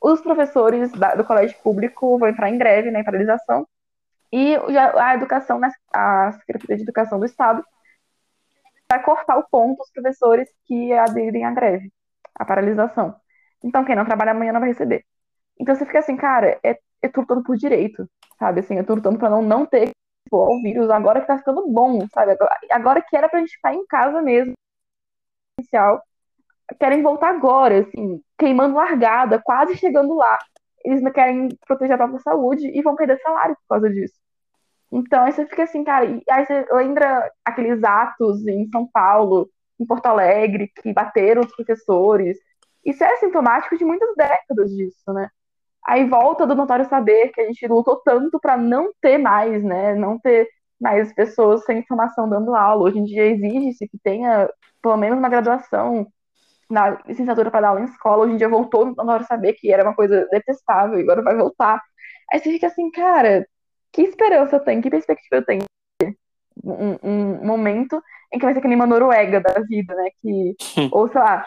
Os 0.01 0.19
professores 0.19 0.91
da, 0.93 1.13
do 1.13 1.23
colégio 1.23 1.55
público 1.61 2.17
vão 2.17 2.27
entrar 2.27 2.49
em 2.49 2.57
greve, 2.57 2.89
né, 2.89 3.01
em 3.01 3.03
paralisação, 3.03 3.67
e 4.33 4.55
a 4.75 5.13
educação, 5.13 5.61
a 5.93 6.31
Secretaria 6.31 6.77
de 6.77 6.81
Educação 6.81 7.19
do 7.19 7.25
Estado 7.25 7.63
vai 8.91 9.03
cortar 9.03 9.37
o 9.37 9.47
ponto 9.47 9.79
os 9.79 9.91
professores 9.91 10.49
que 10.65 10.91
aderem 10.91 11.45
à 11.45 11.51
greve, 11.51 11.93
à 12.33 12.43
paralisação. 12.43 13.15
Então, 13.63 13.85
quem 13.85 13.95
não 13.95 14.05
trabalha 14.05 14.31
amanhã 14.31 14.51
não 14.51 14.59
vai 14.59 14.69
receber. 14.69 15.05
Então, 15.59 15.75
você 15.75 15.85
fica 15.85 15.99
assim, 15.99 16.17
cara, 16.17 16.59
é, 16.63 16.79
é 17.07 17.09
tudo 17.09 17.23
lutando 17.23 17.43
por 17.43 17.57
direito, 17.57 18.09
sabe? 18.39 18.59
Assim, 18.61 18.75
eu 18.75 18.85
tô 18.85 18.95
lutando 18.95 19.17
pra 19.17 19.29
não, 19.29 19.41
não 19.41 19.65
ter 19.65 19.91
o 20.31 20.61
vírus, 20.61 20.89
agora 20.89 21.21
que 21.21 21.27
tá 21.27 21.37
ficando 21.37 21.67
bom, 21.67 22.05
sabe? 22.13 22.33
Agora, 22.33 22.57
agora 22.71 23.01
que 23.01 23.15
era 23.15 23.29
pra 23.29 23.39
gente 23.39 23.55
ficar 23.55 23.73
em 23.73 23.85
casa 23.87 24.21
mesmo, 24.21 24.53
querem 26.79 27.01
voltar 27.01 27.29
agora, 27.29 27.79
assim, 27.79 28.21
queimando 28.37 28.75
largada, 28.75 29.41
quase 29.41 29.75
chegando 29.77 30.13
lá 30.15 30.37
eles 30.87 31.01
não 31.01 31.11
querem 31.11 31.49
proteger 31.67 31.95
a 31.95 31.97
própria 31.97 32.19
saúde 32.19 32.67
e 32.67 32.81
vão 32.81 32.95
perder 32.95 33.19
salário 33.19 33.55
por 33.55 33.75
causa 33.75 33.89
disso. 33.89 34.15
Então, 34.91 35.23
aí 35.23 35.33
você 35.33 35.45
fica 35.45 35.63
assim, 35.63 35.83
cara, 35.83 36.05
e 36.05 36.23
aí 36.29 36.45
você 36.45 36.65
lembra 36.71 37.29
aqueles 37.43 37.83
atos 37.83 38.47
em 38.47 38.69
São 38.69 38.87
Paulo, 38.87 39.49
em 39.77 39.85
Porto 39.85 40.05
Alegre, 40.05 40.71
que 40.73 40.93
bateram 40.93 41.41
os 41.41 41.53
professores. 41.53 42.37
Isso 42.85 43.03
é 43.03 43.17
sintomático 43.17 43.77
de 43.77 43.83
muitas 43.83 44.15
décadas 44.15 44.71
disso, 44.71 45.11
né? 45.11 45.29
Aí 45.87 46.03
volta 46.03 46.45
do 46.45 46.53
notório 46.53 46.83
saber 46.89 47.29
que 47.29 47.39
a 47.39 47.45
gente 47.45 47.65
lutou 47.67 47.95
tanto 48.03 48.39
para 48.39 48.57
não 48.57 48.91
ter 49.01 49.17
mais, 49.17 49.63
né? 49.63 49.95
Não 49.95 50.19
ter 50.19 50.49
mais 50.79 51.13
pessoas 51.13 51.63
sem 51.63 51.85
formação 51.85 52.29
dando 52.29 52.53
aula. 52.53 52.83
Hoje 52.83 52.99
em 52.99 53.05
dia 53.05 53.25
exige-se 53.25 53.87
que 53.87 53.97
tenha 53.97 54.49
pelo 54.81 54.97
menos 54.97 55.17
uma 55.17 55.29
graduação 55.29 56.05
na 56.69 57.01
licenciatura 57.07 57.49
para 57.49 57.61
dar 57.61 57.69
aula 57.69 57.81
em 57.81 57.85
escola, 57.85 58.25
hoje 58.25 58.33
em 58.33 58.37
dia 58.37 58.49
voltou 58.49 58.93
hora 58.97 59.19
de 59.19 59.27
saber 59.27 59.53
que 59.53 59.71
era 59.71 59.83
uma 59.83 59.95
coisa 59.95 60.27
detestável 60.29 60.99
e 60.99 61.03
agora 61.03 61.21
vai 61.21 61.35
voltar. 61.35 61.81
Aí 62.31 62.39
você 62.39 62.51
fica 62.51 62.67
assim, 62.67 62.91
cara, 62.91 63.47
que 63.93 64.01
esperança 64.01 64.57
eu 64.57 64.59
tenho, 64.59 64.81
que 64.81 64.89
perspectiva 64.89 65.37
eu 65.37 65.45
tenho? 65.45 65.63
Um, 66.63 66.97
um 67.01 67.45
momento 67.45 68.01
em 68.33 68.37
que 68.37 68.43
vai 68.43 68.53
ser 68.53 68.59
que 68.59 68.67
nem 68.67 68.75
uma 68.75 68.85
Noruega 68.85 69.39
da 69.39 69.61
vida, 69.61 69.95
né? 69.95 70.09
Que, 70.21 70.55
ou 70.91 71.07
sei 71.07 71.21
lá, 71.21 71.45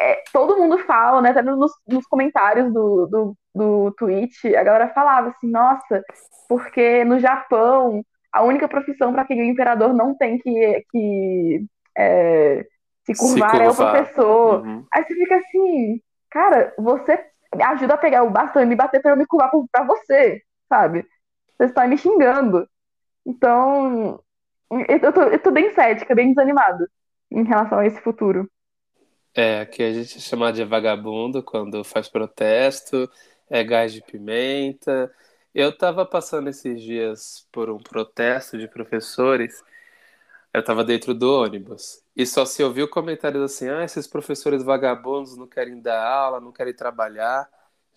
é, 0.00 0.22
todo 0.32 0.56
mundo 0.56 0.78
fala, 0.78 1.20
né? 1.20 1.30
Até 1.30 1.42
nos, 1.42 1.72
nos 1.86 2.06
comentários 2.06 2.72
do, 2.72 3.06
do, 3.06 3.36
do 3.54 3.90
tweet, 3.92 4.54
a 4.54 4.62
galera 4.62 4.88
falava 4.92 5.28
assim, 5.28 5.50
nossa, 5.50 6.02
porque 6.48 7.04
no 7.04 7.18
Japão 7.18 8.02
a 8.32 8.42
única 8.42 8.68
profissão 8.68 9.12
para 9.12 9.24
quem 9.24 9.40
o 9.40 9.44
imperador 9.44 9.94
não 9.94 10.16
tem 10.16 10.38
que, 10.38 10.84
que 10.90 11.66
é, 11.96 12.66
se 13.04 13.14
curvar, 13.16 13.50
se 13.50 13.56
curvar. 13.56 13.62
é 13.62 13.68
o 13.68 13.74
professor. 13.74 14.66
Uhum. 14.66 14.86
Aí 14.92 15.04
você 15.04 15.14
fica 15.14 15.36
assim, 15.36 16.00
cara, 16.30 16.74
você 16.76 17.24
ajuda 17.62 17.94
a 17.94 17.98
pegar 17.98 18.24
o 18.24 18.30
bastão 18.30 18.62
e 18.62 18.66
me 18.66 18.74
bater 18.74 19.00
para 19.00 19.12
eu 19.12 19.16
me 19.16 19.26
curvar 19.26 19.50
para 19.70 19.84
você, 19.84 20.42
sabe? 20.68 21.06
Você 21.56 21.66
está 21.66 21.86
me 21.86 21.96
xingando. 21.96 22.68
Então, 23.24 24.20
eu 24.88 25.12
tô, 25.12 25.22
eu 25.22 25.38
tô 25.38 25.50
bem 25.52 25.72
cética, 25.72 26.14
bem 26.14 26.28
desanimada 26.28 26.88
em 27.30 27.44
relação 27.44 27.78
a 27.78 27.86
esse 27.86 28.00
futuro. 28.00 28.50
É, 29.34 29.66
que 29.66 29.82
a 29.82 29.92
gente 29.92 30.20
chama 30.20 30.52
de 30.52 30.64
vagabundo 30.64 31.42
quando 31.42 31.82
faz 31.82 32.08
protesto, 32.08 33.10
é 33.50 33.64
gás 33.64 33.92
de 33.92 34.00
pimenta. 34.00 35.12
Eu 35.52 35.70
estava 35.70 36.06
passando 36.06 36.48
esses 36.48 36.80
dias 36.80 37.46
por 37.50 37.68
um 37.68 37.78
protesto 37.78 38.56
de 38.56 38.68
professores 38.68 39.62
eu 40.54 40.60
estava 40.60 40.84
dentro 40.84 41.12
do 41.12 41.28
ônibus 41.42 42.00
e 42.16 42.24
só 42.24 42.46
se 42.46 42.62
ouviu 42.62 42.88
comentários 42.88 43.42
assim: 43.42 43.68
ah, 43.68 43.82
esses 43.82 44.06
professores 44.06 44.62
vagabundos 44.62 45.36
não 45.36 45.48
querem 45.48 45.80
dar 45.80 46.00
aula, 46.00 46.40
não 46.40 46.52
querem 46.52 46.72
trabalhar. 46.72 47.48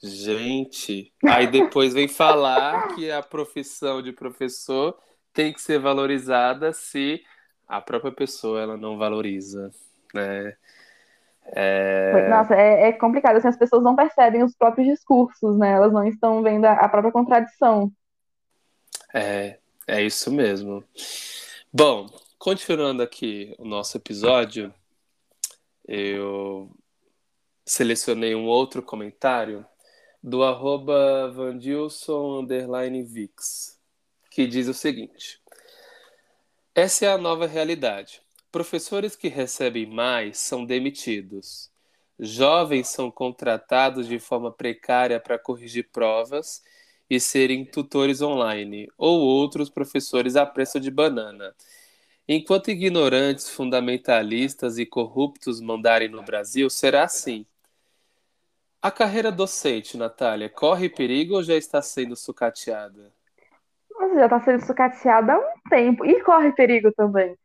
Gente, 0.01 1.13
aí 1.23 1.45
depois 1.45 1.93
vem 1.93 2.07
falar 2.07 2.95
que 2.95 3.11
a 3.11 3.21
profissão 3.21 4.01
de 4.01 4.11
professor 4.11 4.97
tem 5.31 5.53
que 5.53 5.61
ser 5.61 5.79
valorizada 5.79 6.73
se 6.73 7.23
a 7.67 7.79
própria 7.79 8.11
pessoa 8.11 8.59
ela 8.59 8.75
não 8.75 8.97
valoriza, 8.97 9.71
né? 10.11 10.57
É... 11.55 12.27
Nossa, 12.29 12.55
é, 12.55 12.89
é, 12.89 12.93
complicado, 12.93 13.37
assim, 13.37 13.47
as 13.47 13.57
pessoas 13.57 13.83
não 13.83 13.95
percebem 13.95 14.43
os 14.43 14.55
próprios 14.55 14.87
discursos, 14.87 15.57
né? 15.57 15.71
Elas 15.71 15.93
não 15.93 16.03
estão 16.05 16.41
vendo 16.41 16.65
a, 16.65 16.73
a 16.73 16.89
própria 16.89 17.11
contradição. 17.11 17.91
É, 19.13 19.57
é 19.87 20.01
isso 20.01 20.31
mesmo. 20.31 20.83
Bom, 21.73 22.07
Continuando 22.37 23.01
aqui 23.01 23.55
o 23.57 23.65
nosso 23.65 23.97
episódio, 23.97 24.71
eu 25.87 26.69
selecionei 27.65 28.35
um 28.35 28.45
outro 28.45 28.83
comentário 28.83 29.65
do 30.21 30.43
arroba 30.43 31.33
Vix, 33.05 33.79
que 34.29 34.45
diz 34.45 34.67
o 34.67 34.73
seguinte: 34.73 35.41
Essa 36.75 37.07
é 37.07 37.09
a 37.11 37.17
nova 37.17 37.47
realidade. 37.47 38.21
Professores 38.51 39.15
que 39.15 39.27
recebem 39.27 39.85
mais 39.85 40.37
são 40.37 40.65
demitidos. 40.65 41.69
Jovens 42.19 42.87
são 42.87 43.11
contratados 43.11 44.07
de 44.07 44.19
forma 44.19 44.51
precária 44.51 45.19
para 45.19 45.37
corrigir 45.37 45.89
provas 45.91 46.63
e 47.09 47.19
serem 47.19 47.65
tutores 47.65 48.21
online, 48.21 48.89
ou 48.97 49.19
outros 49.19 49.69
professores 49.69 50.35
a 50.35 50.45
preço 50.45 50.79
de 50.79 50.89
banana. 50.89 51.53
Enquanto 52.27 52.71
ignorantes, 52.71 53.49
fundamentalistas 53.49 54.77
e 54.77 54.85
corruptos 54.85 55.61
mandarem 55.61 56.09
no 56.09 56.23
Brasil, 56.23 56.69
será 56.69 57.03
assim. 57.03 57.45
A 58.81 58.91
carreira 58.91 59.31
docente, 59.31 59.97
Natália, 59.97 60.49
corre 60.49 60.89
perigo 60.89 61.35
ou 61.35 61.43
já 61.43 61.55
está 61.55 61.81
sendo 61.81 62.15
sucateada? 62.15 63.13
Mas 63.97 64.13
já 64.13 64.25
está 64.25 64.39
sendo 64.41 64.65
sucateada 64.65 65.33
há 65.33 65.37
um 65.37 65.69
tempo. 65.69 66.05
E 66.05 66.21
corre 66.23 66.51
perigo 66.51 66.91
também. 66.93 67.37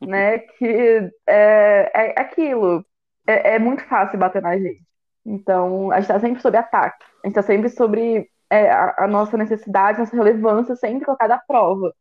Né? 0.00 0.38
Que 0.38 1.10
é, 1.26 1.90
é 1.94 2.20
aquilo. 2.20 2.84
É, 3.26 3.54
é, 3.56 3.58
muito 3.58 3.84
fácil 3.84 4.18
bater 4.18 4.42
na 4.42 4.58
gente. 4.58 4.82
Então, 5.24 5.90
a 5.92 5.96
gente 5.96 6.04
está 6.04 6.20
sempre 6.20 6.42
sob 6.42 6.56
ataque. 6.56 7.04
A 7.24 7.28
gente 7.28 7.38
está 7.38 7.42
sempre 7.42 7.68
sobre 7.68 8.28
é, 8.50 8.70
a, 8.70 9.04
a, 9.04 9.06
nossa 9.08 9.36
necessidade, 9.36 9.98
nossa 9.98 10.16
relevância 10.16 10.76
sempre 10.76 11.04
colocada 11.04 11.34
à 11.36 11.38
prova. 11.38 11.94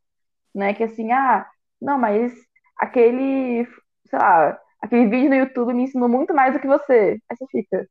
Né? 0.55 0.73
Que 0.73 0.83
assim, 0.83 1.11
ah, 1.11 1.47
não, 1.81 1.97
mas 1.99 2.33
aquele, 2.77 3.65
sei 4.09 4.19
lá, 4.19 4.59
aquele 4.81 5.07
vídeo 5.09 5.29
no 5.29 5.35
YouTube 5.35 5.73
me 5.73 5.83
ensinou 5.83 6.09
muito 6.09 6.33
mais 6.33 6.53
do 6.53 6.59
que 6.59 6.67
você. 6.67 7.19
Você 7.29 7.45
fica, 7.51 7.87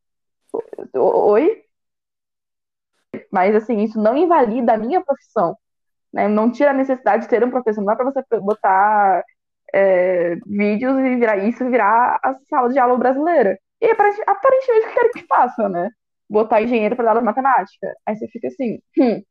oi? 0.95 1.63
Mas 3.33 3.55
assim, 3.55 3.83
isso 3.83 4.01
não 4.01 4.17
invalida 4.17 4.75
a 4.75 4.79
minha 4.79 5.03
profissão. 5.05 5.57
Né? 6.13 6.29
Não 6.29 6.51
tira 6.51 6.71
a 6.71 6.75
necessidade 6.75 7.25
de 7.25 7.29
ter 7.29 7.45
um 7.45 7.51
professor. 7.51 7.83
Não 7.83 7.93
é 7.93 7.97
para 7.97 8.05
você 8.11 8.23
botar 8.41 9.25
é, 9.75 10.37
vídeos 10.47 10.99
e 10.99 11.17
virar 11.17 11.37
isso 11.39 11.69
virar 11.71 12.19
a 12.23 12.35
sala 12.49 12.69
de 12.71 12.79
aula 12.79 12.97
brasileira. 12.97 13.59
E 13.81 13.87
aparentemente 13.91 14.87
o 14.87 14.89
que 14.89 14.95
quero 14.95 15.11
que 15.13 15.27
faça, 15.27 15.69
né? 15.69 15.91
Botar 16.29 16.63
engenheiro 16.63 16.97
para 16.97 17.05
dar 17.05 17.11
aula 17.13 17.21
de 17.21 17.27
matemática. 17.27 17.95
Aí 18.07 18.17
você 18.17 18.29
fica 18.29 18.49
assim, 18.49 18.81
hum, 18.99 19.23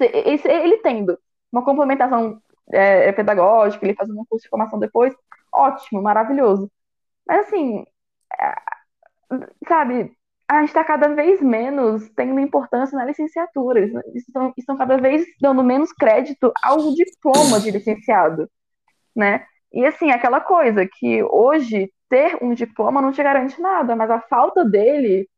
esse, 0.00 0.48
ele 0.48 0.78
tendo 0.78 1.18
uma 1.52 1.64
complementação 1.64 2.40
é, 2.72 3.12
pedagógica, 3.12 3.84
ele 3.84 3.94
fazendo 3.94 4.20
um 4.20 4.24
curso 4.26 4.44
de 4.44 4.48
formação 4.50 4.78
depois, 4.78 5.14
ótimo, 5.52 6.02
maravilhoso. 6.02 6.70
Mas 7.26 7.46
assim, 7.46 7.84
é, 8.40 8.54
sabe, 9.68 10.12
a 10.48 10.60
gente 10.60 10.68
está 10.68 10.84
cada 10.84 11.08
vez 11.08 11.40
menos 11.40 12.08
tendo 12.10 12.38
importância 12.40 12.96
na 12.96 13.04
licenciatura. 13.04 13.80
Estão, 14.14 14.52
estão 14.56 14.76
cada 14.76 14.96
vez 14.96 15.24
dando 15.40 15.62
menos 15.62 15.92
crédito 15.92 16.52
ao 16.62 16.78
diploma 16.94 17.60
de 17.60 17.70
licenciado, 17.70 18.48
né? 19.14 19.46
E 19.72 19.84
assim, 19.84 20.10
aquela 20.10 20.40
coisa 20.40 20.86
que 20.86 21.22
hoje 21.24 21.92
ter 22.08 22.38
um 22.42 22.54
diploma 22.54 23.02
não 23.02 23.12
te 23.12 23.22
garante 23.22 23.60
nada, 23.60 23.96
mas 23.96 24.10
a 24.10 24.20
falta 24.20 24.64
dele 24.64 25.28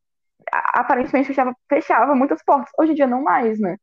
aparentemente 0.50 1.28
fechava, 1.28 1.54
fechava 1.68 2.14
muitas 2.14 2.42
portas. 2.42 2.70
Hoje 2.78 2.92
em 2.92 2.94
dia 2.94 3.06
não 3.06 3.22
mais, 3.22 3.58
né? 3.58 3.76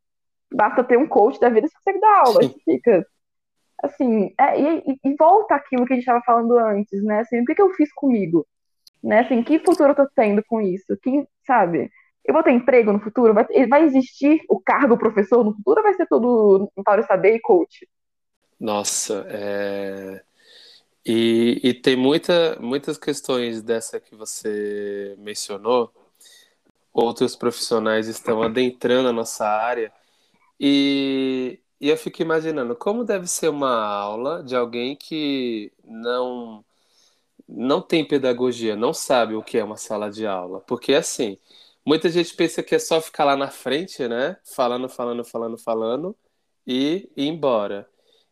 Basta 0.54 0.84
ter 0.84 0.98
um 0.98 1.08
coach 1.08 1.40
da 1.40 1.50
vida 1.50 1.68
e 1.68 1.70
você 1.70 1.76
consegue 1.76 2.00
dar 2.00 2.20
aula. 2.26 2.44
Sim. 2.44 2.56
Fica 2.64 3.06
assim, 3.84 4.34
é, 4.40 4.60
e, 4.60 5.00
e, 5.04 5.16
volta 5.16 5.56
aquilo 5.56 5.86
que 5.86 5.94
a 5.94 5.96
gente 5.96 6.04
estava 6.04 6.24
falando 6.24 6.58
antes, 6.58 7.04
né? 7.04 7.20
Assim, 7.20 7.42
o 7.42 7.46
que, 7.46 7.56
que 7.56 7.62
eu 7.62 7.72
fiz 7.72 7.92
comigo? 7.94 8.46
Né? 9.04 9.20
Assim, 9.20 9.44
que 9.44 9.60
futuro 9.60 9.90
eu 9.92 9.96
tô 9.96 10.08
tendo 10.16 10.44
com 10.48 10.62
isso? 10.62 10.98
Quem, 11.02 11.28
sabe? 11.46 11.92
Eu 12.24 12.34
vou 12.34 12.42
ter 12.42 12.52
emprego 12.52 12.92
no 12.92 13.00
futuro? 13.00 13.34
Vai, 13.34 13.46
vai 13.68 13.84
existir 13.84 14.42
o 14.50 14.60
cargo 14.60 14.98
professor 14.98 15.44
no 15.44 15.54
futuro 15.54 15.80
ou 15.80 15.84
vai 15.84 15.94
ser 15.94 16.08
tudo 16.08 16.72
para 16.84 17.04
saber 17.04 17.36
e 17.36 17.40
coach? 17.40 17.88
Nossa, 18.60 19.26
é... 19.30 20.24
E, 21.06 21.60
e 21.64 21.74
tem 21.74 21.96
muita, 21.96 22.58
muitas 22.60 22.98
questões 22.98 23.62
dessa 23.62 24.00
que 24.00 24.16
você 24.16 25.16
mencionou. 25.20 25.94
Outros 26.94 27.36
profissionais 27.36 28.08
estão 28.08 28.42
adentrando 28.42 29.10
a 29.10 29.14
nossa 29.14 29.46
área 29.48 29.92
e, 30.60 31.60
e 31.80 31.90
eu 31.90 31.98
fico 31.98 32.22
imaginando 32.22 32.76
como 32.76 33.04
deve 33.04 33.28
ser 33.28 33.50
uma 33.50 33.76
aula 33.86 34.44
de 34.44 34.56
alguém 34.56 34.96
que 34.96 35.72
não 35.84 36.64
não 37.48 37.82
tem 37.82 38.08
pedagogia, 38.08 38.76
não 38.76 38.94
sabe 38.94 39.36
o 39.36 39.44
que 39.44 39.58
é 39.58 39.64
uma 39.64 39.78
sala 39.78 40.10
de 40.12 40.26
aula. 40.26 40.62
Porque 40.62 40.94
assim, 40.96 41.38
muita 41.86 42.10
gente 42.10 42.36
pensa 42.36 42.64
que 42.64 42.76
é 42.76 42.80
só 42.80 43.02
ficar 43.02 43.26
lá 43.26 43.36
na 43.38 43.50
frente, 43.52 44.08
né? 44.08 44.38
Falando, 44.44 44.90
falando, 44.90 45.24
falando, 45.26 45.58
falando 45.58 46.16
e 46.68 47.10
ir 47.16 47.28
embora. 47.28 47.88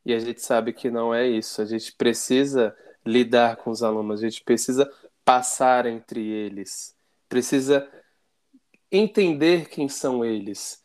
E 0.06 0.14
a 0.14 0.20
gente 0.20 0.41
sabe 0.41 0.74
que 0.74 0.91
não 0.91 1.14
é 1.14 1.28
isso. 1.28 1.62
A 1.62 1.66
gente 1.66 1.93
precisa 1.93 2.76
lidar 3.06 3.58
com 3.58 3.70
os 3.70 3.84
alunos, 3.84 4.20
a 4.22 4.30
gente 4.30 4.43
precisa 4.43 4.91
passar 5.26 5.86
entre 5.86 6.26
eles, 6.26 6.95
precisa 7.28 7.89
entender 8.91 9.70
quem 9.70 9.89
são 9.89 10.24
eles. 10.24 10.84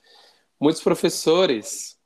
Muitos 0.60 0.82
professores 0.82 1.98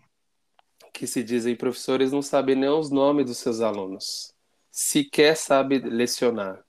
que 0.93 1.07
se 1.07 1.23
dizem 1.23 1.57
professores 1.57 2.13
não 2.13 2.21
sabem 2.21 2.55
nem 2.55 2.69
os 2.69 2.91
nomes 2.91 3.27
dos 3.27 3.39
seus 3.39 3.61
alunos, 3.61 4.35
sequer 4.71 5.37
sabe 5.37 5.79
lecionar. 5.79 6.63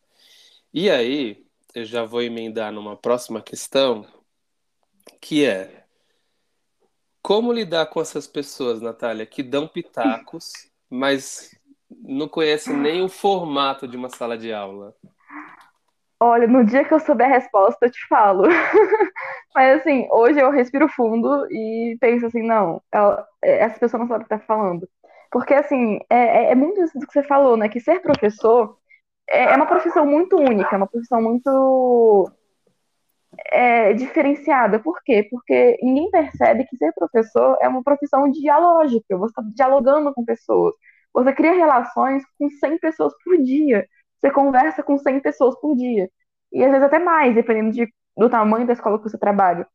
E 0.73 0.89
aí, 0.89 1.45
eu 1.75 1.83
já 1.83 2.03
vou 2.03 2.21
emendar 2.21 2.71
numa 2.71 2.95
próxima 2.95 3.41
questão, 3.41 4.07
que 5.19 5.45
é 5.45 5.82
como 7.23 7.53
lidar 7.53 7.85
com 7.85 8.01
essas 8.01 8.27
pessoas, 8.27 8.81
Natália, 8.81 9.25
que 9.25 9.41
dão 9.41 9.65
pitacos, 9.65 10.51
mas 10.89 11.57
não 11.89 12.27
conhecem 12.27 12.75
nem 12.75 13.01
o 13.01 13.07
formato 13.07 13.87
de 13.87 13.95
uma 13.95 14.09
sala 14.09 14.37
de 14.37 14.53
aula? 14.53 14.93
Olha, 16.19 16.47
no 16.47 16.63
dia 16.65 16.83
que 16.83 16.93
eu 16.93 16.99
souber 16.99 17.27
a 17.27 17.33
resposta, 17.35 17.85
eu 17.85 17.91
te 17.91 18.07
falo. 18.07 18.43
Mas 19.53 19.81
assim, 19.81 20.07
hoje 20.09 20.39
eu 20.39 20.49
respiro 20.51 20.87
fundo 20.87 21.45
e 21.51 21.97
penso 21.99 22.25
assim, 22.25 22.41
não, 22.41 22.81
ela, 22.91 23.27
é, 23.43 23.59
essa 23.59 23.77
pessoa 23.77 23.99
não 23.99 24.07
sabe 24.07 24.23
o 24.23 24.27
que 24.27 24.33
está 24.33 24.45
falando. 24.45 24.87
Porque 25.29 25.53
assim, 25.53 25.99
é, 26.09 26.15
é, 26.15 26.51
é, 26.51 26.55
muito 26.55 26.81
isso 26.81 26.97
que 26.97 27.11
você 27.11 27.23
falou, 27.23 27.57
né? 27.57 27.67
Que 27.67 27.79
ser 27.79 28.01
professor 28.01 28.77
é, 29.29 29.45
é 29.45 29.55
uma 29.55 29.65
profissão 29.65 30.05
muito 30.05 30.37
única, 30.37 30.73
é 30.73 30.77
uma 30.77 30.87
profissão 30.87 31.21
muito 31.21 32.31
é, 33.51 33.93
diferenciada. 33.93 34.79
Por 34.79 35.01
quê? 35.03 35.27
Porque 35.29 35.77
ninguém 35.81 36.09
percebe 36.11 36.65
que 36.65 36.77
ser 36.77 36.93
professor 36.93 37.57
é 37.61 37.67
uma 37.67 37.83
profissão 37.83 38.29
dialógica. 38.29 39.17
Você 39.17 39.31
está 39.31 39.43
dialogando 39.53 40.13
com 40.13 40.25
pessoas. 40.25 40.73
Você 41.13 41.33
cria 41.33 41.53
relações 41.53 42.23
com 42.39 42.49
100 42.49 42.79
pessoas 42.79 43.13
por 43.23 43.37
dia. 43.37 43.87
Você 44.19 44.31
conversa 44.31 44.83
com 44.83 44.97
100 44.97 45.19
pessoas 45.21 45.59
por 45.59 45.75
dia. 45.75 46.09
E 46.51 46.63
às 46.63 46.71
vezes 46.71 46.85
até 46.85 46.99
mais, 46.99 47.35
dependendo 47.35 47.71
de, 47.71 47.87
do 48.17 48.29
tamanho 48.29 48.65
da 48.67 48.73
escola 48.73 48.97
que 48.97 49.09
você 49.09 49.17
trabalha. 49.17 49.67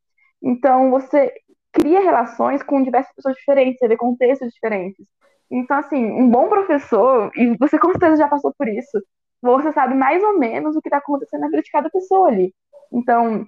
Então, 0.43 0.91
você 0.91 1.33
cria 1.73 2.01
relações 2.01 2.63
com 2.63 2.83
diversas 2.83 3.15
pessoas 3.15 3.37
diferentes, 3.37 3.79
você 3.79 3.89
vê 3.89 3.97
contextos 3.97 4.53
diferentes. 4.53 5.07
Então, 5.51 5.79
assim, 5.79 6.05
um 6.05 6.29
bom 6.31 6.49
professor, 6.49 7.31
e 7.37 7.57
você 7.57 7.79
com 7.79 7.91
certeza 7.91 8.17
já 8.17 8.29
passou 8.29 8.55
por 8.57 8.69
isso, 8.69 9.03
você 9.43 9.73
sabe 9.73 9.95
mais 9.95 10.23
ou 10.23 10.39
menos 10.39 10.77
o 10.77 10.83
que 10.83 10.89
está 10.89 10.99
acontecendo 10.99 11.43
na 11.43 11.49
vida 11.49 11.63
de 11.63 11.71
cada 11.71 11.91
pessoa 11.91 12.29
ali. 12.29 12.55
Então, 12.93 13.47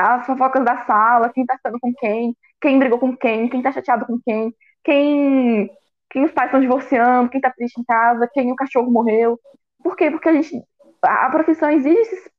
as 0.00 0.26
fofocas 0.26 0.64
da 0.64 0.84
sala, 0.84 1.30
quem 1.30 1.44
tá 1.46 1.56
ficando 1.56 1.78
com 1.80 1.92
quem, 1.94 2.36
quem 2.60 2.78
brigou 2.78 2.98
com 2.98 3.16
quem, 3.16 3.48
quem 3.48 3.62
tá 3.62 3.72
chateado 3.72 4.06
com 4.06 4.18
quem, 4.20 4.54
quem, 4.84 5.70
quem 6.10 6.24
os 6.24 6.32
pais 6.32 6.48
estão 6.48 6.60
divorciando, 6.60 7.30
quem 7.30 7.40
tá 7.40 7.50
triste 7.50 7.80
em 7.80 7.84
casa, 7.84 8.30
quem 8.32 8.50
o 8.52 8.56
cachorro 8.56 8.90
morreu. 8.90 9.38
Por 9.82 9.96
quê? 9.96 10.10
Porque 10.10 10.28
a 10.28 10.32
gente. 10.32 10.62
A 11.02 11.30
profissão 11.30 11.70
exige 11.70 12.04
se 12.04 12.30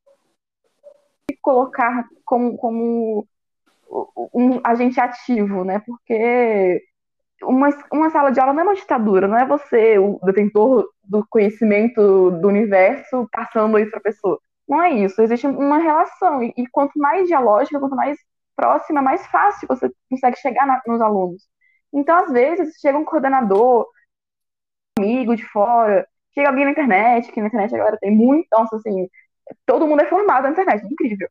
colocar 1.42 2.06
como, 2.26 2.56
como 2.58 3.28
um 4.34 4.60
agente 4.64 5.00
ativo, 5.00 5.64
né? 5.64 5.80
Porque 5.86 6.84
uma, 7.44 7.70
uma 7.92 8.10
sala 8.10 8.32
de 8.32 8.40
aula 8.40 8.54
não 8.54 8.62
é 8.62 8.64
uma 8.64 8.76
ditadura, 8.76 9.28
não 9.28 9.38
é 9.38 9.46
você, 9.46 9.98
o 9.98 10.20
detentor 10.24 10.88
do 11.04 11.26
conhecimento 11.28 12.32
do 12.32 12.48
universo, 12.48 13.28
passando 13.32 13.80
isso 13.80 13.90
para 13.90 14.00
a 14.00 14.04
pessoa. 14.04 14.40
Não 14.72 14.82
é 14.82 14.92
isso, 14.94 15.22
existe 15.22 15.46
uma 15.46 15.80
relação. 15.80 16.42
E, 16.42 16.54
e, 16.56 16.66
quanto 16.68 16.98
mais 16.98 17.28
dialógica, 17.28 17.78
quanto 17.78 17.94
mais 17.94 18.18
próxima, 18.56 19.02
mais 19.02 19.28
fácil 19.28 19.68
você 19.68 19.92
consegue 20.10 20.38
chegar 20.38 20.66
na, 20.66 20.82
nos 20.88 21.02
alunos. 21.02 21.44
Então, 21.92 22.16
às 22.18 22.32
vezes, 22.32 22.80
chega 22.80 22.98
um 22.98 23.04
coordenador, 23.04 23.86
um 24.98 25.04
amigo 25.04 25.36
de 25.36 25.44
fora, 25.44 26.08
chega 26.34 26.48
alguém 26.48 26.64
na 26.64 26.72
internet, 26.72 27.34
que 27.34 27.42
na 27.42 27.48
internet 27.48 27.76
agora 27.76 27.98
tem 28.00 28.16
muito, 28.16 28.48
nossa, 28.50 28.78
assim, 28.78 29.10
todo 29.66 29.86
mundo 29.86 30.04
é 30.04 30.06
formado 30.06 30.44
na 30.44 30.52
internet, 30.52 30.86
incrível. 30.86 31.28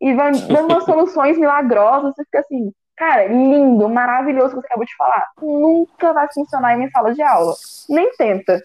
E 0.00 0.14
vai 0.14 0.30
dando 0.30 0.72
umas 0.72 0.84
soluções 0.86 1.36
milagrosas, 1.36 2.14
você 2.14 2.24
fica 2.24 2.38
assim, 2.38 2.72
cara, 2.94 3.26
lindo, 3.26 3.88
maravilhoso 3.88 4.54
que 4.54 4.60
você 4.60 4.66
acabou 4.66 4.84
de 4.84 4.96
falar. 4.96 5.32
Nunca 5.42 6.12
vai 6.12 6.28
funcionar 6.32 6.74
em 6.74 6.76
minha 6.76 6.90
sala 6.90 7.12
de 7.12 7.22
aula. 7.22 7.54
Nem 7.88 8.08
tenta. 8.16 8.62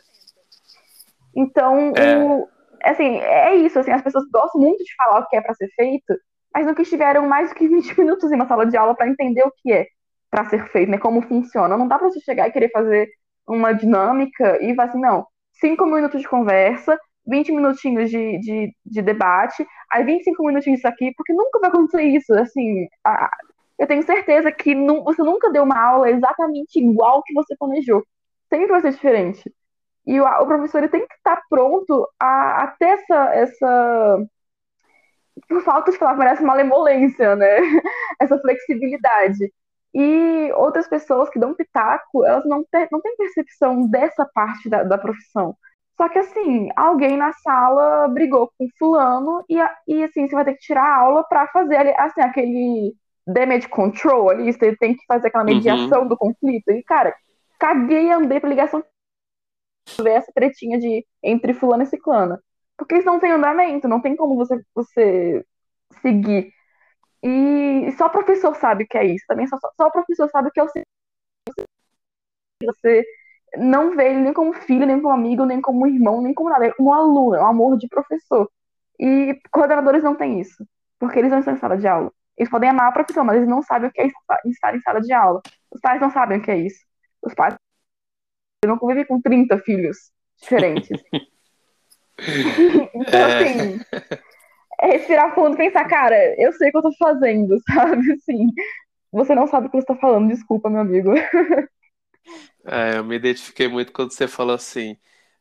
Então, 1.36 1.94
é. 1.96 2.18
o, 2.18 2.48
assim, 2.84 3.18
é 3.20 3.56
isso, 3.56 3.80
assim, 3.80 3.92
as 3.92 4.02
pessoas 4.02 4.26
gostam 4.32 4.62
muito 4.62 4.84
de 4.84 4.96
falar 4.96 5.20
o 5.20 5.28
que 5.28 5.36
é 5.36 5.42
para 5.42 5.54
ser 5.56 5.68
feito, 5.76 6.14
mas 6.54 6.66
nunca 6.66 6.82
estiveram 6.82 7.28
mais 7.28 7.50
do 7.50 7.56
que 7.56 7.68
20 7.70 8.00
minutos 8.00 8.32
em 8.32 8.36
uma 8.36 8.48
sala 8.48 8.66
de 8.66 8.78
aula 8.78 8.96
para 8.96 9.10
entender 9.10 9.44
o 9.44 9.52
que 9.52 9.72
é 9.72 9.88
para 10.30 10.46
ser 10.46 10.68
feito, 10.70 10.92
né, 10.92 10.98
como 10.98 11.22
funciona. 11.24 11.78
Não 11.78 11.88
dá 11.88 11.98
para 11.98 12.10
você 12.10 12.20
chegar 12.22 12.48
e 12.48 12.52
querer 12.52 12.70
fazer 12.72 13.10
uma 13.48 13.74
dinâmica 13.74 14.64
e 14.64 14.76
falar 14.76 14.90
assim, 14.90 15.00
não, 15.00 15.26
5 15.54 15.86
minutos 15.86 16.22
de 16.22 16.28
conversa, 16.28 17.00
20 17.28 17.52
minutinhos 17.52 18.10
de, 18.10 18.40
de, 18.40 18.74
de, 18.86 19.02
debate, 19.02 19.66
aí 19.92 20.04
25 20.04 20.46
minutinhos 20.46 20.80
disso 20.80 20.88
aqui, 20.88 21.12
porque 21.16 21.34
nunca 21.34 21.60
vai 21.60 21.70
acontecer 21.70 22.04
isso, 22.04 22.34
assim, 22.34 22.88
a, 23.06 23.30
eu 23.80 23.88
tenho 23.88 24.04
certeza 24.04 24.52
que 24.52 24.76
não, 24.76 25.04
você 25.04 25.24
nunca 25.24 25.50
deu 25.52 25.64
uma 25.64 25.80
aula 25.80 26.10
exatamente 26.12 26.80
igual 26.80 27.24
que 27.24 27.34
você 27.34 27.56
planejou. 27.58 28.04
Sempre 28.50 28.68
vai 28.68 28.82
ser 28.82 28.92
diferente. 28.92 29.52
E 30.06 30.20
o, 30.20 30.26
o 30.26 30.46
professor 30.48 30.88
tem 30.90 31.06
que 31.08 31.14
estar 31.16 31.42
pronto 31.50 32.08
a, 32.20 32.64
a 32.64 32.68
ter 32.68 32.90
essa, 32.90 33.36
essa. 33.36 34.26
Por 35.48 35.62
falta 35.62 35.92
de 35.92 35.98
falar, 35.98 36.18
parece 36.18 36.44
malemolência, 36.44 37.36
né? 37.36 37.58
essa 38.20 38.38
flexibilidade. 38.40 39.52
E 39.94 40.52
outras 40.54 40.88
pessoas 40.88 41.30
que 41.30 41.40
dão 41.40 41.56
pitaco, 41.56 42.26
elas 42.26 42.46
não, 42.46 42.64
ter, 42.64 42.88
não 42.92 43.02
têm 43.02 43.16
percepção 43.16 43.88
dessa 43.90 44.26
parte 44.34 44.70
da, 44.70 44.84
da 44.84 44.98
profissão. 44.98 45.56
Só 45.98 46.08
que 46.08 46.20
assim, 46.20 46.70
alguém 46.76 47.18
na 47.18 47.34
sala 47.34 48.08
brigou 48.08 48.50
com 48.58 48.68
fulano 48.78 49.44
e, 49.50 49.58
e 49.88 50.04
assim, 50.04 50.28
você 50.28 50.36
vai 50.36 50.46
ter 50.46 50.54
que 50.54 50.62
tirar 50.62 50.84
a 50.84 50.98
aula 50.98 51.24
para 51.28 51.48
fazer 51.48 51.94
assim, 52.00 52.22
aquele 52.22 52.94
damage 53.28 53.68
control 53.68 54.30
ali, 54.30 54.52
você 54.52 54.76
tem 54.78 54.96
que 54.96 55.04
fazer 55.08 55.28
aquela 55.28 55.44
uhum. 55.44 55.56
mediação 55.56 56.04
uhum. 56.04 56.08
do 56.08 56.18
conflito. 56.18 56.72
E, 56.72 56.84
cara, 56.84 57.14
caguei 57.60 58.08
e 58.08 58.12
andei 58.12 58.40
pra 58.40 58.50
ligação 58.50 58.84
ver 59.98 60.12
essa 60.12 60.32
tretinha 60.34 60.80
de 60.80 61.06
entre 61.24 61.54
fulano 61.54 61.84
e 61.84 61.86
ciclana. 61.88 62.42
Porque 62.78 62.96
isso 62.96 63.06
não 63.06 63.20
tem 63.20 63.32
andamento, 63.32 63.88
não 63.88 64.02
tem 64.02 64.16
como 64.16 64.36
você, 64.36 64.62
você 64.74 65.46
seguir. 66.02 66.52
E 67.24 67.92
só 67.98 68.08
o 68.08 68.10
professor 68.12 68.56
sabe 68.56 68.86
o 68.86 68.88
que 68.88 68.98
é 68.98 69.06
isso. 69.06 69.26
Também 69.28 69.48
só, 69.48 69.58
só 69.76 69.88
o 69.88 69.92
professor 69.92 70.30
sabe 70.30 70.50
o 70.50 70.52
que 70.52 70.60
é 70.60 70.64
o 70.64 70.70
você 72.64 73.04
não 73.58 73.96
vê 73.96 74.10
ele 74.10 74.20
nem 74.22 74.34
como 74.34 74.54
filho, 74.54 74.86
nem 74.86 75.02
como 75.02 75.14
amigo, 75.14 75.46
nem 75.46 75.62
como 75.62 75.88
irmão, 75.88 76.22
nem 76.22 76.34
como 76.34 76.50
nada. 76.50 76.66
É 76.66 76.72
como 76.72 76.94
aluno, 76.94 77.36
é 77.36 77.42
um 77.42 77.48
amor 77.48 77.78
de 77.78 77.88
professor. 77.88 78.50
E 79.00 79.40
coordenadores 79.52 80.04
não 80.04 80.16
têm 80.16 80.40
isso, 80.42 80.66
porque 81.00 81.20
eles 81.20 81.32
não 81.32 81.40
estão 81.40 81.54
em 81.54 81.58
sala 81.58 81.78
de 81.78 81.88
aula. 81.88 82.12
Eles 82.38 82.50
podem 82.50 82.70
amar 82.70 82.88
a 82.90 82.92
profissão, 82.92 83.24
mas 83.24 83.38
eles 83.38 83.50
não 83.50 83.62
sabem 83.62 83.90
o 83.90 83.94
que 83.94 84.02
é 84.02 84.08
estar 84.46 84.76
em 84.76 84.82
sala 84.82 85.02
de 85.02 85.14
aula. 85.14 85.42
Os 85.72 85.82
pais 85.82 86.02
não 86.02 86.12
sabem 86.12 86.40
o 86.40 86.42
que 86.42 86.52
é 86.52 86.58
isso. 86.58 86.80
Os 87.22 87.34
pais 87.34 87.56
não 88.66 88.78
convivem 88.78 89.06
com 89.06 89.22
30 89.22 89.58
filhos 89.60 89.98
diferentes. 90.40 90.90
então, 92.94 93.20
é... 93.20 93.44
assim, 93.44 93.80
é 94.82 94.88
respirar 94.88 95.34
fundo 95.34 95.56
e 95.56 95.58
pensar, 95.58 95.88
cara, 95.88 96.16
eu 96.42 96.52
sei 96.54 96.70
o 96.70 96.72
que 96.72 96.78
eu 96.78 96.82
tô 96.82 96.92
fazendo, 96.94 97.58
sabe? 97.74 98.12
Assim, 98.14 98.48
você 99.12 99.34
não 99.34 99.48
sabe 99.48 99.68
o 99.68 99.70
que 99.70 99.78
você 99.78 99.86
tá 99.86 99.96
falando, 99.96 100.30
desculpa, 100.30 100.70
meu 100.70 100.82
amigo. 100.82 101.12
É, 102.66 102.98
eu 102.98 103.04
me 103.04 103.16
identifiquei 103.16 103.68
muito 103.68 103.92
quando 103.92 104.12
você 104.12 104.28
falou 104.28 104.56
assim. 104.56 104.98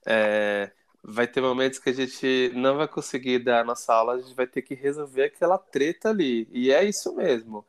É, 0.07 0.71
vai 1.03 1.27
ter 1.27 1.41
momentos 1.41 1.79
que 1.79 1.91
a 1.91 1.93
gente 1.93 2.53
não 2.55 2.77
vai 2.77 2.89
conseguir 2.89 3.41
dar 3.41 3.61
a 3.61 3.65
nossa 3.65 3.93
aula, 3.93 4.15
a 4.15 4.21
gente 4.21 4.35
vai 4.35 4.47
ter 4.47 4.63
que 4.63 4.75
resolver 4.75 5.25
aquela 5.25 5.59
treta 5.59 6.11
ali. 6.11 6.49
E 6.51 6.73
é 6.73 6.85
isso 6.85 7.15
mesmo. 7.15 7.67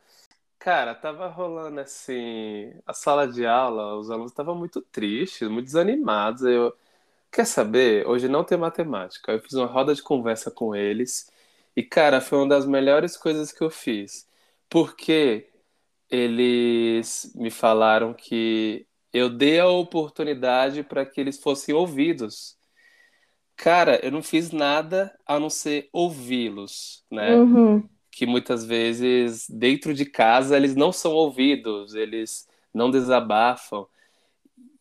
Cara, 0.59 0.93
tava 0.93 1.27
rolando 1.27 1.79
assim, 1.79 2.73
a 2.85 2.93
sala 2.93 3.25
de 3.27 3.45
aula, 3.45 3.95
os 3.97 4.11
alunos 4.11 4.31
estavam 4.31 4.55
muito 4.55 4.81
tristes, 4.81 5.47
muito 5.47 5.65
desanimados. 5.65 6.43
Eu, 6.43 6.75
quer 7.31 7.45
saber? 7.45 8.07
Hoje 8.07 8.27
não 8.27 8.43
tem 8.43 8.57
matemática. 8.57 9.31
Eu 9.31 9.41
fiz 9.41 9.53
uma 9.53 9.67
roda 9.67 9.95
de 9.95 10.03
conversa 10.03 10.51
com 10.51 10.75
eles 10.75 11.31
e, 11.75 11.83
cara, 11.83 12.21
foi 12.21 12.39
uma 12.39 12.49
das 12.49 12.65
melhores 12.65 13.17
coisas 13.17 13.51
que 13.53 13.63
eu 13.63 13.69
fiz. 13.69 14.27
Porque 14.69 15.49
eles 16.09 17.31
me 17.35 17.51
falaram 17.51 18.13
que 18.13 18.85
eu 19.13 19.29
dei 19.29 19.59
a 19.59 19.67
oportunidade 19.67 20.83
para 20.83 21.05
que 21.05 21.21
eles 21.21 21.41
fossem 21.41 21.73
ouvidos. 21.73 22.57
Cara, 23.55 23.99
eu 24.05 24.11
não 24.11 24.23
fiz 24.23 24.51
nada 24.51 25.17
a 25.25 25.39
não 25.39 25.49
ser 25.49 25.89
ouvi-los, 25.93 27.05
né? 27.11 27.35
Uhum. 27.35 27.89
Que 28.19 28.25
muitas 28.25 28.65
vezes, 28.65 29.49
dentro 29.49 29.93
de 29.93 30.05
casa, 30.05 30.57
eles 30.57 30.75
não 30.75 30.91
são 30.91 31.13
ouvidos, 31.13 31.95
eles 31.95 32.47
não 32.73 32.91
desabafam. 32.91 33.85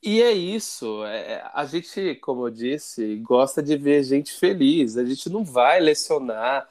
E 0.02 0.22
é 0.22 0.32
isso. 0.32 1.04
É, 1.04 1.34
é 1.34 1.50
a 1.54 1.64
gente, 1.64 2.16
como 2.16 2.46
eu 2.46 2.50
disse, 2.50 3.16
gosta 3.16 3.62
de 3.62 3.76
ver 3.76 4.02
gente 4.04 4.32
feliz. 4.32 4.96
A 4.96 5.04
gente 5.04 5.30
não 5.30 5.44
vai 5.44 5.80
lecionar 5.80 6.68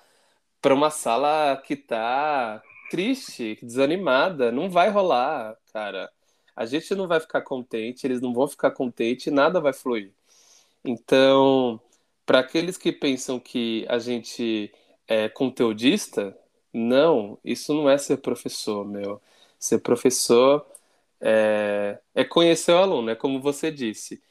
para 0.61 0.73
uma 0.73 0.89
sala 0.89 1.61
que 1.65 1.73
está 1.73 2.61
triste, 2.89 3.57
desanimada. 3.61 4.51
Não 4.51 4.69
vai 4.69 4.89
rolar, 4.89 5.57
cara 5.73 6.09
a 6.57 6.65
gente 6.65 6.95
não 6.95 7.07
vai 7.07 7.19
ficar 7.19 7.41
contente, 7.41 8.07
eles 8.07 8.19
não 8.19 8.33
vão 8.33 8.47
ficar 8.47 8.71
contentes, 8.71 9.31
nada 9.31 9.61
vai 9.61 9.73
fluir. 9.73 10.11
Então, 10.83 11.79
para 12.25 12.39
aqueles 12.39 12.77
que 12.77 12.91
pensam 12.91 13.39
que 13.39 13.85
a 13.87 13.99
gente 13.99 14.73
é 15.07 15.29
conteudista, 15.29 16.35
não, 16.77 17.39
isso 17.43 17.73
não 17.73 17.89
é 17.89 17.97
ser 17.97 18.17
professor, 18.17 18.85
meu. 18.85 19.21
Ser 19.59 19.79
professor 19.79 20.65
é, 21.21 21.99
é 22.15 22.23
conhecer 22.23 22.71
o 22.73 22.77
aluno, 22.77 23.09
é 23.09 23.15
como 23.15 23.41
você 23.41 23.71
disse. 23.71 24.21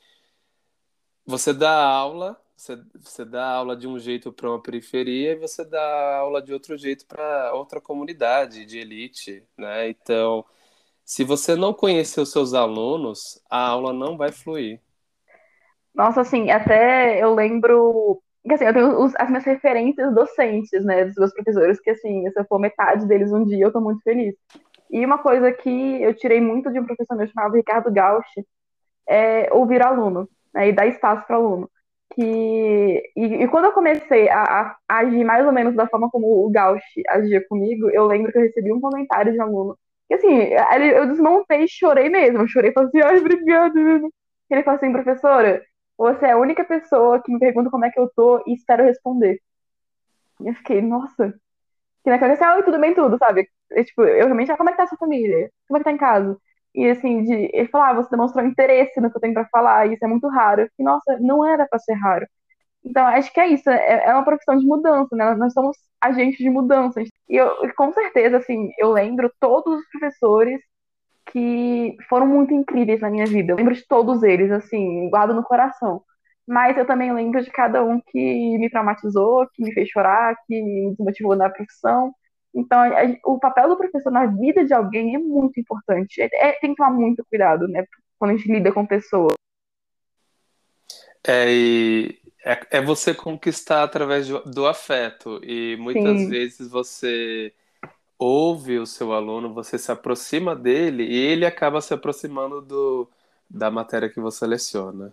Você 1.27 1.53
dá 1.53 1.73
aula, 1.85 2.41
você, 2.57 2.77
você 2.95 3.25
dá 3.25 3.45
aula 3.47 3.77
de 3.77 3.87
um 3.89 3.99
jeito 3.99 4.33
para 4.33 4.49
uma 4.49 4.63
periferia 4.63 5.33
e 5.33 5.37
você 5.37 5.65
dá 5.65 6.19
aula 6.19 6.41
de 6.41 6.53
outro 6.53 6.77
jeito 6.79 7.05
para 7.07 7.53
outra 7.55 7.81
comunidade 7.81 8.65
de 8.65 8.79
elite, 8.79 9.45
né? 9.59 9.89
Então, 9.89 10.45
se 11.05 11.25
você 11.25 11.57
não 11.57 11.75
conhecer 11.75 12.21
os 12.21 12.31
seus 12.33 12.55
alunos, 12.55 13.41
a 13.51 13.69
aula 13.69 13.93
não 13.93 14.17
vai 14.17 14.33
fluir. 14.33 14.81
Nossa, 15.95 16.21
assim, 16.21 16.51
até 16.51 17.23
eu 17.23 17.35
lembro. 17.35 18.23
Assim, 18.51 18.65
eu 18.65 18.73
tenho 18.73 19.01
os, 19.03 19.15
as 19.17 19.29
minhas 19.29 19.45
referências 19.45 20.15
docentes, 20.15 20.85
né, 20.85 21.05
dos 21.05 21.17
meus 21.17 21.33
professores, 21.33 21.81
que, 21.81 21.91
assim, 21.91 22.31
se 22.31 22.41
eu 22.41 22.45
for 22.47 22.59
metade 22.59 23.07
deles 23.07 23.33
um 23.33 23.45
dia, 23.45 23.65
eu 23.65 23.73
tô 23.73 23.81
muito 23.81 24.03
feliz. 24.03 24.35
E 24.91 25.05
uma 25.05 25.19
coisa 25.19 25.53
que 25.53 26.03
eu 26.03 26.15
tirei 26.15 26.41
muito 26.41 26.71
de 26.73 26.79
um 26.81 26.87
professor 26.87 27.17
meu 27.17 27.27
chamado 27.27 27.55
Ricardo 27.55 27.93
Gauch 27.93 28.27
é 29.09 29.49
ouvir 29.53 29.83
aluno, 29.83 30.29
né, 30.55 30.69
e 30.69 30.73
dar 30.73 30.87
espaço 30.87 31.27
para 31.27 31.37
aluno. 31.37 31.71
Que, 32.15 33.13
e, 33.17 33.25
e, 33.45 33.49
quando 33.49 33.67
eu 33.67 33.73
comecei 33.73 34.29
a, 34.31 34.43
a, 34.89 34.99
agir 35.01 35.25
mais 35.25 35.45
ou 35.45 35.53
menos 35.53 35.75
da 35.75 35.89
forma 35.89 36.09
como 36.11 36.47
o 36.47 36.51
Gauch 36.51 36.81
agia 37.09 37.45
comigo, 37.49 37.91
eu 37.91 38.07
lembro 38.07 38.33
que 38.33 38.39
eu 38.39 38.43
recebi 38.43 38.73
um 38.73 38.81
comentário 38.81 39.33
de 39.33 39.39
um 39.39 39.43
aluno 39.43 39.79
e 40.09 40.15
assim, 40.15 40.29
eu 40.95 41.07
desmontei 41.09 41.65
e 41.65 41.69
chorei 41.69 42.09
mesmo. 42.09 42.41
Eu 42.41 42.49
chorei 42.49 42.71
e 42.71 42.75
falei 42.75 42.89
assim, 42.89 43.01
ai, 43.03 43.19
obrigada. 43.19 43.79
Ele 44.51 44.63
falou 44.63 44.77
assim, 44.79 44.93
professora, 44.93 45.63
você 45.99 46.27
é 46.27 46.33
a 46.33 46.39
única 46.39 46.65
pessoa 46.65 47.23
que 47.23 47.33
me 47.33 47.39
pergunta 47.39 47.71
como 47.71 47.85
é 47.85 47.91
que 47.91 47.99
eu 48.01 48.11
tô 48.15 48.43
e 48.47 48.55
espero 48.55 48.85
responder. 48.85 49.41
E 50.41 50.49
eu 50.49 50.55
fiquei, 50.55 50.81
nossa. 50.83 51.35
Que 52.05 52.11
na 52.11 52.19
cabeça, 52.19 52.47
ai, 52.47 52.65
tudo 52.65 52.81
bem, 52.81 52.95
tudo, 52.95 53.19
sabe? 53.19 53.49
Eu, 53.71 53.85
tipo, 53.85 54.03
eu 54.05 54.27
realmente, 54.27 54.53
ah, 54.53 54.57
como 54.57 54.71
é 54.71 54.73
que 54.73 54.79
tá 54.79 54.85
a 54.85 54.89
sua 54.89 54.99
família? 54.99 55.51
Como 55.69 55.79
é 55.79 55.81
que 55.81 55.85
tá 55.85 55.93
em 55.93 55.99
casa? 55.99 56.39
E 56.75 56.89
assim, 56.91 57.25
de, 57.25 57.51
ele 57.55 57.69
falou, 57.69 57.87
ah, 57.89 57.95
você 57.95 58.11
demonstrou 58.11 58.45
interesse 58.47 59.01
no 59.01 59.11
que 59.11 59.17
eu 59.17 59.21
tenho 59.21 59.35
pra 59.35 59.49
falar, 59.49 59.87
e 59.89 59.95
isso 59.95 60.05
é 60.05 60.09
muito 60.09 60.29
raro. 60.29 60.69
E, 60.79 60.83
nossa, 60.83 61.19
não 61.21 61.47
era 61.47 61.67
pra 61.69 61.79
ser 61.79 61.95
raro. 61.95 62.27
Então, 62.85 63.07
acho 63.07 63.33
que 63.33 63.41
é 63.41 63.49
isso, 63.49 63.69
é, 63.71 64.07
é 64.07 64.15
uma 64.15 64.25
profissão 64.25 64.57
de 64.59 64.67
mudança, 64.67 65.17
né? 65.17 65.35
Nós 65.35 65.53
somos 65.53 65.77
agentes 66.01 66.39
de 66.39 66.51
mudança. 66.51 67.03
E 67.29 67.37
eu, 67.37 67.51
com 67.77 67.93
certeza, 67.93 68.39
assim, 68.39 68.71
eu 68.79 68.93
lembro 68.93 69.33
todos 69.41 69.81
os 69.81 69.89
professores 69.91 70.61
que 71.31 71.97
foram 72.09 72.27
muito 72.27 72.55
incríveis 72.55 73.01
na 73.01 73.11
minha 73.11 73.27
vida. 73.27 73.53
Eu 73.53 73.57
lembro 73.57 73.75
de 73.75 73.87
todos 73.87 74.23
eles, 74.23 74.51
assim, 74.51 75.09
guardo 75.11 75.35
no 75.35 75.43
coração. 75.43 76.03
Mas 76.47 76.77
eu 76.77 76.87
também 76.87 77.13
lembro 77.13 77.43
de 77.43 77.51
cada 77.51 77.85
um 77.85 78.01
que 78.01 78.59
me 78.59 78.71
traumatizou, 78.71 79.49
que 79.53 79.63
me 79.63 79.73
fez 79.73 79.89
chorar, 79.89 80.37
que 80.47 80.63
me 80.63 80.91
desmotivou 80.91 81.35
na 81.35 81.51
profissão. 81.51 82.15
Então, 82.55 82.81
o 83.25 83.39
papel 83.39 83.69
do 83.69 83.77
professor 83.77 84.11
na 84.11 84.27
vida 84.27 84.65
de 84.65 84.73
alguém 84.73 85.15
é 85.17 85.19
muito 85.19 85.59
importante. 85.59 86.23
É, 86.23 86.29
é, 86.33 86.53
tem 86.53 86.71
que 86.71 86.77
tomar 86.77 86.91
muito 86.91 87.25
cuidado, 87.29 87.67
né? 87.67 87.85
Quando 88.19 88.31
a 88.31 88.37
gente 88.37 88.51
lida 88.51 88.73
com 88.73 88.87
pessoas. 88.87 89.35
É, 91.27 91.47
e 91.49 92.19
é, 92.45 92.79
é 92.79 92.81
você 92.81 93.13
conquistar 93.13 93.83
através 93.83 94.29
do, 94.29 94.39
do 94.45 94.67
afeto. 94.67 95.41
E 95.43 95.77
muitas 95.79 96.21
Sim. 96.21 96.29
vezes 96.29 96.71
você 96.71 97.53
ouve 98.19 98.79
o 98.79 98.87
seu 98.87 99.13
aluno, 99.13 99.53
você 99.53 99.79
se 99.79 99.91
aproxima 99.93 100.55
dele 100.55 101.05
e 101.05 101.15
ele 101.15 101.47
acaba 101.47 101.81
se 101.81 101.93
aproximando 101.93 102.61
do, 102.61 103.09
da 103.49 103.71
matéria 103.71 104.09
que 104.09 104.21
você 104.21 104.47
leciona. 104.47 105.13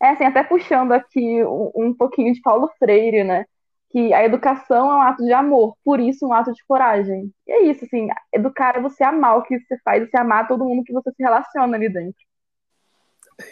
É, 0.00 0.10
assim, 0.10 0.24
até 0.24 0.44
puxando 0.44 0.92
aqui 0.92 1.44
um, 1.44 1.72
um 1.74 1.94
pouquinho 1.94 2.32
de 2.32 2.40
Paulo 2.40 2.70
Freire, 2.78 3.24
né? 3.24 3.44
Que 3.90 4.12
a 4.12 4.24
educação 4.24 4.92
é 4.92 4.96
um 4.96 5.02
ato 5.02 5.24
de 5.24 5.32
amor, 5.32 5.76
por 5.84 5.98
isso 5.98 6.26
um 6.26 6.32
ato 6.32 6.52
de 6.52 6.64
coragem. 6.66 7.32
E 7.46 7.52
é 7.52 7.62
isso, 7.64 7.84
assim, 7.84 8.08
educar 8.32 8.76
é 8.76 8.80
você 8.80 9.02
amar 9.02 9.38
o 9.38 9.42
que 9.42 9.58
você 9.58 9.78
faz, 9.82 10.08
você 10.08 10.16
amar 10.16 10.46
todo 10.46 10.64
mundo 10.64 10.84
que 10.84 10.92
você 10.92 11.10
se 11.10 11.22
relaciona 11.22 11.76
ali 11.76 11.88
dentro. 11.88 12.28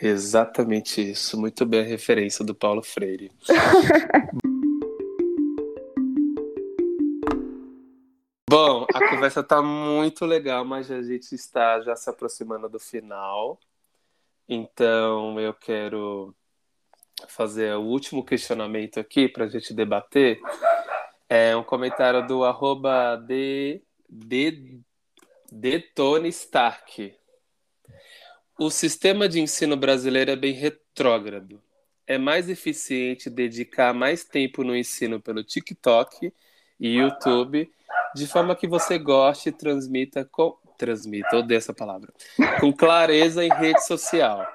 Exatamente 0.02 1.00
isso. 1.10 1.40
Muito 1.40 1.64
bem 1.64 1.80
a 1.80 1.84
referência 1.84 2.44
do 2.44 2.54
Paulo 2.54 2.82
Freire. 2.82 3.30
Bom, 8.48 8.86
a 8.94 9.10
conversa 9.10 9.40
está 9.40 9.60
muito 9.60 10.24
legal, 10.24 10.64
mas 10.64 10.88
a 10.88 11.02
gente 11.02 11.34
está 11.34 11.80
já 11.80 11.96
se 11.96 12.08
aproximando 12.08 12.68
do 12.68 12.78
final. 12.78 13.58
Então 14.48 15.40
eu 15.40 15.52
quero 15.52 16.32
fazer 17.26 17.74
o 17.74 17.82
último 17.82 18.24
questionamento 18.24 19.00
aqui 19.00 19.28
para 19.28 19.46
a 19.46 19.48
gente 19.48 19.74
debater. 19.74 20.40
É 21.28 21.56
um 21.56 21.64
comentário 21.64 22.24
do 22.24 22.44
arroba 22.44 23.16
de, 23.16 23.82
de, 24.08 24.80
de 25.50 25.80
Tony 25.80 26.28
Stark. 26.28 27.16
O 28.56 28.70
sistema 28.70 29.28
de 29.28 29.40
ensino 29.40 29.76
brasileiro 29.76 30.30
é 30.30 30.36
bem 30.36 30.52
retrógrado. 30.52 31.60
É 32.06 32.16
mais 32.16 32.48
eficiente 32.48 33.28
dedicar 33.28 33.92
mais 33.92 34.22
tempo 34.22 34.62
no 34.62 34.76
ensino 34.76 35.20
pelo 35.20 35.42
TikTok 35.42 36.32
e 36.78 36.98
YouTube, 36.98 37.70
de 38.14 38.26
forma 38.26 38.56
que 38.56 38.66
você 38.66 38.98
goste 38.98 39.48
e 39.48 39.52
transmita 39.52 40.24
com, 40.24 40.56
transmita, 40.76 41.36
odeio 41.36 41.58
essa 41.58 41.74
palavra, 41.74 42.12
com 42.60 42.72
clareza 42.72 43.44
em 43.44 43.48
rede 43.48 43.84
social. 43.84 44.46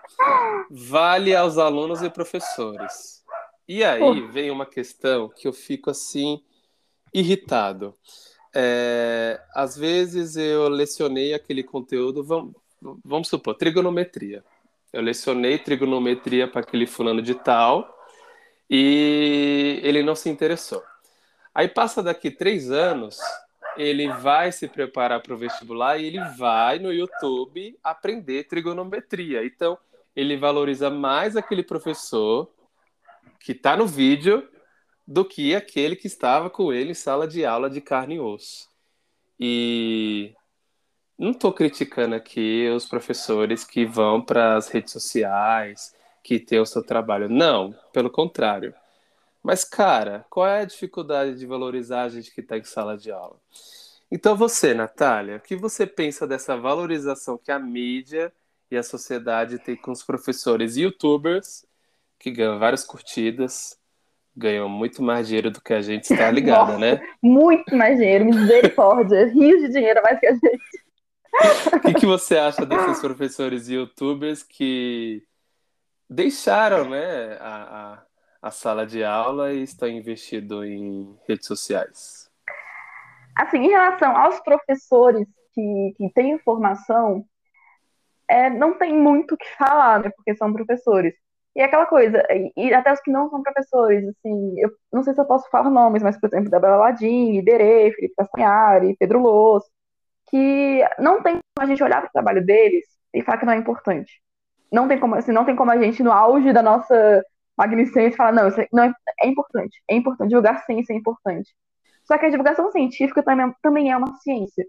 Vale 0.69 1.35
aos 1.35 1.57
alunos 1.57 2.01
e 2.01 2.09
professores. 2.09 3.21
E 3.67 3.83
aí 3.83 4.21
vem 4.27 4.51
uma 4.51 4.65
questão 4.65 5.29
que 5.29 5.47
eu 5.47 5.53
fico 5.53 5.89
assim 5.89 6.41
irritado. 7.13 7.95
É, 8.53 9.41
às 9.53 9.77
vezes 9.77 10.35
eu 10.35 10.67
lecionei 10.67 11.33
aquele 11.33 11.63
conteúdo, 11.63 12.23
vamos, 12.23 12.53
vamos 13.03 13.27
supor, 13.27 13.55
trigonometria. 13.55 14.43
Eu 14.91 15.01
lecionei 15.01 15.57
trigonometria 15.57 16.47
para 16.47 16.61
aquele 16.61 16.85
fulano 16.85 17.21
de 17.21 17.33
tal 17.33 17.97
e 18.69 19.79
ele 19.83 20.03
não 20.03 20.15
se 20.15 20.29
interessou. 20.29 20.83
Aí 21.53 21.67
passa 21.67 22.01
daqui 22.01 22.31
três 22.31 22.71
anos, 22.71 23.19
ele 23.77 24.07
vai 24.07 24.51
se 24.51 24.67
preparar 24.67 25.21
para 25.21 25.33
o 25.33 25.37
vestibular 25.37 25.97
e 25.97 26.05
ele 26.05 26.19
vai 26.37 26.79
no 26.79 26.91
YouTube 26.91 27.77
aprender 27.83 28.45
trigonometria. 28.45 29.45
Então, 29.45 29.77
ele 30.15 30.37
valoriza 30.37 30.89
mais 30.89 31.35
aquele 31.35 31.63
professor 31.63 32.51
que 33.39 33.51
está 33.53 33.75
no 33.75 33.87
vídeo 33.87 34.47
do 35.07 35.25
que 35.25 35.55
aquele 35.55 35.95
que 35.95 36.07
estava 36.07 36.49
com 36.49 36.71
ele 36.71 36.91
em 36.91 36.95
sala 36.95 37.27
de 37.27 37.45
aula 37.45 37.69
de 37.69 37.81
carne 37.81 38.15
e 38.15 38.19
osso. 38.19 38.69
E 39.39 40.33
não 41.17 41.31
estou 41.31 41.51
criticando 41.51 42.15
aqui 42.15 42.69
os 42.69 42.85
professores 42.85 43.63
que 43.63 43.85
vão 43.85 44.21
para 44.21 44.55
as 44.55 44.69
redes 44.69 44.93
sociais, 44.93 45.95
que 46.23 46.39
têm 46.39 46.59
o 46.59 46.65
seu 46.65 46.83
trabalho. 46.83 47.27
Não, 47.27 47.75
pelo 47.91 48.09
contrário. 48.09 48.73
Mas, 49.43 49.63
cara, 49.63 50.25
qual 50.29 50.47
é 50.47 50.61
a 50.61 50.65
dificuldade 50.65 51.37
de 51.37 51.45
valorizar 51.45 52.03
a 52.03 52.09
gente 52.09 52.33
que 52.33 52.41
está 52.41 52.57
em 52.57 52.63
sala 52.63 52.97
de 52.97 53.11
aula? 53.11 53.37
Então, 54.11 54.35
você, 54.35 54.73
Natália, 54.73 55.37
o 55.37 55.39
que 55.39 55.55
você 55.55 55.87
pensa 55.87 56.27
dessa 56.27 56.55
valorização 56.57 57.37
que 57.37 57.51
a 57.51 57.57
mídia 57.57 58.31
e 58.69 58.77
a 58.77 58.83
sociedade 58.83 59.57
tem 59.57 59.75
com 59.75 59.91
os 59.91 60.03
professores 60.03 60.77
youtubers 60.77 61.65
que 62.19 62.29
ganham 62.29 62.59
várias 62.59 62.83
curtidas, 62.83 63.79
ganham 64.35 64.69
muito 64.69 65.01
mais 65.01 65.27
dinheiro 65.27 65.49
do 65.49 65.61
que 65.61 65.73
a 65.73 65.81
gente 65.81 66.11
está 66.11 66.29
ligada, 66.31 66.73
Nossa, 66.73 66.77
né? 66.77 67.01
Muito 67.21 67.75
mais 67.75 67.97
dinheiro, 67.97 68.25
misericórdia, 68.25 69.25
rios 69.33 69.61
de 69.61 69.69
dinheiro 69.69 69.99
a 69.99 70.03
mais 70.03 70.19
que 70.19 70.27
a 70.27 70.33
gente. 70.33 70.81
O 71.73 71.79
que, 71.79 71.93
que 71.93 72.05
você 72.05 72.37
acha 72.37 72.65
desses 72.65 72.99
professores 72.99 73.69
youtubers 73.69 74.43
que 74.43 75.23
deixaram 76.09 76.89
né, 76.89 77.37
a, 77.39 77.93
a 77.93 78.03
a 78.41 78.49
sala 78.49 78.85
de 78.85 79.03
aula 79.03 79.53
e 79.53 79.61
está 79.61 79.87
investido 79.87 80.65
em 80.65 81.15
redes 81.27 81.45
sociais? 81.45 82.29
Assim, 83.35 83.59
em 83.59 83.69
relação 83.69 84.15
aos 84.15 84.39
professores 84.39 85.27
que, 85.53 85.93
que 85.95 86.09
têm 86.13 86.39
formação, 86.39 87.23
é, 88.27 88.49
não 88.49 88.77
tem 88.77 88.93
muito 88.93 89.35
o 89.35 89.37
que 89.37 89.55
falar, 89.57 90.01
né? 90.01 90.09
Porque 90.15 90.35
são 90.35 90.51
professores. 90.51 91.13
E 91.55 91.59
é 91.61 91.65
aquela 91.65 91.85
coisa, 91.85 92.23
e, 92.55 92.73
até 92.73 92.93
os 92.93 93.01
que 93.01 93.11
não 93.11 93.29
são 93.29 93.43
professores, 93.43 94.07
assim, 94.07 94.53
eu 94.57 94.71
não 94.91 95.03
sei 95.03 95.13
se 95.13 95.19
eu 95.19 95.25
posso 95.25 95.49
falar 95.49 95.69
nomes, 95.69 96.01
mas, 96.01 96.17
por 96.17 96.27
exemplo, 96.27 96.49
Bela 96.49 96.77
Ladim, 96.77 97.33
Iberê, 97.33 97.91
Felipe 97.91 98.15
Castanhari, 98.15 98.95
Pedro 98.97 99.19
Loss, 99.19 99.65
que 100.29 100.81
não 100.97 101.21
tem 101.21 101.33
como 101.33 101.43
a 101.59 101.65
gente 101.65 101.83
olhar 101.83 102.01
para 102.01 102.07
o 102.09 102.11
trabalho 102.13 102.45
deles 102.45 102.85
e 103.13 103.21
falar 103.21 103.37
que 103.37 103.45
não 103.45 103.53
é 103.53 103.57
importante. 103.57 104.21
Não 104.71 104.87
tem 104.87 104.97
como, 104.99 105.15
assim, 105.15 105.33
não 105.33 105.45
tem 105.45 105.55
como 105.55 105.71
a 105.71 105.77
gente, 105.77 106.01
no 106.01 106.11
auge 106.11 106.53
da 106.53 106.63
nossa 106.63 107.21
magnicência 107.61 108.17
fala, 108.17 108.31
não, 108.31 108.47
isso 108.47 108.61
não 108.73 108.83
é, 108.83 108.93
é, 109.23 109.27
importante, 109.27 109.81
é 109.89 109.95
importante, 109.95 110.29
divulgar 110.29 110.65
ciência 110.65 110.93
é 110.93 110.95
importante. 110.95 111.53
Só 112.05 112.17
que 112.17 112.25
a 112.25 112.29
divulgação 112.29 112.71
científica 112.71 113.21
também, 113.23 113.53
também 113.61 113.91
é 113.91 113.97
uma 113.97 114.15
ciência. 114.17 114.65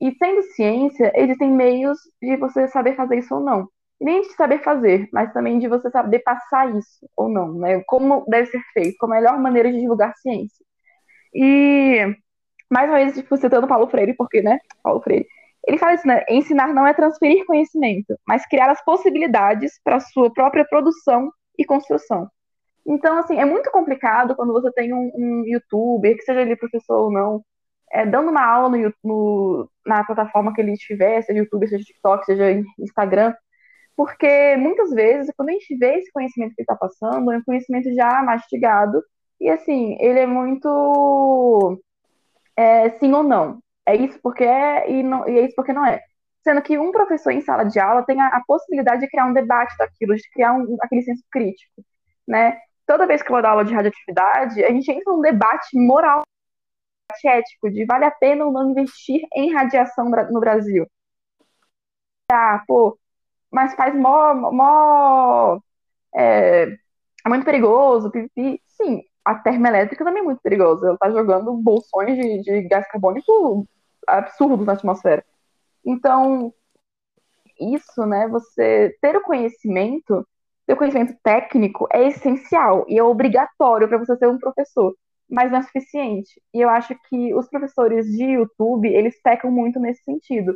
E 0.00 0.14
sendo 0.16 0.42
ciência, 0.42 1.12
existem 1.16 1.50
meios 1.50 1.98
de 2.20 2.36
você 2.36 2.68
saber 2.68 2.94
fazer 2.96 3.18
isso 3.18 3.34
ou 3.34 3.40
não. 3.40 3.68
E 4.00 4.04
nem 4.04 4.20
de 4.22 4.34
saber 4.34 4.62
fazer, 4.62 5.08
mas 5.12 5.32
também 5.32 5.58
de 5.58 5.68
você 5.68 5.90
saber 5.90 6.18
passar 6.20 6.74
isso 6.76 7.08
ou 7.16 7.28
não, 7.28 7.54
né? 7.54 7.82
Como 7.86 8.24
deve 8.28 8.46
ser 8.50 8.60
feito, 8.74 8.96
como 8.98 9.14
a 9.14 9.16
melhor 9.16 9.38
maneira 9.40 9.72
de 9.72 9.80
divulgar 9.80 10.14
ciência. 10.16 10.64
E, 11.34 12.14
mais 12.70 12.88
uma 12.90 12.98
vez, 12.98 13.14
tipo, 13.14 13.36
citando 13.36 13.66
Paulo 13.68 13.88
Freire, 13.88 14.14
porque, 14.14 14.42
né, 14.42 14.58
Paulo 14.82 15.00
Freire, 15.00 15.26
ele 15.66 15.78
fala 15.78 15.94
isso, 15.94 16.06
né? 16.06 16.24
Ensinar 16.28 16.74
não 16.74 16.86
é 16.86 16.92
transferir 16.92 17.46
conhecimento, 17.46 18.18
mas 18.28 18.46
criar 18.46 18.70
as 18.70 18.84
possibilidades 18.84 19.80
para 19.82 19.96
a 19.96 20.00
sua 20.00 20.32
própria 20.32 20.66
produção 20.66 21.30
e 21.58 21.64
construção. 21.64 22.28
Então, 22.86 23.18
assim, 23.18 23.38
é 23.38 23.44
muito 23.44 23.70
complicado 23.70 24.36
quando 24.36 24.52
você 24.52 24.70
tem 24.72 24.92
um, 24.92 25.10
um 25.14 25.44
youtuber, 25.46 26.16
que 26.16 26.22
seja 26.22 26.42
ele 26.42 26.56
professor 26.56 27.04
ou 27.04 27.12
não, 27.12 27.44
é, 27.92 28.06
dando 28.06 28.30
uma 28.30 28.44
aula 28.44 28.70
no, 28.76 28.94
no, 29.04 29.70
na 29.86 30.04
plataforma 30.04 30.52
que 30.54 30.60
ele 30.60 30.72
estiver, 30.72 31.22
seja 31.22 31.38
YouTube, 31.40 31.68
seja 31.68 31.84
TikTok, 31.84 32.26
seja 32.26 32.62
Instagram, 32.78 33.34
porque 33.96 34.56
muitas 34.56 34.90
vezes, 34.90 35.32
quando 35.36 35.50
a 35.50 35.52
gente 35.52 35.76
vê 35.76 35.98
esse 35.98 36.12
conhecimento 36.12 36.54
que 36.54 36.62
está 36.62 36.76
passando, 36.76 37.32
é 37.32 37.38
um 37.38 37.44
conhecimento 37.44 37.92
já 37.94 38.22
mastigado, 38.22 39.02
e 39.40 39.48
assim, 39.50 39.96
ele 40.00 40.20
é 40.20 40.26
muito 40.26 41.80
é, 42.56 42.90
sim 42.98 43.12
ou 43.12 43.22
não. 43.22 43.60
É 43.86 43.96
isso 43.96 44.18
porque 44.22 44.44
é 44.44 44.90
e, 44.90 45.02
não, 45.02 45.28
e 45.28 45.38
é 45.38 45.42
isso 45.46 45.54
porque 45.56 45.72
não 45.72 45.84
é 45.86 46.02
sendo 46.44 46.62
que 46.62 46.78
um 46.78 46.92
professor 46.92 47.32
em 47.32 47.40
sala 47.40 47.64
de 47.64 47.80
aula 47.80 48.04
tem 48.04 48.20
a, 48.20 48.28
a 48.28 48.44
possibilidade 48.46 49.00
de 49.00 49.08
criar 49.08 49.26
um 49.26 49.32
debate 49.32 49.74
daquilo, 49.78 50.14
de 50.14 50.30
criar 50.30 50.52
um, 50.52 50.76
aquele 50.82 51.02
senso 51.02 51.24
crítico, 51.32 51.82
né? 52.28 52.58
Toda 52.86 53.06
vez 53.06 53.22
que 53.22 53.28
eu 53.28 53.34
vou 53.34 53.42
dar 53.42 53.50
aula 53.50 53.64
de 53.64 53.74
radioatividade, 53.74 54.62
a 54.64 54.70
gente 54.70 54.90
entra 54.90 55.12
num 55.12 55.20
debate 55.20 55.78
moral, 55.78 56.22
ético, 57.24 57.70
de 57.70 57.84
vale 57.86 58.04
a 58.04 58.10
pena 58.10 58.44
ou 58.44 58.52
não 58.52 58.70
investir 58.70 59.22
em 59.34 59.52
radiação 59.52 60.10
no 60.30 60.40
Brasil. 60.40 60.86
Ah, 62.30 62.62
pô, 62.66 62.98
mas 63.50 63.74
faz 63.74 63.94
mó, 63.94 64.34
mó 64.34 65.60
é, 66.14 66.64
é 67.24 67.28
muito 67.28 67.44
perigoso, 67.44 68.10
pipi. 68.10 68.60
Sim, 68.66 69.02
a 69.24 69.36
termoelétrica 69.36 70.04
também 70.04 70.22
é 70.22 70.24
muito 70.24 70.40
perigosa. 70.42 70.88
Ela 70.88 70.98
tá 70.98 71.10
jogando 71.10 71.52
bolsões 71.54 72.16
de, 72.16 72.40
de 72.42 72.62
gás 72.68 72.86
carbônico 72.88 73.66
absurdos 74.06 74.66
na 74.66 74.74
atmosfera. 74.74 75.24
Então, 75.84 76.52
isso, 77.60 78.04
né, 78.06 78.28
você 78.28 78.96
ter 79.00 79.16
o 79.16 79.22
conhecimento, 79.22 80.26
o 80.72 80.76
conhecimento 80.76 81.14
técnico 81.22 81.86
é 81.92 82.08
essencial 82.08 82.84
e 82.88 82.98
é 82.98 83.02
obrigatório 83.02 83.88
para 83.88 83.98
você 83.98 84.16
ser 84.16 84.28
um 84.28 84.38
professor, 84.38 84.94
mas 85.28 85.50
não 85.50 85.58
é 85.58 85.62
suficiente. 85.62 86.40
E 86.52 86.60
eu 86.60 86.70
acho 86.70 86.94
que 87.08 87.34
os 87.34 87.48
professores 87.48 88.06
de 88.06 88.24
YouTube, 88.24 88.88
eles 88.88 89.20
pecam 89.22 89.50
muito 89.50 89.78
nesse 89.78 90.02
sentido, 90.04 90.54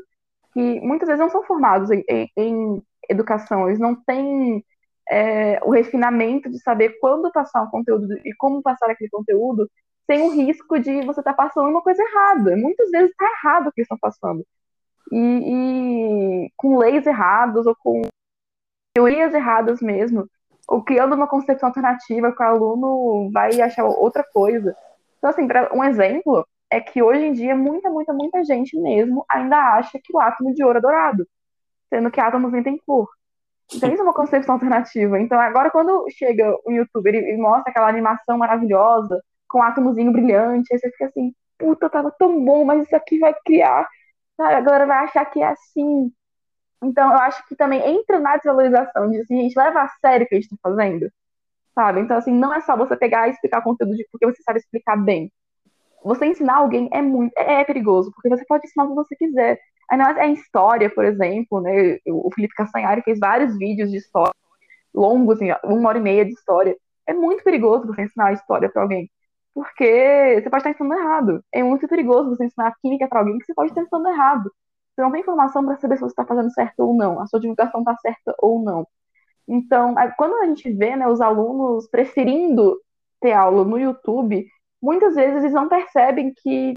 que 0.52 0.80
muitas 0.80 1.08
vezes 1.08 1.20
não 1.20 1.30
são 1.30 1.44
formados 1.44 1.90
em, 1.90 2.04
em, 2.08 2.30
em 2.36 2.82
educação, 3.08 3.68
eles 3.68 3.78
não 3.78 3.94
têm 3.94 4.64
é, 5.10 5.60
o 5.64 5.70
refinamento 5.70 6.50
de 6.50 6.58
saber 6.60 6.98
quando 7.00 7.32
passar 7.32 7.62
um 7.62 7.70
conteúdo 7.70 8.14
e 8.24 8.34
como 8.36 8.62
passar 8.62 8.90
aquele 8.90 9.10
conteúdo 9.10 9.70
sem 10.06 10.22
o 10.22 10.30
risco 10.30 10.78
de 10.78 11.02
você 11.02 11.20
estar 11.20 11.34
tá 11.34 11.44
passando 11.44 11.68
uma 11.68 11.82
coisa 11.82 12.02
errada. 12.02 12.56
Muitas 12.56 12.90
vezes 12.90 13.10
está 13.10 13.26
errado 13.26 13.68
o 13.68 13.72
que 13.72 13.82
estão 13.82 13.98
passando 13.98 14.44
e, 15.12 16.44
e 16.46 16.52
com 16.56 16.78
leis 16.78 17.06
errados 17.06 17.66
ou 17.66 17.76
com 17.76 18.02
teorias 18.94 19.34
erradas 19.34 19.80
mesmo, 19.80 20.28
ou 20.68 20.82
criando 20.82 21.14
uma 21.14 21.28
concepção 21.28 21.68
alternativa 21.68 22.32
que 22.32 22.42
o 22.42 22.46
aluno 22.46 23.30
vai 23.32 23.60
achar 23.60 23.84
outra 23.84 24.24
coisa. 24.32 24.74
Então, 25.18 25.30
assim, 25.30 25.46
um 25.74 25.84
exemplo 25.84 26.46
é 26.70 26.80
que 26.80 27.02
hoje 27.02 27.24
em 27.24 27.32
dia 27.32 27.56
muita, 27.56 27.90
muita, 27.90 28.12
muita 28.12 28.44
gente 28.44 28.78
mesmo 28.78 29.24
ainda 29.30 29.56
acha 29.56 29.98
que 30.02 30.14
o 30.14 30.20
átomo 30.20 30.54
de 30.54 30.62
ouro 30.62 30.78
é 30.78 30.80
dourado, 30.80 31.26
sendo 31.88 32.10
que 32.10 32.20
átomos 32.20 32.52
nem 32.52 32.62
tem 32.62 32.78
cor. 32.86 33.08
Então, 33.74 33.90
isso 33.90 34.00
é 34.00 34.04
uma 34.04 34.14
concepção 34.14 34.54
alternativa. 34.54 35.20
Então, 35.20 35.38
agora, 35.40 35.70
quando 35.70 36.06
chega 36.10 36.54
um 36.66 36.72
youtuber 36.72 37.14
e 37.14 37.36
mostra 37.36 37.70
aquela 37.70 37.88
animação 37.88 38.38
maravilhosa, 38.38 39.22
com 39.48 39.58
um 39.60 39.62
átomozinho 39.62 40.12
brilhante, 40.12 40.72
aí 40.72 40.78
você 40.78 40.90
fica 40.90 41.06
assim, 41.06 41.32
puta, 41.58 41.88
tava 41.90 42.12
tão 42.18 42.44
bom, 42.44 42.64
mas 42.64 42.82
isso 42.84 42.96
aqui 42.96 43.18
vai 43.18 43.34
criar 43.44 43.86
sabe? 44.38 44.54
A 44.54 44.60
galera 44.60 44.86
vai 44.86 44.98
achar 45.04 45.24
que 45.26 45.42
é 45.42 45.48
assim. 45.48 46.12
Então, 46.82 47.10
eu 47.12 47.18
acho 47.18 47.46
que 47.48 47.56
também 47.56 47.80
entra 47.80 48.20
na 48.20 48.36
desvalorização 48.36 49.10
de 49.10 49.20
assim, 49.20 49.40
gente 49.42 49.58
leva 49.58 49.82
a 49.82 49.88
sério 50.00 50.26
o 50.26 50.28
que 50.28 50.34
a 50.36 50.40
gente 50.40 50.52
está 50.52 50.56
fazendo, 50.62 51.10
sabe? 51.74 52.00
Então, 52.00 52.16
assim, 52.16 52.32
não 52.32 52.54
é 52.54 52.60
só 52.60 52.76
você 52.76 52.96
pegar 52.96 53.28
e 53.28 53.32
explicar 53.32 53.62
conteúdo 53.62 53.96
de 53.96 54.06
porque 54.12 54.26
você 54.26 54.42
sabe 54.42 54.60
explicar 54.60 54.96
bem. 54.96 55.32
Você 56.04 56.26
ensinar 56.26 56.56
alguém 56.58 56.88
é 56.92 57.02
muito, 57.02 57.32
é, 57.36 57.62
é 57.62 57.64
perigoso, 57.64 58.12
porque 58.14 58.28
você 58.28 58.44
pode 58.46 58.66
ensinar 58.66 58.84
o 58.84 58.88
que 58.90 58.94
você 58.94 59.16
quiser. 59.16 59.58
Ainda 59.90 60.20
é 60.22 60.28
história, 60.32 60.90
por 60.90 61.04
exemplo, 61.04 61.60
né? 61.60 61.98
O 62.06 62.30
Felipe 62.34 62.54
Castanhari 62.54 63.02
fez 63.02 63.18
vários 63.18 63.56
vídeos 63.58 63.90
de 63.90 63.96
história 63.98 64.32
longos, 64.94 65.36
assim, 65.36 65.48
uma 65.64 65.88
hora 65.88 65.98
e 65.98 66.00
meia 66.02 66.24
de 66.24 66.32
história. 66.32 66.76
É 67.06 67.14
muito 67.14 67.44
perigoso 67.44 67.86
você 67.86 68.02
ensinar 68.02 68.28
a 68.28 68.32
história 68.32 68.70
para 68.70 68.82
alguém. 68.82 69.10
Porque 69.54 70.40
você 70.42 70.50
pode 70.50 70.62
estar 70.62 70.70
ensinando 70.70 71.00
errado. 71.00 71.44
É 71.52 71.62
muito 71.62 71.88
perigoso 71.88 72.30
você 72.30 72.44
ensinar 72.44 72.74
química 72.82 73.08
para 73.08 73.20
alguém 73.20 73.38
que 73.38 73.46
você 73.46 73.54
pode 73.54 73.70
estar 73.70 73.82
ensinando 73.82 74.08
errado. 74.08 74.52
Você 74.98 75.02
não 75.02 75.12
tem 75.12 75.20
informação 75.20 75.64
para 75.64 75.76
saber 75.76 75.94
se 75.94 76.00
você 76.00 76.10
está 76.10 76.26
fazendo 76.26 76.50
certo 76.50 76.80
ou 76.80 76.92
não, 76.92 77.20
a 77.20 77.26
sua 77.28 77.38
divulgação 77.38 77.82
está 77.82 77.96
certa 77.98 78.34
ou 78.40 78.60
não. 78.60 78.84
Então, 79.46 79.94
quando 80.16 80.34
a 80.42 80.46
gente 80.46 80.72
vê 80.72 80.96
né, 80.96 81.06
os 81.06 81.20
alunos 81.20 81.88
preferindo 81.88 82.76
ter 83.20 83.32
aula 83.32 83.64
no 83.64 83.78
YouTube, 83.78 84.44
muitas 84.82 85.14
vezes 85.14 85.36
eles 85.36 85.52
não 85.52 85.68
percebem 85.68 86.34
que 86.34 86.74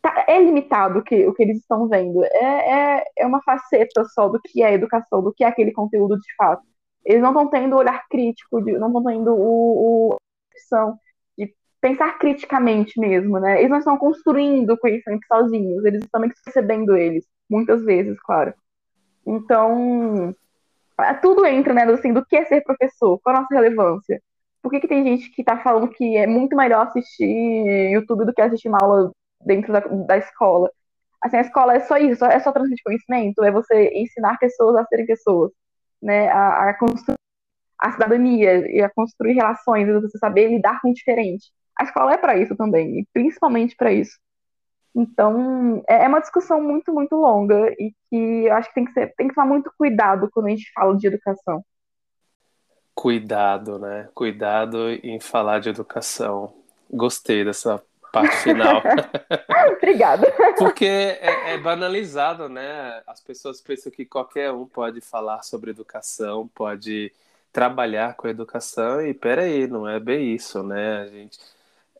tá, 0.00 0.26
é 0.28 0.40
limitado 0.40 1.00
o 1.00 1.02
que, 1.02 1.26
o 1.26 1.34
que 1.34 1.42
eles 1.42 1.58
estão 1.58 1.88
vendo. 1.88 2.24
É, 2.24 2.98
é, 2.98 3.04
é 3.18 3.26
uma 3.26 3.42
faceta 3.42 4.04
só 4.04 4.28
do 4.28 4.40
que 4.40 4.62
é 4.62 4.74
educação, 4.74 5.24
do 5.24 5.34
que 5.34 5.42
é 5.42 5.48
aquele 5.48 5.72
conteúdo 5.72 6.16
de 6.20 6.34
fato. 6.36 6.62
Eles 7.04 7.20
não 7.20 7.30
estão 7.30 7.48
tendo 7.48 7.74
o 7.74 7.78
olhar 7.80 8.06
crítico, 8.08 8.60
não 8.60 8.86
estão 8.86 9.02
tendo 9.02 9.34
o, 9.34 10.12
o, 10.12 10.16
a 10.72 10.94
pensar 11.84 12.18
criticamente 12.18 12.98
mesmo, 12.98 13.38
né? 13.38 13.58
Eles 13.58 13.70
não 13.70 13.78
estão 13.78 13.98
construindo 13.98 14.78
conhecimento 14.78 15.26
sozinhos, 15.26 15.84
eles 15.84 16.02
estão 16.02 16.22
recebendo 16.46 16.96
eles, 16.96 17.26
muitas 17.48 17.84
vezes, 17.84 18.18
claro. 18.22 18.54
Então, 19.26 20.34
é, 20.98 21.12
tudo 21.14 21.44
entra, 21.44 21.74
né, 21.74 21.84
assim, 21.84 22.14
do 22.14 22.24
que 22.24 22.36
é 22.36 22.46
ser 22.46 22.62
professor, 22.62 23.20
qual 23.22 23.36
a 23.36 23.40
nossa 23.42 23.54
relevância. 23.54 24.18
Por 24.62 24.70
que, 24.70 24.80
que 24.80 24.88
tem 24.88 25.04
gente 25.04 25.30
que 25.30 25.42
está 25.42 25.58
falando 25.58 25.88
que 25.88 26.16
é 26.16 26.26
muito 26.26 26.56
melhor 26.56 26.86
assistir 26.86 27.26
YouTube 27.92 28.24
do 28.24 28.32
que 28.32 28.40
assistir 28.40 28.68
uma 28.68 28.78
aula 28.80 29.12
dentro 29.44 29.70
da, 29.70 29.80
da 29.80 30.16
escola? 30.16 30.70
Assim, 31.22 31.36
a 31.36 31.42
escola 31.42 31.74
é 31.74 31.80
só 31.80 31.98
isso, 31.98 32.24
é 32.24 32.40
só 32.40 32.50
transmitir 32.50 32.82
conhecimento, 32.84 33.44
é 33.44 33.50
você 33.50 33.90
ensinar 33.94 34.38
pessoas 34.38 34.76
a 34.76 34.86
serem 34.86 35.04
pessoas, 35.06 35.52
né, 36.02 36.28
a, 36.30 36.70
a 36.70 36.78
construir 36.78 37.18
a 37.78 37.92
cidadania 37.92 38.70
e 38.70 38.80
a 38.80 38.88
construir 38.88 39.34
relações, 39.34 39.86
você 40.02 40.18
saber 40.18 40.48
lidar 40.48 40.80
com 40.80 40.90
o 40.90 40.94
diferente. 40.94 41.52
A 41.78 41.84
escola 41.84 42.14
é 42.14 42.16
para 42.16 42.36
isso 42.36 42.56
também, 42.56 43.00
e 43.00 43.06
principalmente 43.12 43.74
para 43.76 43.92
isso. 43.92 44.18
Então, 44.94 45.82
é, 45.88 46.04
é 46.04 46.08
uma 46.08 46.20
discussão 46.20 46.62
muito, 46.62 46.92
muito 46.92 47.16
longa 47.16 47.74
e 47.78 47.92
que 48.08 48.46
eu 48.46 48.54
acho 48.54 48.68
que 48.68 48.74
tem 48.74 48.84
que, 48.84 48.92
ser, 48.92 49.12
tem 49.16 49.26
que 49.28 49.34
tomar 49.34 49.46
muito 49.46 49.72
cuidado 49.76 50.30
quando 50.32 50.46
a 50.46 50.50
gente 50.50 50.70
fala 50.72 50.96
de 50.96 51.06
educação. 51.06 51.64
Cuidado, 52.94 53.78
né? 53.78 54.08
Cuidado 54.14 54.88
em 54.88 55.18
falar 55.18 55.58
de 55.58 55.68
educação. 55.68 56.54
Gostei 56.88 57.44
dessa 57.44 57.82
parte 58.12 58.36
final. 58.36 58.80
Obrigada. 59.76 60.32
Porque 60.56 60.86
é, 60.86 61.54
é, 61.54 61.58
banalizado, 61.58 62.48
né? 62.48 63.02
As 63.04 63.20
pessoas 63.20 63.60
pensam 63.60 63.90
que 63.90 64.04
qualquer 64.04 64.52
um 64.52 64.64
pode 64.64 65.00
falar 65.00 65.42
sobre 65.42 65.72
educação, 65.72 66.48
pode 66.54 67.12
trabalhar 67.52 68.14
com 68.14 68.28
educação, 68.28 69.04
e 69.04 69.12
peraí, 69.12 69.66
não 69.66 69.88
é 69.88 69.98
bem 69.98 70.32
isso, 70.32 70.62
né? 70.62 71.02
A 71.02 71.06
gente 71.06 71.38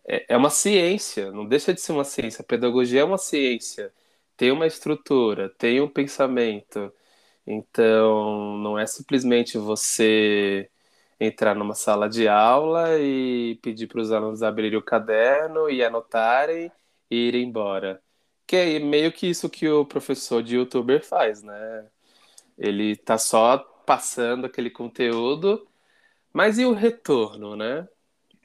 é, 0.09 0.35
é 0.35 0.37
uma 0.37 0.51
ciência, 0.51 1.31
não 1.33 1.47
deixa 1.47 1.73
de 1.75 1.81
ser 1.81 1.93
uma 1.93 2.05
ciência. 2.05 2.43
A 2.43 2.45
pedagogia 2.47 3.01
é 3.03 3.05
uma 3.05 3.19
ciência, 3.19 3.93
tem 4.37 4.51
uma 4.53 4.67
estrutura, 4.67 5.49
tem 5.51 5.81
um 5.81 5.89
pensamento. 5.89 6.93
Então, 7.47 8.59
não 8.59 8.79
é 8.79 8.87
simplesmente 8.87 9.59
você 9.59 10.71
entrar 11.21 11.55
numa 11.55 11.75
sala 11.75 12.09
de 12.09 12.29
aula 12.29 12.99
e 13.01 13.57
pedir 13.63 13.87
para 13.89 14.01
os 14.01 14.13
alunos 14.13 14.43
abrirem 14.43 14.79
o 14.79 14.83
caderno 14.83 15.71
e 15.71 15.85
anotarem 15.85 16.73
e 17.11 17.17
ir 17.29 17.35
embora. 17.37 18.03
Que 18.47 18.57
é 18.57 18.79
meio 18.81 19.13
que 19.13 19.27
isso 19.29 19.49
que 19.51 19.69
o 19.69 19.87
professor 19.87 20.43
de 20.43 20.57
youtuber 20.57 21.05
faz, 21.05 21.43
né? 21.43 21.89
Ele 22.59 22.97
tá 22.97 23.19
só 23.19 23.59
passando 23.87 24.47
aquele 24.47 24.71
conteúdo, 24.71 25.67
mas 26.33 26.59
e 26.59 26.65
o 26.67 26.73
retorno, 26.75 27.57
né? 27.57 27.89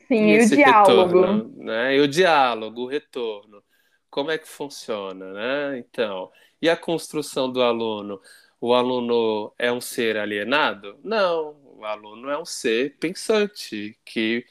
Sim, 0.10 0.32
e 0.32 0.44
o 0.44 0.50
diálogo. 0.50 1.22
Retorno, 1.22 1.64
né? 1.64 1.96
E 1.96 2.00
o 2.00 2.08
diálogo, 2.08 2.82
o 2.82 2.88
retorno. 2.88 3.64
Como 4.10 4.32
é 4.32 4.38
que 4.40 4.48
funciona, 4.48 5.32
né? 5.32 5.78
Então, 5.78 6.32
e 6.60 6.68
a 6.68 6.76
construção 6.76 7.50
do 7.50 7.62
aluno? 7.62 8.20
O 8.60 8.74
aluno 8.74 9.54
é 9.58 9.72
um 9.72 9.80
ser 9.80 10.18
alienado? 10.18 11.00
Não, 11.04 11.56
o 11.64 11.86
aluno 11.86 12.30
é 12.30 12.38
um 12.38 12.44
ser 12.44 12.98
pensante 12.98 13.98
que 14.04 14.44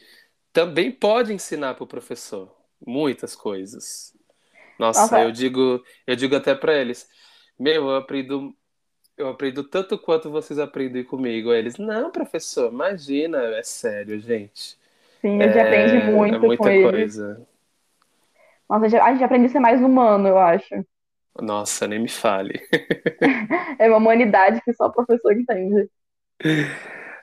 também 0.52 0.92
pode 0.92 1.32
ensinar 1.32 1.74
para 1.74 1.84
o 1.84 1.88
professor 1.88 2.54
muitas 2.84 3.34
coisas. 3.34 4.16
Nossa, 4.78 5.02
Nossa. 5.02 5.20
eu 5.22 5.32
digo, 5.32 5.84
eu 6.06 6.14
digo 6.14 6.36
até 6.36 6.54
para 6.54 6.74
eles, 6.78 7.08
meu, 7.58 7.88
eu 7.90 7.96
aprendo 7.96 8.56
eu 9.16 9.28
aprendo 9.28 9.64
tanto 9.64 9.98
quanto 9.98 10.30
vocês 10.30 10.60
aprendem 10.60 11.02
comigo. 11.02 11.52
Eles, 11.52 11.76
não, 11.76 12.12
professor, 12.12 12.72
imagina, 12.72 13.38
é 13.56 13.64
sério, 13.64 14.20
gente. 14.20 14.77
Sim, 15.20 15.40
a 15.40 15.46
gente 15.46 15.58
é, 15.58 15.62
aprende 15.62 16.10
muito 16.10 16.34
é 16.36 16.38
muita 16.38 16.56
com 16.56 16.64
coisa. 16.64 17.30
Eles. 17.30 17.48
Nossa, 18.68 19.02
a 19.02 19.12
gente 19.12 19.24
aprende 19.24 19.46
a 19.46 19.48
ser 19.48 19.60
mais 19.60 19.80
humano, 19.80 20.28
eu 20.28 20.38
acho. 20.38 20.84
Nossa, 21.40 21.86
nem 21.86 22.00
me 22.00 22.08
fale. 22.08 22.60
é 23.78 23.88
uma 23.88 23.96
humanidade 23.96 24.60
que 24.62 24.72
só 24.74 24.86
o 24.86 24.92
professor 24.92 25.32
entende. 25.32 25.88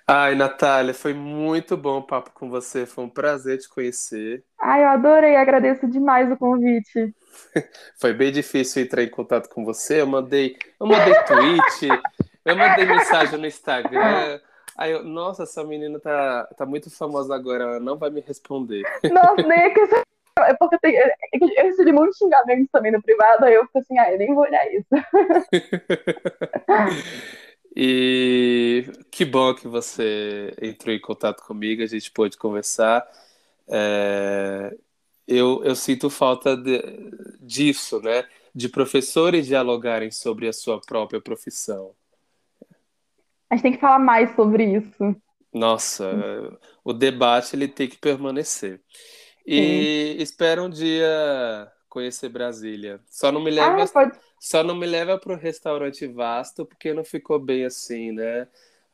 Ai, 0.07 0.35
Natália, 0.35 0.93
foi 0.93 1.13
muito 1.13 1.75
bom 1.75 1.97
o 1.97 2.03
papo 2.03 2.31
com 2.33 2.49
você. 2.49 2.85
Foi 2.85 3.03
um 3.03 3.09
prazer 3.09 3.57
te 3.57 3.67
conhecer. 3.67 4.43
Ai, 4.59 4.83
eu 4.83 4.89
adorei, 4.89 5.35
agradeço 5.35 5.87
demais 5.87 6.31
o 6.31 6.37
convite. 6.37 7.13
foi 7.99 8.13
bem 8.13 8.31
difícil 8.31 8.83
entrar 8.83 9.03
em 9.03 9.09
contato 9.09 9.49
com 9.49 9.65
você. 9.65 10.01
Eu 10.01 10.07
mandei, 10.07 10.57
eu 10.79 10.87
mandei 10.87 11.13
tweet, 11.23 12.03
eu 12.45 12.55
mandei 12.55 12.85
mensagem 12.85 13.39
no 13.39 13.47
Instagram. 13.47 14.39
Aí 14.77 14.91
eu, 14.91 15.03
nossa, 15.03 15.43
essa 15.43 15.63
menina 15.63 15.99
tá, 15.99 16.45
tá 16.57 16.65
muito 16.65 16.89
famosa 16.89 17.33
agora, 17.33 17.63
ela 17.63 17.79
não 17.79 17.97
vai 17.97 18.09
me 18.09 18.19
responder. 18.19 18.83
Nossa, 19.11 19.41
nem 19.43 19.59
é 19.59 19.69
que 19.69 19.79
é 20.37 20.53
porque 20.55 20.77
tem, 20.79 20.97
é 20.97 21.15
eu 21.33 21.63
recebi 21.63 21.93
muitos 21.93 22.17
xingamentos 22.17 22.67
também 22.69 22.91
no 22.91 23.01
privado, 23.01 23.45
aí 23.45 23.53
eu 23.53 23.65
fico 23.67 23.79
assim, 23.79 23.97
ah, 23.97 24.11
eu 24.11 24.17
nem 24.17 24.33
vou 24.33 24.43
olhar 24.43 24.65
isso. 24.73 24.89
e 27.73 28.85
que 29.09 29.23
bom 29.23 29.55
que 29.55 29.65
você 29.65 30.53
entrou 30.61 30.93
em 30.93 30.99
contato 30.99 31.41
comigo, 31.41 31.81
a 31.81 31.87
gente 31.87 32.11
pôde 32.11 32.37
conversar. 32.37 33.07
É, 33.69 34.75
eu, 35.25 35.63
eu 35.63 35.73
sinto 35.73 36.09
falta 36.09 36.57
de, 36.57 36.81
disso, 37.39 38.01
né? 38.01 38.25
De 38.53 38.67
professores 38.67 39.47
dialogarem 39.47 40.11
sobre 40.11 40.49
a 40.49 40.53
sua 40.53 40.81
própria 40.81 41.21
profissão. 41.21 41.95
A 43.49 43.55
gente 43.55 43.63
tem 43.63 43.73
que 43.73 43.79
falar 43.79 43.99
mais 43.99 44.35
sobre 44.35 44.63
isso. 44.63 45.15
Nossa, 45.53 46.11
o 46.83 46.91
debate 46.91 47.55
ele 47.55 47.67
tem 47.67 47.87
que 47.87 47.97
permanecer. 47.97 48.81
E 49.45 50.15
Sim. 50.17 50.21
espero 50.23 50.63
um 50.63 50.69
dia 50.69 51.71
conhecer 51.87 52.27
Brasília. 52.27 52.99
Só 53.09 53.31
não 53.31 53.41
me 53.41 53.49
leva, 53.49 53.81
ah, 53.81 53.87
pode... 53.87 54.19
só 54.37 54.63
não 54.63 54.75
me 54.75 54.85
leva 54.85 55.17
para 55.17 55.33
o 55.33 55.37
restaurante 55.37 56.05
vasto 56.07 56.65
porque 56.65 56.93
não 56.93 57.05
ficou 57.05 57.39
bem 57.39 57.63
assim, 57.63 58.11
né? 58.11 58.47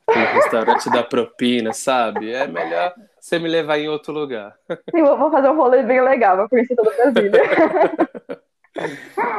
O 0.06 0.12
restaurante 0.12 0.90
da 0.90 1.02
propina, 1.02 1.72
sabe? 1.72 2.32
É 2.32 2.46
melhor 2.46 2.94
você 3.18 3.38
me 3.38 3.48
levar 3.48 3.78
em 3.78 3.88
outro 3.88 4.12
lugar. 4.12 4.56
Sim, 4.94 5.02
vou 5.02 5.30
fazer 5.30 5.48
um 5.48 5.56
rolê 5.56 5.82
bem 5.82 6.00
legal, 6.00 6.36
vou 6.36 6.48
conhecer 6.48 6.76
toda 6.76 6.90
Brasília. 6.90 7.42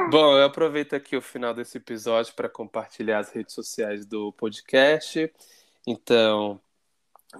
Bom, 0.09 0.37
eu 0.37 0.45
aproveito 0.45 0.93
aqui 0.93 1.15
o 1.15 1.21
final 1.21 1.53
desse 1.53 1.77
episódio 1.77 2.33
para 2.35 2.47
compartilhar 2.47 3.19
as 3.19 3.31
redes 3.31 3.53
sociais 3.53 4.05
do 4.05 4.31
podcast. 4.33 5.31
Então, 5.87 6.59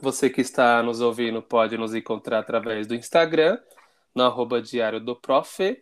você 0.02 0.30
que 0.30 0.42
está 0.42 0.82
nos 0.82 1.02
ouvindo 1.02 1.42
pode 1.42 1.78
nos 1.78 1.94
encontrar 1.94 2.40
através 2.40 2.88
do 2.88 2.96
Instagram, 2.96 3.60
no 4.14 4.24
arroba 4.24 4.62
diário 4.62 5.00
do 5.00 5.16
Prof, 5.16 5.82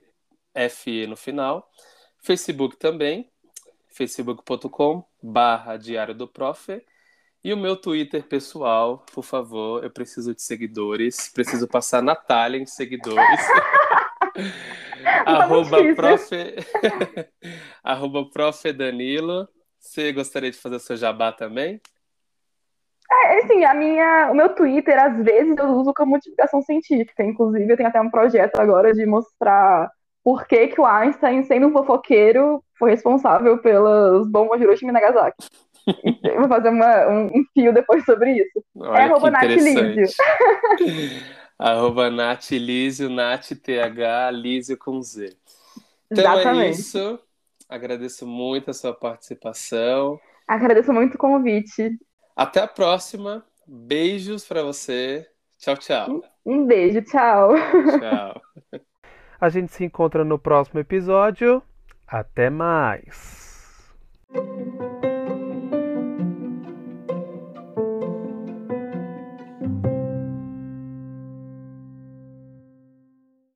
FE 0.70 1.08
no 1.08 1.16
final. 1.16 1.70
Facebook 2.20 2.76
também, 2.78 3.32
facebook.com 3.88 5.04
barra 5.24 5.78
diário 5.78 6.14
do 6.14 6.28
Prof. 6.28 6.84
E 7.44 7.54
o 7.54 7.58
meu 7.58 7.76
Twitter 7.76 8.24
pessoal, 8.24 9.04
por 9.14 9.24
favor, 9.24 9.84
eu 9.84 9.90
preciso 9.90 10.36
de 10.36 10.44
seguidores, 10.44 11.30
preciso 11.34 11.68
passar 11.68 12.04
Natália 12.04 12.60
em 12.60 12.66
seguidores. 12.66 13.42
arroba, 15.06 15.78
prof... 15.96 16.30
arroba 17.84 18.30
prof 18.30 18.74
Danilo. 18.74 19.48
Você 19.80 20.12
gostaria 20.12 20.52
de 20.52 20.58
fazer 20.58 20.80
seu 20.80 20.96
jabá 20.96 21.32
também? 21.32 21.82
É, 23.12 23.40
assim, 23.40 23.66
a 23.66 23.74
minha, 23.74 24.30
o 24.32 24.36
meu 24.36 24.50
Twitter, 24.50 24.98
às 24.98 25.18
vezes, 25.24 25.58
eu 25.58 25.68
uso 25.72 25.94
como 25.94 26.20
divulgação 26.20 26.62
científica. 26.62 27.24
Inclusive, 27.24 27.70
eu 27.70 27.76
tenho 27.76 27.90
até 27.90 28.00
um 28.00 28.10
projeto 28.10 28.60
agora 28.60 28.94
de 28.94 29.06
mostrar 29.06 29.92
por 30.24 30.48
que, 30.48 30.68
que 30.68 30.80
o 30.80 30.86
Einstein, 30.86 31.44
sendo 31.44 31.68
um 31.68 31.72
fofoqueiro, 31.72 32.64
foi 32.78 32.92
responsável 32.92 33.58
pelas 33.58 34.28
bombas 34.28 34.60
de 34.60 34.66
Hiroshima 34.66 34.92
e 34.92 34.94
Nagasaki. 34.94 35.46
vou 36.38 36.48
fazer 36.48 36.70
uma, 36.70 37.08
um, 37.08 37.26
um, 37.26 37.44
fio 37.54 37.74
depois 37.74 38.06
sobre 38.06 38.34
isso. 38.34 38.64
Olha 38.76 39.00
é 39.00 39.04
arroba 39.04 39.32
Natilísio. 39.32 40.16
arroba 41.62 42.10
Natilísio, 42.10 43.08
Nat, 43.08 43.52
TH, 43.52 44.32
Lísio 44.32 44.78
com 44.78 45.00
Z. 45.02 45.38
Então 46.10 46.26
é 46.26 46.42
Exatamente. 46.42 46.66
é 46.66 46.70
isso. 46.72 47.20
Agradeço 47.70 48.26
muito 48.26 48.72
a 48.72 48.74
sua 48.74 48.94
participação. 48.94 50.20
Agradeço 50.48 50.92
muito 50.92 51.16
o 51.16 51.18
convite. 51.18 51.98
Até 52.36 52.62
a 52.62 52.68
próxima. 52.68 53.46
Beijos 53.68 54.44
para 54.44 54.64
você. 54.64 55.28
Tchau, 55.60 55.78
tchau. 55.78 56.24
Um 56.44 56.66
beijo, 56.66 57.02
tchau. 57.04 57.54
Tchau. 57.54 58.42
A 59.40 59.50
gente 59.50 59.72
se 59.72 59.86
encontra 59.86 60.24
no 60.24 60.38
próximo 60.38 60.80
episódio. 60.80 61.64
Até 62.08 62.50
mais. 62.50 63.90